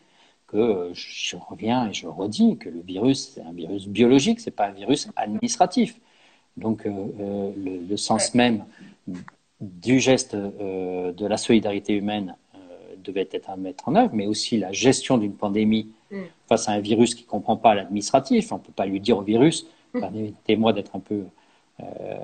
que 0.46 0.90
je 0.92 1.36
reviens 1.36 1.88
et 1.88 1.92
je 1.92 2.06
redis 2.06 2.56
que 2.58 2.68
le 2.68 2.80
virus 2.80 3.32
c'est 3.34 3.42
un 3.42 3.52
virus 3.52 3.86
biologique, 3.86 4.40
c'est 4.40 4.50
pas 4.50 4.66
un 4.66 4.72
virus 4.72 5.08
administratif. 5.16 5.98
Donc 6.56 6.84
le, 6.84 7.86
le, 7.88 7.96
sens 7.96 8.34
même 8.34 8.64
du 9.60 10.00
geste 10.00 10.34
de 10.34 11.26
la 11.26 11.36
solidarité 11.36 11.94
humaine 11.94 12.36
devait 13.02 13.28
être 13.32 13.50
à 13.50 13.56
mettre 13.56 13.88
en 13.88 13.94
œuvre, 13.96 14.10
mais 14.14 14.26
aussi 14.26 14.58
la 14.58 14.72
gestion 14.72 15.18
d'une 15.18 15.34
pandémie 15.34 15.92
mm. 16.10 16.22
face 16.48 16.68
à 16.68 16.72
un 16.72 16.80
virus 16.80 17.14
qui 17.14 17.24
ne 17.24 17.28
comprend 17.28 17.56
pas 17.56 17.74
l'administratif. 17.74 18.52
On 18.52 18.56
ne 18.56 18.60
peut 18.60 18.72
pas 18.72 18.86
lui 18.86 19.00
dire 19.00 19.18
au 19.18 19.22
virus, 19.22 19.66
mm. 19.94 20.00
permettez-moi 20.00 20.72
d'être 20.72 20.96
un 20.96 21.00
peu 21.00 21.24
euh, 21.80 22.18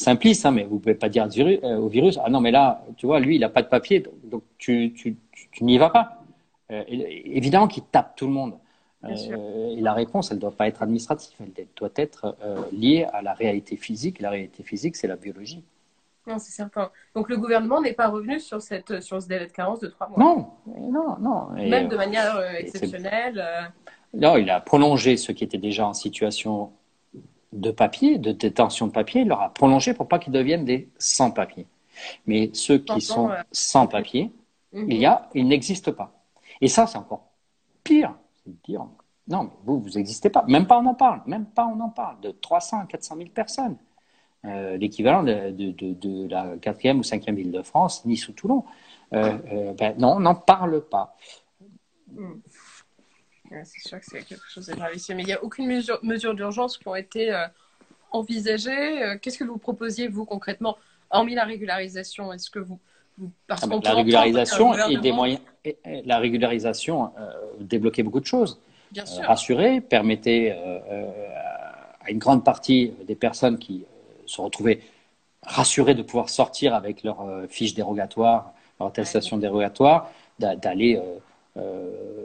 simpliste, 0.00 0.46
hein, 0.46 0.50
mais 0.50 0.64
vous 0.64 0.76
ne 0.76 0.80
pouvez 0.80 0.94
pas 0.94 1.08
dire 1.08 1.28
euh, 1.38 1.76
au 1.76 1.88
virus, 1.88 2.18
ah 2.24 2.30
non, 2.30 2.40
mais 2.40 2.50
là, 2.50 2.84
tu 2.96 3.06
vois, 3.06 3.20
lui, 3.20 3.36
il 3.36 3.40
n'a 3.40 3.48
pas 3.48 3.62
de 3.62 3.68
papier, 3.68 4.04
donc 4.24 4.42
tu, 4.58 4.92
tu, 4.94 5.16
tu, 5.52 5.64
n'y 5.64 5.78
vas 5.78 5.90
pas. 5.90 6.22
Euh, 6.70 6.84
évidemment 6.88 7.68
qu'il 7.68 7.84
tape 7.84 8.16
tout 8.16 8.26
le 8.26 8.32
monde. 8.32 8.54
et 9.08 9.80
la 9.80 9.92
réponse, 9.92 10.30
elle 10.30 10.36
ne 10.36 10.42
doit 10.42 10.52
pas 10.52 10.68
être 10.68 10.82
administrative, 10.82 11.34
elle 11.40 11.66
doit 11.76 11.90
être 11.96 12.36
liée 12.72 13.06
à 13.12 13.22
la 13.22 13.32
réalité 13.32 13.76
physique. 13.76 14.20
La 14.20 14.30
réalité 14.30 14.62
physique, 14.62 14.96
c'est 14.96 15.08
la 15.08 15.16
biologie. 15.16 15.64
Non, 16.26 16.38
c'est 16.38 16.52
certain. 16.52 16.90
Donc 17.14 17.28
le 17.28 17.36
gouvernement 17.36 17.80
n'est 17.80 17.94
pas 17.94 18.08
revenu 18.08 18.40
sur, 18.40 18.60
cette, 18.60 19.00
sur 19.00 19.20
ce 19.20 19.26
délai 19.26 19.46
de 19.46 19.52
carence 19.52 19.80
de 19.80 19.88
trois 19.88 20.08
mois. 20.08 20.18
Non, 20.18 20.50
non, 20.66 21.16
non. 21.18 21.48
Même 21.54 21.88
de 21.88 21.96
manière 21.96 22.36
euh, 22.36 22.52
exceptionnelle. 22.52 23.42
Euh. 23.44 23.62
Non, 24.14 24.36
il 24.36 24.50
a 24.50 24.60
prolongé 24.60 25.16
ceux 25.16 25.32
qui 25.32 25.44
étaient 25.44 25.58
déjà 25.58 25.86
en 25.86 25.94
situation 25.94 26.72
de 27.52 27.70
papier, 27.70 28.18
de 28.18 28.32
détention 28.32 28.86
de 28.86 28.92
papier, 28.92 29.22
il 29.22 29.28
leur 29.28 29.40
a 29.42 29.52
prolongé 29.52 29.94
pour 29.94 30.08
pas 30.08 30.18
qu'ils 30.18 30.32
deviennent 30.32 30.64
des 30.64 30.88
sans-papiers. 30.98 31.66
Mais 32.26 32.50
ceux 32.52 32.78
qui 32.78 33.00
sont 33.00 33.30
euh, 33.30 33.36
sans 33.52 33.86
papier, 33.86 34.32
mhm. 34.72 34.90
il 34.90 34.98
y 34.98 35.06
a, 35.06 35.28
ils 35.34 35.46
n'existent 35.46 35.92
pas. 35.92 36.12
Et 36.60 36.68
ça, 36.68 36.86
c'est 36.86 36.98
encore 36.98 37.30
pire. 37.82 38.14
C'est 38.44 38.50
de 38.50 38.56
dire, 38.64 38.86
non, 39.28 39.44
mais 39.44 39.50
vous, 39.64 39.80
vous 39.80 39.90
n'existez 39.90 40.30
pas. 40.30 40.44
Même 40.48 40.66
pas 40.66 40.78
on 40.78 40.86
en 40.86 40.94
parle. 40.94 41.22
Même 41.26 41.46
pas 41.46 41.66
on 41.66 41.80
en 41.80 41.88
parle. 41.88 42.20
De 42.20 42.30
300 42.30 42.80
à 42.80 42.86
400 42.86 43.16
000 43.16 43.28
personnes. 43.30 43.76
Euh, 44.46 44.78
l'équivalent 44.78 45.22
de, 45.22 45.50
de, 45.50 45.92
de, 45.92 46.28
la 46.28 46.56
quatrième 46.56 46.98
ou 46.98 47.02
cinquième 47.02 47.36
ville 47.36 47.52
de 47.52 47.62
France, 47.62 48.04
Nice 48.06 48.28
ou 48.28 48.32
Toulon. 48.32 48.64
Euh, 49.12 49.36
euh, 49.52 49.72
ben 49.74 49.94
non, 49.98 50.12
on 50.16 50.20
n'en 50.20 50.34
parle 50.34 50.80
pas. 50.80 51.16
C'est 53.64 53.88
sûr 53.88 53.98
que 53.98 54.06
c'est 54.06 54.22
quelque 54.22 54.48
chose 54.48 54.66
de 54.66 54.74
gravissime. 54.74 55.16
Mais 55.16 55.22
il 55.22 55.26
n'y 55.26 55.32
a 55.32 55.42
aucune 55.42 55.66
mesure, 55.66 55.98
mesure 56.02 56.34
d'urgence 56.34 56.78
qui 56.78 56.86
ont 56.86 56.94
été 56.94 57.36
envisagées. 58.12 59.16
Qu'est-ce 59.20 59.38
que 59.38 59.44
vous 59.44 59.58
proposiez, 59.58 60.08
vous, 60.08 60.24
concrètement, 60.24 60.78
hormis 61.10 61.34
la 61.34 61.44
régularisation? 61.44 62.32
Est-ce 62.32 62.48
que 62.48 62.60
vous, 62.60 62.78
parce 63.48 63.64
ah 63.64 63.66
ben, 63.66 63.80
la 63.82 63.94
régularisation 63.94 64.88
et 64.88 64.96
des 64.98 65.12
moyens, 65.12 65.40
la 66.04 66.18
régularisation 66.18 67.12
débloquait 67.58 68.04
beaucoup 68.04 68.20
de 68.20 68.26
choses. 68.26 68.60
Bien 68.92 69.06
sûr. 69.06 69.24
rassurer, 69.24 69.80
permettait 69.80 70.56
à 72.00 72.10
une 72.10 72.18
grande 72.18 72.44
partie 72.44 72.92
des 73.06 73.14
personnes 73.16 73.58
qui 73.58 73.84
se 74.26 74.40
retrouver 74.40 74.80
rassurés 75.42 75.94
de 75.94 76.02
pouvoir 76.02 76.28
sortir 76.28 76.74
avec 76.74 77.02
leur 77.02 77.20
euh, 77.22 77.46
fiche 77.48 77.74
dérogatoire, 77.74 78.52
leur 78.78 78.88
attestation 78.88 79.36
dérogatoire, 79.36 80.10
d'aller 80.38 80.96
euh, 80.96 81.00
euh, 81.00 81.18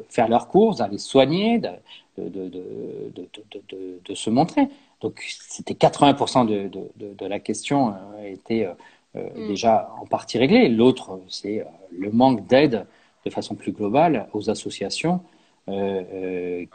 faire 0.09 0.29
leurs 0.29 0.47
courses, 0.47 0.77
d'aller 0.77 0.97
soigner, 0.97 1.59
de, 1.59 1.69
de, 2.17 2.49
de, 2.49 3.99
de, 4.05 4.15
se 4.15 4.29
montrer. 4.29 4.67
Donc 5.01 5.21
c'était 5.25 5.73
80% 5.73 6.45
de, 6.45 7.25
la 7.25 7.39
question 7.39 7.93
était 8.23 8.67
mm. 9.15 9.47
déjà 9.47 9.91
en 9.99 10.05
partie 10.05 10.37
réglée. 10.37 10.69
L'autre, 10.69 11.19
c'est 11.27 11.65
le 11.91 12.11
manque 12.11 12.47
d'aide 12.47 12.85
de 13.25 13.29
façon 13.29 13.55
plus 13.55 13.71
globale 13.71 14.27
aux 14.33 14.49
associations 14.49 15.21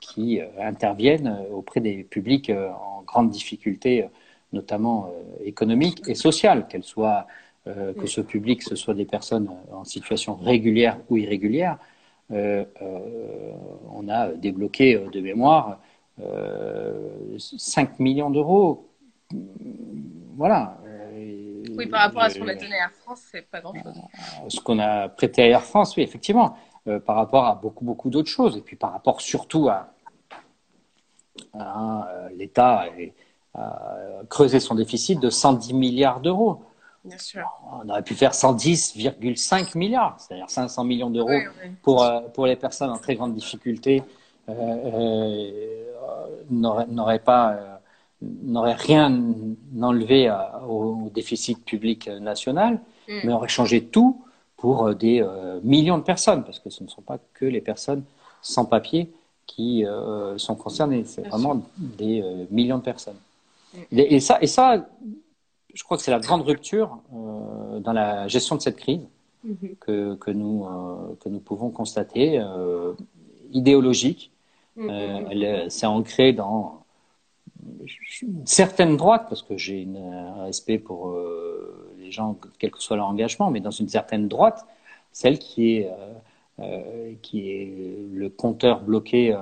qui 0.01 0.41
interviennent 0.61 1.39
auprès 1.53 1.81
des 1.81 2.03
publics 2.03 2.51
en 2.51 3.03
grande 3.03 3.31
difficulté 3.31 4.07
notamment 4.53 5.07
euh, 5.07 5.45
économique 5.45 6.03
et 6.09 6.15
sociale, 6.15 6.67
qu'elle 6.69 6.83
soit 6.83 7.27
euh, 7.67 7.93
que 7.95 8.07
ce 8.07 8.21
public, 8.21 8.63
ce 8.63 8.75
soit 8.75 8.95
des 8.95 9.05
personnes 9.05 9.49
en 9.73 9.85
situation 9.85 10.35
régulière 10.35 10.99
ou 11.09 11.17
irrégulière. 11.17 11.79
Euh, 12.33 12.65
on 13.93 14.09
a 14.09 14.29
débloqué 14.29 14.99
de 15.13 15.21
mémoire 15.21 15.79
5 17.39 17.99
millions 17.99 18.31
d'euros. 18.31 18.89
Voilà. 20.37 20.79
Oui, 21.77 21.87
par 21.87 22.03
rapport 22.03 22.23
à 22.23 22.31
ce 22.31 22.39
qu'on 22.39 22.49
a 22.49 22.55
donné 22.55 22.75
à 22.75 22.85
Air 22.85 22.93
France, 22.93 23.23
c'est 23.31 23.49
pas 23.49 23.61
grand-chose. 23.61 23.95
Ce 24.49 24.61
qu'on 24.61 24.79
a 24.79 25.09
prêté 25.09 25.43
à 25.43 25.47
Air 25.49 25.63
France, 25.63 25.97
oui, 25.97 26.03
effectivement, 26.03 26.57
par 27.07 27.17
rapport 27.17 27.47
à 27.47 27.55
beaucoup, 27.55 27.85
beaucoup 27.85 28.11
d'autres 28.11 28.29
choses. 28.29 28.57
Et 28.57 28.61
puis 28.61 28.77
par 28.77 28.93
rapport 28.93 29.21
surtout 29.21 29.69
à, 29.69 29.93
à 31.55 32.29
l'État 32.35 32.87
et, 32.99 33.15
creuser 34.29 34.61
son 34.61 34.75
déficit 34.75 35.19
de 35.21 35.31
110 35.31 35.75
milliards 35.75 36.21
d'euros. 36.21 36.63
Bien 37.05 37.19
sûr. 37.19 37.47
On 37.83 37.89
aurait 37.89 38.03
pu 38.03 38.15
faire 38.15 38.33
110,5 38.33 39.77
milliards, 39.77 40.17
c'est-à-dire 40.19 40.51
500 40.51 40.85
millions 40.85 41.11
d'euros 41.11 41.41
pour, 41.83 42.03
euh, 42.03 42.21
pour 42.35 42.47
les 42.47 42.57
personnes 42.57 42.91
en 42.91 42.99
très 42.99 43.15
grande 43.15 43.35
difficulté, 43.35 44.03
euh, 44.49 44.55
euh 44.55 45.87
n'aurait 46.51 47.21
pas 47.21 47.81
n'aurait 48.21 48.75
rien 48.75 49.23
enlevé 49.81 50.31
au, 50.69 51.11
déficit 51.15 51.65
public 51.65 52.09
national, 52.09 52.81
mm. 53.09 53.21
mais 53.25 53.33
aurait 53.33 53.49
changé 53.49 53.85
tout 53.85 54.25
pour 54.57 54.95
des 54.95 55.25
millions 55.63 55.97
de 55.97 56.03
personnes, 56.03 56.45
parce 56.45 56.59
que 56.59 56.71
ce 56.71 56.83
ne 56.83 56.89
sont 56.89 57.03
pas 57.03 57.19
que 57.33 57.47
les 57.47 57.61
personnes 57.61 58.03
sans 58.43 58.65
papier 58.65 59.11
qui 59.47 59.85
sont 60.37 60.57
concernées, 60.57 61.05
c'est 61.05 61.27
vraiment 61.29 61.63
des 61.79 62.23
millions 62.51 62.79
de 62.79 62.83
personnes. 62.83 63.21
Et, 63.93 64.21
ça, 64.21 64.39
et 64.43 64.47
ça, 64.47 64.85
je 65.75 65.83
crois 65.85 65.97
que 65.97 66.03
c'est 66.03 66.11
la 66.11 66.21
grande 66.21 66.43
rupture 66.43 66.99
dans 67.13 67.93
la 67.93 68.29
gestion 68.29 68.57
de 68.57 68.61
cette 68.61 68.77
crise 68.77 69.07
mm-hmm. 69.47 69.77
que, 69.79 70.15
que, 70.17 70.31
nous, 70.31 70.67
que 71.21 71.29
nous 71.29 71.41
pouvons 71.41 71.71
constater, 71.71 72.43
idéologique. 73.53 74.31
Mm-hmm. 74.77 75.69
c'est 75.69 75.87
ancré 75.87 76.33
dans 76.33 76.81
certaines 78.45 78.97
droites, 78.97 79.27
parce 79.29 79.43
que 79.43 79.57
j'ai 79.57 79.87
un 79.97 80.45
respect 80.45 80.79
pour 80.79 81.11
euh, 81.11 81.93
les 81.99 82.11
gens, 82.11 82.37
quel 82.59 82.71
que 82.71 82.81
soit 82.81 82.97
leur 82.97 83.07
engagement, 83.07 83.51
mais 83.51 83.61
dans 83.61 83.71
une 83.71 83.89
certaine 83.89 84.29
droite, 84.29 84.67
celle 85.13 85.39
qui 85.39 85.77
est, 85.77 85.89
euh, 85.89 86.15
euh, 86.61 87.13
qui 87.23 87.51
est 87.51 87.75
le 88.13 88.29
compteur 88.29 88.81
bloqué, 88.81 89.37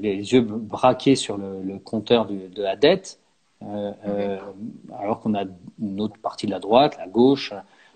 les 0.00 0.32
yeux 0.32 0.40
braqués 0.40 1.16
sur 1.16 1.36
le, 1.36 1.78
compteur 1.78 2.26
de 2.26 2.62
la 2.62 2.76
dette, 2.76 3.20
alors 3.60 5.20
qu'on 5.20 5.34
a 5.34 5.44
une 5.80 6.00
autre 6.00 6.18
partie 6.20 6.46
de 6.46 6.52
la 6.52 6.60
droite, 6.60 6.96
la 6.98 7.08
gauche, 7.08 7.52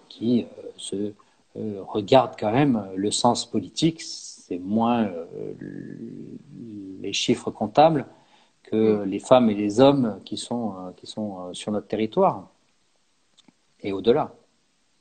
qui 0.09 0.47
se 0.77 1.13
regarde 1.55 2.35
quand 2.39 2.53
même 2.53 2.89
le 2.97 3.11
sens 3.11 3.47
politique, 3.47 4.03
c'est 4.03 4.59
moins 4.59 5.11
les 7.03 7.13
chiffres 7.13 7.51
comptables 7.51 8.07
que 8.63 9.05
mm. 9.05 9.05
les 9.05 9.19
femmes 9.19 9.51
et 9.51 9.55
les 9.55 9.81
hommes 9.81 10.21
qui 10.25 10.37
sont, 10.37 10.75
euh, 10.77 10.93
qui 10.97 11.07
sont 11.07 11.49
euh, 11.49 11.53
sur 11.53 11.73
notre 11.73 11.89
territoire 11.89 12.49
et 13.81 13.93
au-delà. 13.93 14.33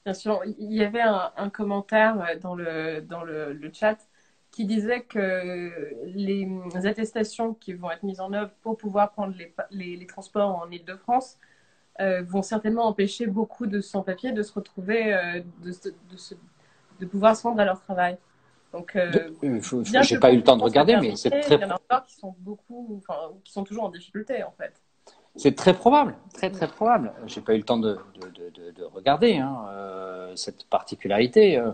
Bien 0.03 0.13
sûr, 0.15 0.41
il 0.45 0.73
y 0.73 0.83
avait 0.83 1.01
un, 1.01 1.49
commentaire 1.49 2.19
euh, 2.19 2.39
dans 2.39 2.55
le, 2.55 3.01
dans 3.01 3.23
le, 3.23 3.71
chat 3.71 3.97
qui 4.51 4.65
disait 4.65 5.01
que 5.01 5.71
les 6.05 6.47
attestations 6.85 7.53
qui 7.53 7.73
vont 7.73 7.89
être 7.89 8.03
mises 8.03 8.19
en 8.19 8.33
œuvre 8.33 8.51
pour 8.61 8.77
pouvoir 8.77 9.11
prendre 9.11 9.33
les, 9.71 9.95
les, 9.95 10.05
transports 10.05 10.55
en 10.55 10.69
Ile-de-France 10.69 11.37
vont 12.27 12.41
certainement 12.41 12.85
empêcher 12.85 13.27
beaucoup 13.27 13.65
de 13.65 13.79
sans-papiers 13.79 14.31
de 14.31 14.43
se 14.43 14.51
retrouver, 14.53 15.13
de, 15.61 15.69
de, 15.69 15.93
de, 16.99 17.05
pouvoir 17.05 17.37
se 17.37 17.43
rendre 17.43 17.61
à 17.61 17.65
leur 17.65 17.79
travail. 17.79 18.17
Donc, 18.73 18.95
euh, 18.95 19.11
j'ai 20.01 20.17
pas 20.17 20.31
eu 20.31 20.37
le 20.37 20.43
temps 20.43 20.55
de 20.55 20.63
regarder, 20.63 20.95
mais 20.97 21.15
c'est 21.15 21.29
très. 21.29 21.55
Il 21.55 21.61
y 21.61 21.65
en 21.65 21.77
a 21.89 22.01
qui 22.01 22.15
sont 22.15 22.35
beaucoup, 22.39 23.01
enfin, 23.01 23.33
qui 23.43 23.51
sont 23.51 23.63
toujours 23.63 23.83
en 23.83 23.89
difficulté 23.89 24.43
en 24.43 24.51
fait. 24.51 24.73
C'est 25.35 25.55
très 25.55 25.73
probable, 25.73 26.15
très 26.33 26.49
très 26.49 26.67
probable. 26.67 27.13
J'ai 27.25 27.41
pas 27.41 27.53
eu 27.53 27.57
le 27.57 27.63
temps 27.63 27.79
de, 27.79 27.97
de, 28.35 28.71
de, 28.71 28.83
regarder 28.83 29.37
hein, 29.37 29.65
euh, 29.69 30.35
cette 30.35 30.65
particularité. 30.65 31.57
Euh. 31.57 31.71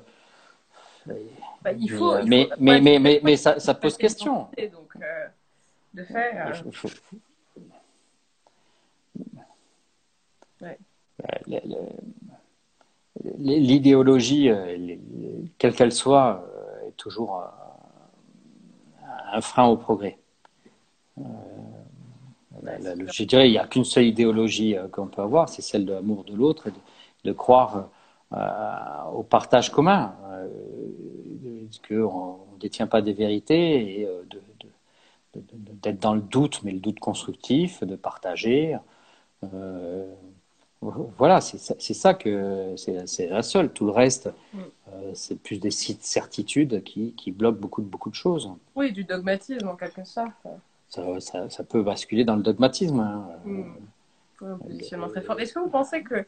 Bah, 1.64 1.72
il, 1.72 1.90
faut, 1.90 2.22
mais, 2.24 2.50
mais, 2.60 2.82
mais, 2.82 3.00
mais, 3.00 3.20
mais, 3.24 3.36
ça, 3.36 3.60
ça 3.60 3.74
pose 3.74 3.98
question. 3.98 4.48
Donc, 4.72 4.98
de 5.94 6.04
fait. 6.04 6.34
L'idéologie, 13.38 14.50
quelle 15.58 15.74
qu'elle 15.74 15.92
soit, 15.92 16.46
toujours 16.96 17.44
un 19.32 19.42
frein 19.42 19.66
au 19.66 19.78
progrès. 19.78 20.18
Euh, 21.20 22.96
je 23.12 23.24
dirais, 23.24 23.48
il 23.50 23.52
n'y 23.52 23.58
a 23.58 23.68
qu'une 23.68 23.86
seule 23.86 24.06
idéologie 24.06 24.76
euh, 24.76 24.88
qu'on 24.88 25.08
peut 25.08 25.22
avoir, 25.22 25.50
c'est 25.50 25.62
celle 25.62 25.86
de 25.86 25.94
l'amour 25.94 26.24
de 26.24 26.34
l'autre, 26.36 26.70
de, 27.24 27.32
croire 27.32 27.90
euh, 28.34 29.12
au 29.14 29.24
partage 29.24 29.72
commun, 29.72 30.14
qu'on 31.88 32.40
ne 32.54 32.60
détient 32.60 32.88
pas 32.88 33.02
des 33.02 33.14
vérités 33.14 34.02
et 34.02 34.08
d'être 35.36 36.00
dans 36.00 36.16
le 36.16 36.22
doute, 36.22 36.62
mais 36.64 36.72
le 36.72 36.80
doute 36.80 37.00
constructif, 37.00 37.84
de 37.84 37.96
partager. 37.96 38.78
Voilà, 40.82 41.42
c'est 41.42 41.94
ça 41.94 42.14
que 42.14 42.76
c'est 42.78 43.28
la 43.28 43.42
seule. 43.42 43.72
Tout 43.74 43.86
le 43.86 43.92
reste, 43.92 44.30
mm. 44.54 44.60
euh, 44.60 45.12
c'est 45.16 45.40
plus 45.42 45.60
des 45.60 45.72
certitudes 45.72 46.84
qui, 46.84 47.14
qui, 47.14 47.32
bloquent 47.32 47.60
beaucoup 47.60 47.82
de, 47.82 47.88
beaucoup 47.88 48.12
de 48.12 48.16
choses. 48.16 48.52
Oui, 48.76 48.92
du 48.92 49.04
dogmatisme 49.04 49.68
en 49.70 49.76
quelque 49.76 50.04
sorte. 50.04 50.32
Ça, 50.90 51.50
ça, 51.50 51.64
peut 51.64 51.82
basculer 51.82 52.26
dans 52.26 52.36
le 52.36 52.44
dogmatisme. 52.44 53.00
Hein. 53.00 53.28
Mm. 53.44 55.10
très 55.10 55.22
fort. 55.22 55.40
Est-ce 55.40 55.54
que 55.54 55.60
vous 55.60 55.70
pensez 55.70 56.04
que, 56.04 56.26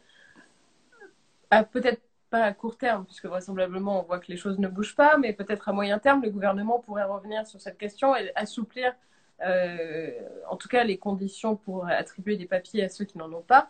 peut-être 1.72 2.02
pas 2.30 2.44
à 2.44 2.54
court 2.54 2.78
terme, 2.78 3.06
puisque 3.06 3.26
vraisemblablement 3.26 4.02
on 4.02 4.04
voit 4.04 4.20
que 4.20 4.28
les 4.28 4.38
choses 4.38 4.60
ne 4.60 4.68
bougent 4.68 4.96
pas, 4.96 5.18
mais 5.18 5.34
peut-être 5.34 5.70
à 5.70 5.74
moyen 5.74 6.00
terme, 6.00 6.22
le 6.22 6.30
gouvernement 6.30 6.80
pourrait 6.80 7.04
revenir 7.04 7.46
sur 7.48 7.60
cette 7.62 7.78
question 7.78 8.16
et 8.16 8.32
assouplir, 8.36 8.94
euh, 9.42 10.12
en 10.50 10.56
tout 10.58 10.68
cas, 10.68 10.84
les 10.84 10.98
conditions 10.98 11.56
pour 11.56 11.88
attribuer 11.88 12.38
des 12.38 12.46
papiers 12.46 12.84
à 12.84 12.90
ceux 12.90 13.06
qui 13.06 13.18
n'en 13.18 13.32
ont 13.34 13.42
pas 13.42 13.70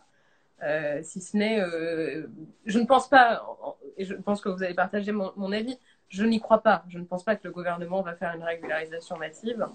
euh, 0.62 1.00
si 1.04 1.22
ce 1.22 1.38
n'est, 1.38 1.62
euh, 1.62 2.28
je 2.66 2.80
ne 2.80 2.86
pense 2.86 3.08
pas, 3.10 3.46
et 3.96 4.04
je 4.04 4.14
pense 4.14 4.42
que 4.42 4.50
vous 4.50 4.62
allez 4.62 4.74
partager 4.74 5.14
mon, 5.14 5.52
avis, 5.54 5.80
je 6.10 6.26
n'y 6.26 6.42
crois 6.42 6.62
pas. 6.62 6.84
Je 6.90 7.00
ne 7.00 7.06
pense 7.06 7.24
pas 7.24 7.38
que 7.38 7.48
le 7.48 7.54
gouvernement 7.54 8.02
va 8.02 8.14
faire 8.16 8.36
une 8.36 8.44
régularisation 8.44 9.18
massive. 9.18 9.66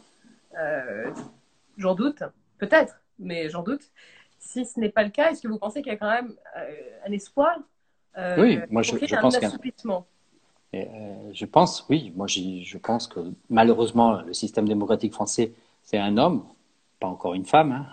J'en 1.79 1.95
doute, 1.95 2.23
peut-être, 2.59 3.01
mais 3.19 3.49
j'en 3.49 3.63
doute. 3.63 3.91
Si 4.39 4.67
ce 4.67 4.79
n'est 4.79 4.91
pas 4.91 5.05
le 5.05 5.11
cas, 5.11 5.31
est-ce 5.31 5.41
que 5.41 5.49
vous 5.49 5.59
pensez 5.59 5.81
qu'il 5.81 5.91
y 5.91 5.97
a 5.97 5.99
quand 5.99 6.11
même 6.11 6.35
un 7.07 7.13
espoir 7.13 7.59
Oui, 8.39 8.59
moi 8.71 8.83
je, 8.83 8.93
je 8.97 9.17
pense 9.21 9.39
qu'il 9.39 9.51
je 11.33 11.45
pense, 11.47 11.87
oui, 11.89 12.13
moi 12.17 12.27
je 12.27 12.79
pense 12.79 13.07
que 13.07 13.21
malheureusement 13.49 14.23
le 14.23 14.33
système 14.33 14.69
démocratique 14.69 15.13
français, 15.13 15.53
c'est 15.83 15.99
un 15.99 16.17
homme, 16.17 16.45
pas 17.01 17.07
encore 17.07 17.35
une 17.35 17.45
femme. 17.45 17.73
Hein. 17.73 17.87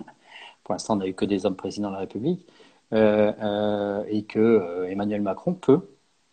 Pour 0.64 0.74
l'instant, 0.74 0.94
on 0.94 0.98
n'a 0.98 1.08
eu 1.08 1.14
que 1.14 1.26
des 1.26 1.46
hommes 1.46 1.56
présidents 1.56 1.90
de 1.90 1.96
la 1.96 2.02
République. 2.02 2.46
Euh, 2.94 3.32
euh, 3.42 4.04
et 4.10 4.24
que 4.24 4.40
euh, 4.40 4.90
Emmanuel 4.90 5.22
Macron 5.22 5.54
peut, 5.54 5.80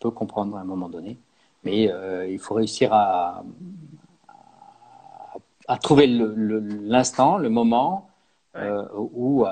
peut 0.01 0.11
comprendre 0.11 0.57
à 0.57 0.61
un 0.61 0.65
moment 0.65 0.89
donné. 0.89 1.17
Mais 1.63 1.91
il 2.29 2.39
faut 2.39 2.55
réussir 2.55 2.93
à, 2.93 3.45
à 5.67 5.79
trouver 5.79 6.07
l'instant, 6.07 7.37
le, 7.37 7.51
moment 7.51 8.09
où 8.95 9.45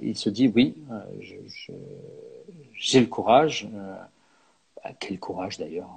il 0.00 0.16
se 0.16 0.30
dit 0.30 0.50
oui, 0.54 0.76
j'ai 2.76 3.00
le 3.00 3.06
courage, 3.06 3.68
bah, 4.76 4.90
quel 5.00 5.18
courage 5.18 5.58
d'ailleurs, 5.58 5.90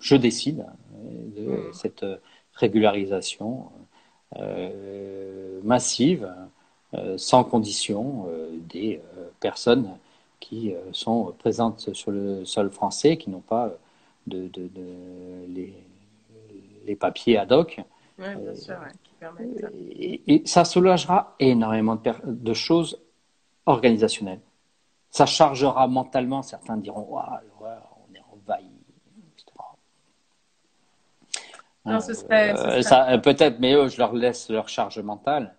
je 0.00 0.16
décide 0.16 0.66
de 1.36 1.68
mm. 1.68 1.72
cette 1.72 2.04
régularisation 2.54 3.70
massive 5.64 6.28
euh, 6.94 7.18
sans 7.18 7.44
condition 7.44 8.24
euh, 8.30 8.48
des 8.70 9.02
euh, 9.18 9.28
personnes 9.40 9.90
qui 10.40 10.72
sont 10.92 11.34
présentes 11.38 11.92
sur 11.92 12.12
le 12.12 12.44
sol 12.46 12.70
français, 12.70 13.18
qui 13.18 13.28
n'ont 13.28 13.40
pas 13.40 13.72
de, 14.26 14.48
les, 15.48 16.96
papiers 16.96 17.36
ad 17.36 17.52
hoc. 17.52 17.80
et, 19.90 20.42
ça 20.46 20.64
soulagera 20.64 21.34
énormément 21.40 21.96
de, 21.96 22.12
de, 22.24 22.54
choses 22.54 23.00
organisationnelles. 23.66 24.40
Ça 25.10 25.26
chargera 25.26 25.88
mentalement, 25.88 26.42
certains 26.42 26.76
diront 26.76 27.08
on 27.10 28.14
est 28.14 28.22
envahi. 28.32 28.70
Peut-être, 33.22 33.58
mais 33.60 33.72
eux, 33.74 33.88
je 33.88 33.98
leur 33.98 34.12
laisse 34.12 34.50
leur 34.50 34.68
charge 34.68 34.98
mentale 34.98 35.54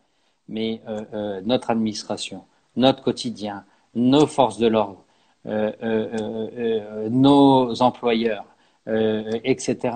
mais 0.49 0.81
euh, 0.87 1.01
euh, 1.13 1.41
notre 1.45 1.69
administration, 1.69 2.43
notre 2.75 3.01
quotidien, 3.01 3.63
nos 3.95 4.27
forces 4.27 4.57
de 4.57 4.67
l'ordre, 4.67 5.05
euh, 5.45 7.09
nos 7.09 7.81
employeurs, 7.81 8.45
etc. 8.87 9.95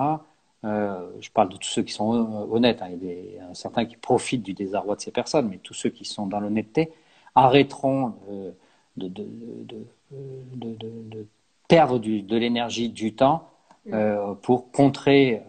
je 0.64 1.30
parle 1.34 1.49
de 1.49 1.58
tous 1.58 1.68
ceux 1.68 1.82
qui 1.82 1.91
sont 1.91 2.47
honnêtes. 2.51 2.82
Hein, 2.82 2.89
il 3.01 3.34
y 3.36 3.39
a 3.39 3.54
certains 3.54 3.86
qui 3.86 3.97
profitent 3.97 4.43
du 4.43 4.54
désarroi 4.54 4.95
de 4.95 5.01
ces 5.01 5.12
personnes, 5.12 5.49
mais 5.49 5.58
tous 5.58 5.74
ceux 5.74 5.89
qui 5.89 6.06
sont 6.06 6.28
dans 6.28 6.39
l'honnêteté 6.39 6.93
arrêteront 7.36 8.14
de, 8.98 9.08
de, 9.08 9.26
de, 10.56 11.28
perdre 11.68 11.98
de 12.00 12.38
l'énergie, 12.38 12.89
du 12.89 13.16
temps 13.16 13.50
pour 14.41 14.72
contrer 14.72 15.41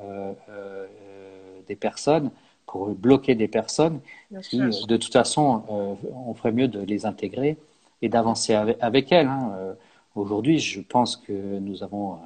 des 1.67 1.77
personnes 1.77 2.31
pour 2.75 2.89
bloquer 2.89 3.37
des 3.37 3.47
personnes 3.47 4.01
qui, 4.43 4.59
de 4.59 4.97
toute 4.97 5.13
façon, 5.13 5.63
euh, 5.71 5.95
on 6.13 6.35
ferait 6.35 6.51
mieux 6.51 6.67
de 6.67 6.81
les 6.81 7.07
intégrer 7.07 7.57
et 8.03 8.09
d'avancer 8.09 8.53
avec, 8.53 9.13
elles. 9.13 9.29
Hein. 9.29 9.53
Euh, 9.57 9.75
aujourd'hui, 10.17 10.59
je 10.59 10.81
pense 10.81 11.17
que 11.17 11.33
nous 11.61 11.85
avons 11.85 12.19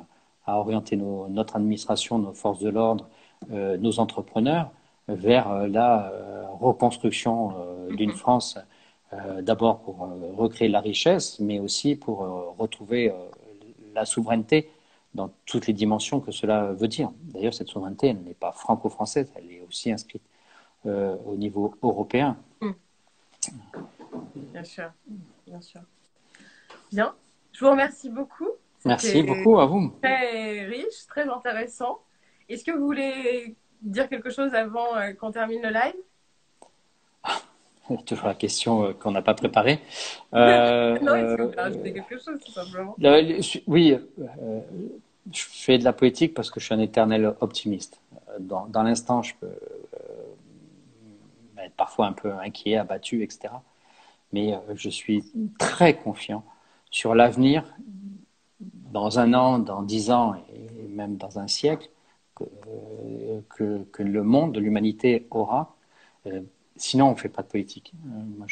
à 0.46 0.58
orienter 0.58 0.96
notre 0.96 1.56
administration, 1.56 2.18
nos 2.18 2.32
forces 2.32 2.60
de 2.60 2.70
l'ordre, 2.70 3.06
euh, 3.52 3.76
nos 3.76 4.00
entrepreneurs 4.00 4.70
vers 5.06 5.68
la 5.68 6.10
reconstruction 6.58 7.52
d'une 7.90 8.10
mm-hmm. 8.10 8.14
France, 8.14 8.58
d'abord 9.40 9.80
pour 9.80 10.08
recréer 10.36 10.68
la 10.68 10.80
richesse, 10.80 11.40
mais 11.40 11.60
aussi 11.60 11.96
pour 11.96 12.18
retrouver 12.58 13.12
la 13.94 14.04
souveraineté 14.04 14.70
dans 15.14 15.30
toutes 15.46 15.66
les 15.66 15.72
dimensions 15.72 16.20
que 16.20 16.30
cela 16.30 16.72
veut 16.72 16.88
dire. 16.88 17.10
D'ailleurs, 17.22 17.54
cette 17.54 17.68
souveraineté, 17.68 18.08
elle 18.08 18.22
n'est 18.22 18.34
pas 18.34 18.52
franco-française, 18.52 19.32
elle 19.34 19.50
est 19.50 19.62
aussi 19.66 19.90
inscrite 19.90 20.22
au 20.84 21.36
niveau 21.36 21.74
européen. 21.82 22.36
Mm. 22.60 22.72
Bien 24.52 24.64
sûr, 24.64 24.90
bien 25.46 25.60
sûr. 25.60 25.80
Bien, 26.92 27.14
je 27.52 27.64
vous 27.64 27.70
remercie 27.70 28.10
beaucoup. 28.10 28.48
Merci 28.84 29.22
beaucoup 29.22 29.58
à 29.58 29.66
vous. 29.66 29.92
Très 30.02 30.64
riche, 30.66 31.06
très 31.08 31.28
intéressant. 31.28 31.98
Est-ce 32.48 32.64
que 32.64 32.70
vous 32.70 32.84
voulez 32.84 33.56
dire 33.82 34.08
quelque 34.08 34.30
chose 34.30 34.54
avant 34.54 34.96
euh, 34.96 35.12
qu'on 35.12 35.30
termine 35.30 35.60
le 35.62 35.70
live? 35.70 35.94
Toujours 38.06 38.26
la 38.26 38.34
question 38.34 38.84
euh, 38.84 38.92
qu'on 38.92 39.10
n'a 39.10 39.22
pas 39.22 39.34
préparée. 39.34 39.80
Euh, 40.34 40.98
non, 41.00 41.14
est-ce 41.14 41.36
que 41.36 41.78
vous 41.78 41.82
quelque 41.82 42.18
chose, 42.18 42.38
tout 42.44 42.52
simplement 42.52 42.94
Oui, 43.66 43.96
je 45.32 45.42
fais 45.42 45.78
de 45.78 45.84
la 45.84 45.94
poétique 45.94 46.34
parce 46.34 46.50
que 46.50 46.60
je 46.60 46.66
suis 46.66 46.74
un 46.74 46.80
éternel 46.80 47.34
optimiste. 47.40 48.00
Dans, 48.38 48.66
dans 48.66 48.82
l'instant, 48.82 49.22
je 49.22 49.34
peux 49.40 49.48
être 51.58 51.74
parfois 51.76 52.06
un 52.06 52.12
peu 52.12 52.30
inquiet, 52.34 52.76
abattu, 52.76 53.22
etc. 53.22 53.54
Mais 54.34 54.54
je 54.74 54.90
suis 54.90 55.24
très 55.58 55.96
confiant 55.96 56.44
sur 56.90 57.14
l'avenir 57.14 57.64
dans 58.60 59.18
un 59.18 59.32
an, 59.32 59.58
dans 59.58 59.82
dix 59.82 60.10
ans 60.10 60.34
et 60.52 60.88
même 60.88 61.16
dans 61.16 61.38
un 61.38 61.48
siècle 61.48 61.88
que, 62.34 63.82
que, 63.90 64.02
le 64.02 64.22
monde, 64.22 64.52
de 64.52 64.60
l'humanité 64.60 65.26
aura. 65.30 65.74
Euh, 66.78 66.80
sinon, 66.80 67.08
on 67.08 67.12
ne 67.12 67.16
fait 67.16 67.28
pas 67.28 67.42
de 67.42 67.48
politique. 67.48 67.92
Euh, 68.06 68.20
moi, 68.36 68.46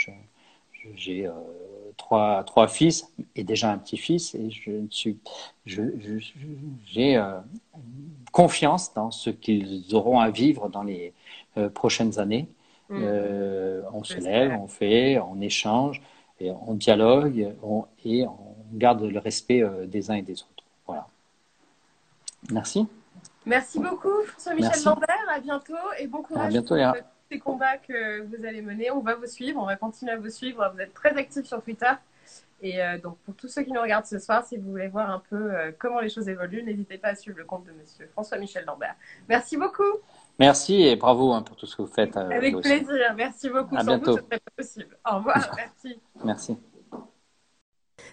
j'ai 0.95 1.27
euh, 1.27 1.33
trois, 1.97 2.45
trois 2.45 2.69
fils 2.69 3.13
et 3.35 3.45
déjà 3.45 3.73
un 3.73 3.79
petit-fils 3.79 4.35
et 4.35 4.51
je 4.51 4.87
suis, 4.91 5.19
j'ai 5.67 7.23
confiance 8.33 8.93
dans 8.95 9.11
ce 9.11 9.31
qu'ils 9.31 9.95
auront 9.95 10.21
à 10.21 10.31
vivre 10.31 10.69
dans 10.69 10.83
les 10.83 11.13
prochaines 11.75 12.19
années. 12.19 12.49
Mmh. 12.89 13.03
on 13.93 14.05
se 14.05 14.19
lève, 14.19 14.53
on 14.61 14.69
fait, 14.69 15.19
on 15.19 15.41
échange, 15.41 16.01
et 16.39 16.53
on 16.53 16.75
dialogue 16.75 17.53
et 18.05 18.25
on 18.27 18.55
garde 18.75 19.03
le 19.03 19.19
respect 19.19 19.65
des 19.87 20.09
uns 20.13 20.15
et 20.15 20.23
des 20.23 20.35
autres. 20.35 20.65
Voilà. 20.87 21.09
Merci. 22.53 22.87
Merci 23.45 23.81
beaucoup, 23.81 24.23
François-Michel 24.27 24.85
Lambert. 24.85 25.27
À 25.29 25.41
bientôt 25.41 25.75
et 25.99 26.07
bon 26.07 26.23
courage 26.23 26.53
bientôt, 26.53 26.77
pour 26.77 26.93
tous 26.93 27.16
ces 27.31 27.39
combats 27.39 27.79
que 27.79 28.23
vous 28.23 28.45
allez 28.45 28.63
mener. 28.63 28.91
On 28.91 29.01
va 29.01 29.15
vous 29.15 29.27
suivre, 29.27 29.61
on 29.61 29.67
va 29.67 29.77
continuer 29.77 30.13
à 30.13 30.17
vous 30.17 30.31
suivre. 30.31 30.71
Vous 30.75 30.81
êtes 30.81 30.95
très 30.95 31.17
actifs 31.17 31.47
sur 31.47 31.63
Twitter. 31.63 31.93
Et 32.63 32.83
euh, 32.83 32.99
donc, 32.99 33.19
pour 33.19 33.35
tous 33.35 33.49
ceux 33.49 33.63
qui 33.63 33.73
nous 33.73 33.81
regardent 33.81 34.07
ce 34.07 34.19
soir, 34.19 34.45
si 34.47 34.57
vous 34.57 34.71
voulez 34.71 34.89
voir 34.89 35.11
un 35.11 35.23
peu 35.29 35.55
euh, 35.55 35.73
comment 35.79 36.01
les 36.01 36.09
choses 36.09 36.29
évoluent, 36.29 36.63
n'hésitez 36.63 36.97
pas 36.97 37.09
à 37.09 37.15
suivre 37.15 37.37
le 37.39 37.45
compte 37.45 37.65
de 37.67 37.73
Monsieur 37.73 38.09
François-Michel 38.13 38.65
Lambert. 38.65 38.95
Merci 39.29 39.57
beaucoup. 39.57 39.83
Merci 40.39 40.83
et 40.83 40.97
bravo 40.97 41.33
hein, 41.33 41.43
pour 41.43 41.57
tout 41.57 41.67
ce 41.67 41.77
que 41.77 41.83
vous 41.83 41.89
faites. 41.89 42.17
Euh, 42.17 42.31
Avec 42.31 42.59
plaisir. 42.61 43.15
Merci 43.15 43.51
beaucoup. 43.51 43.77
À 43.77 43.81
Sans 43.81 43.87
bientôt. 43.87 44.13
vous, 44.13 44.19
ce 44.19 44.25
serait 44.25 44.41
pas 44.41 44.51
possible. 44.57 44.97
Au 45.11 45.17
revoir. 45.17 45.51
Merci. 45.57 46.01
Merci. 46.25 46.59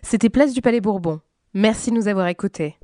C'était 0.01 0.29
Place 0.29 0.53
du 0.53 0.61
Palais 0.61 0.81
Bourbon. 0.81 1.21
Merci 1.53 1.91
de 1.91 1.95
nous 1.95 2.07
avoir 2.07 2.27
écoutés. 2.27 2.77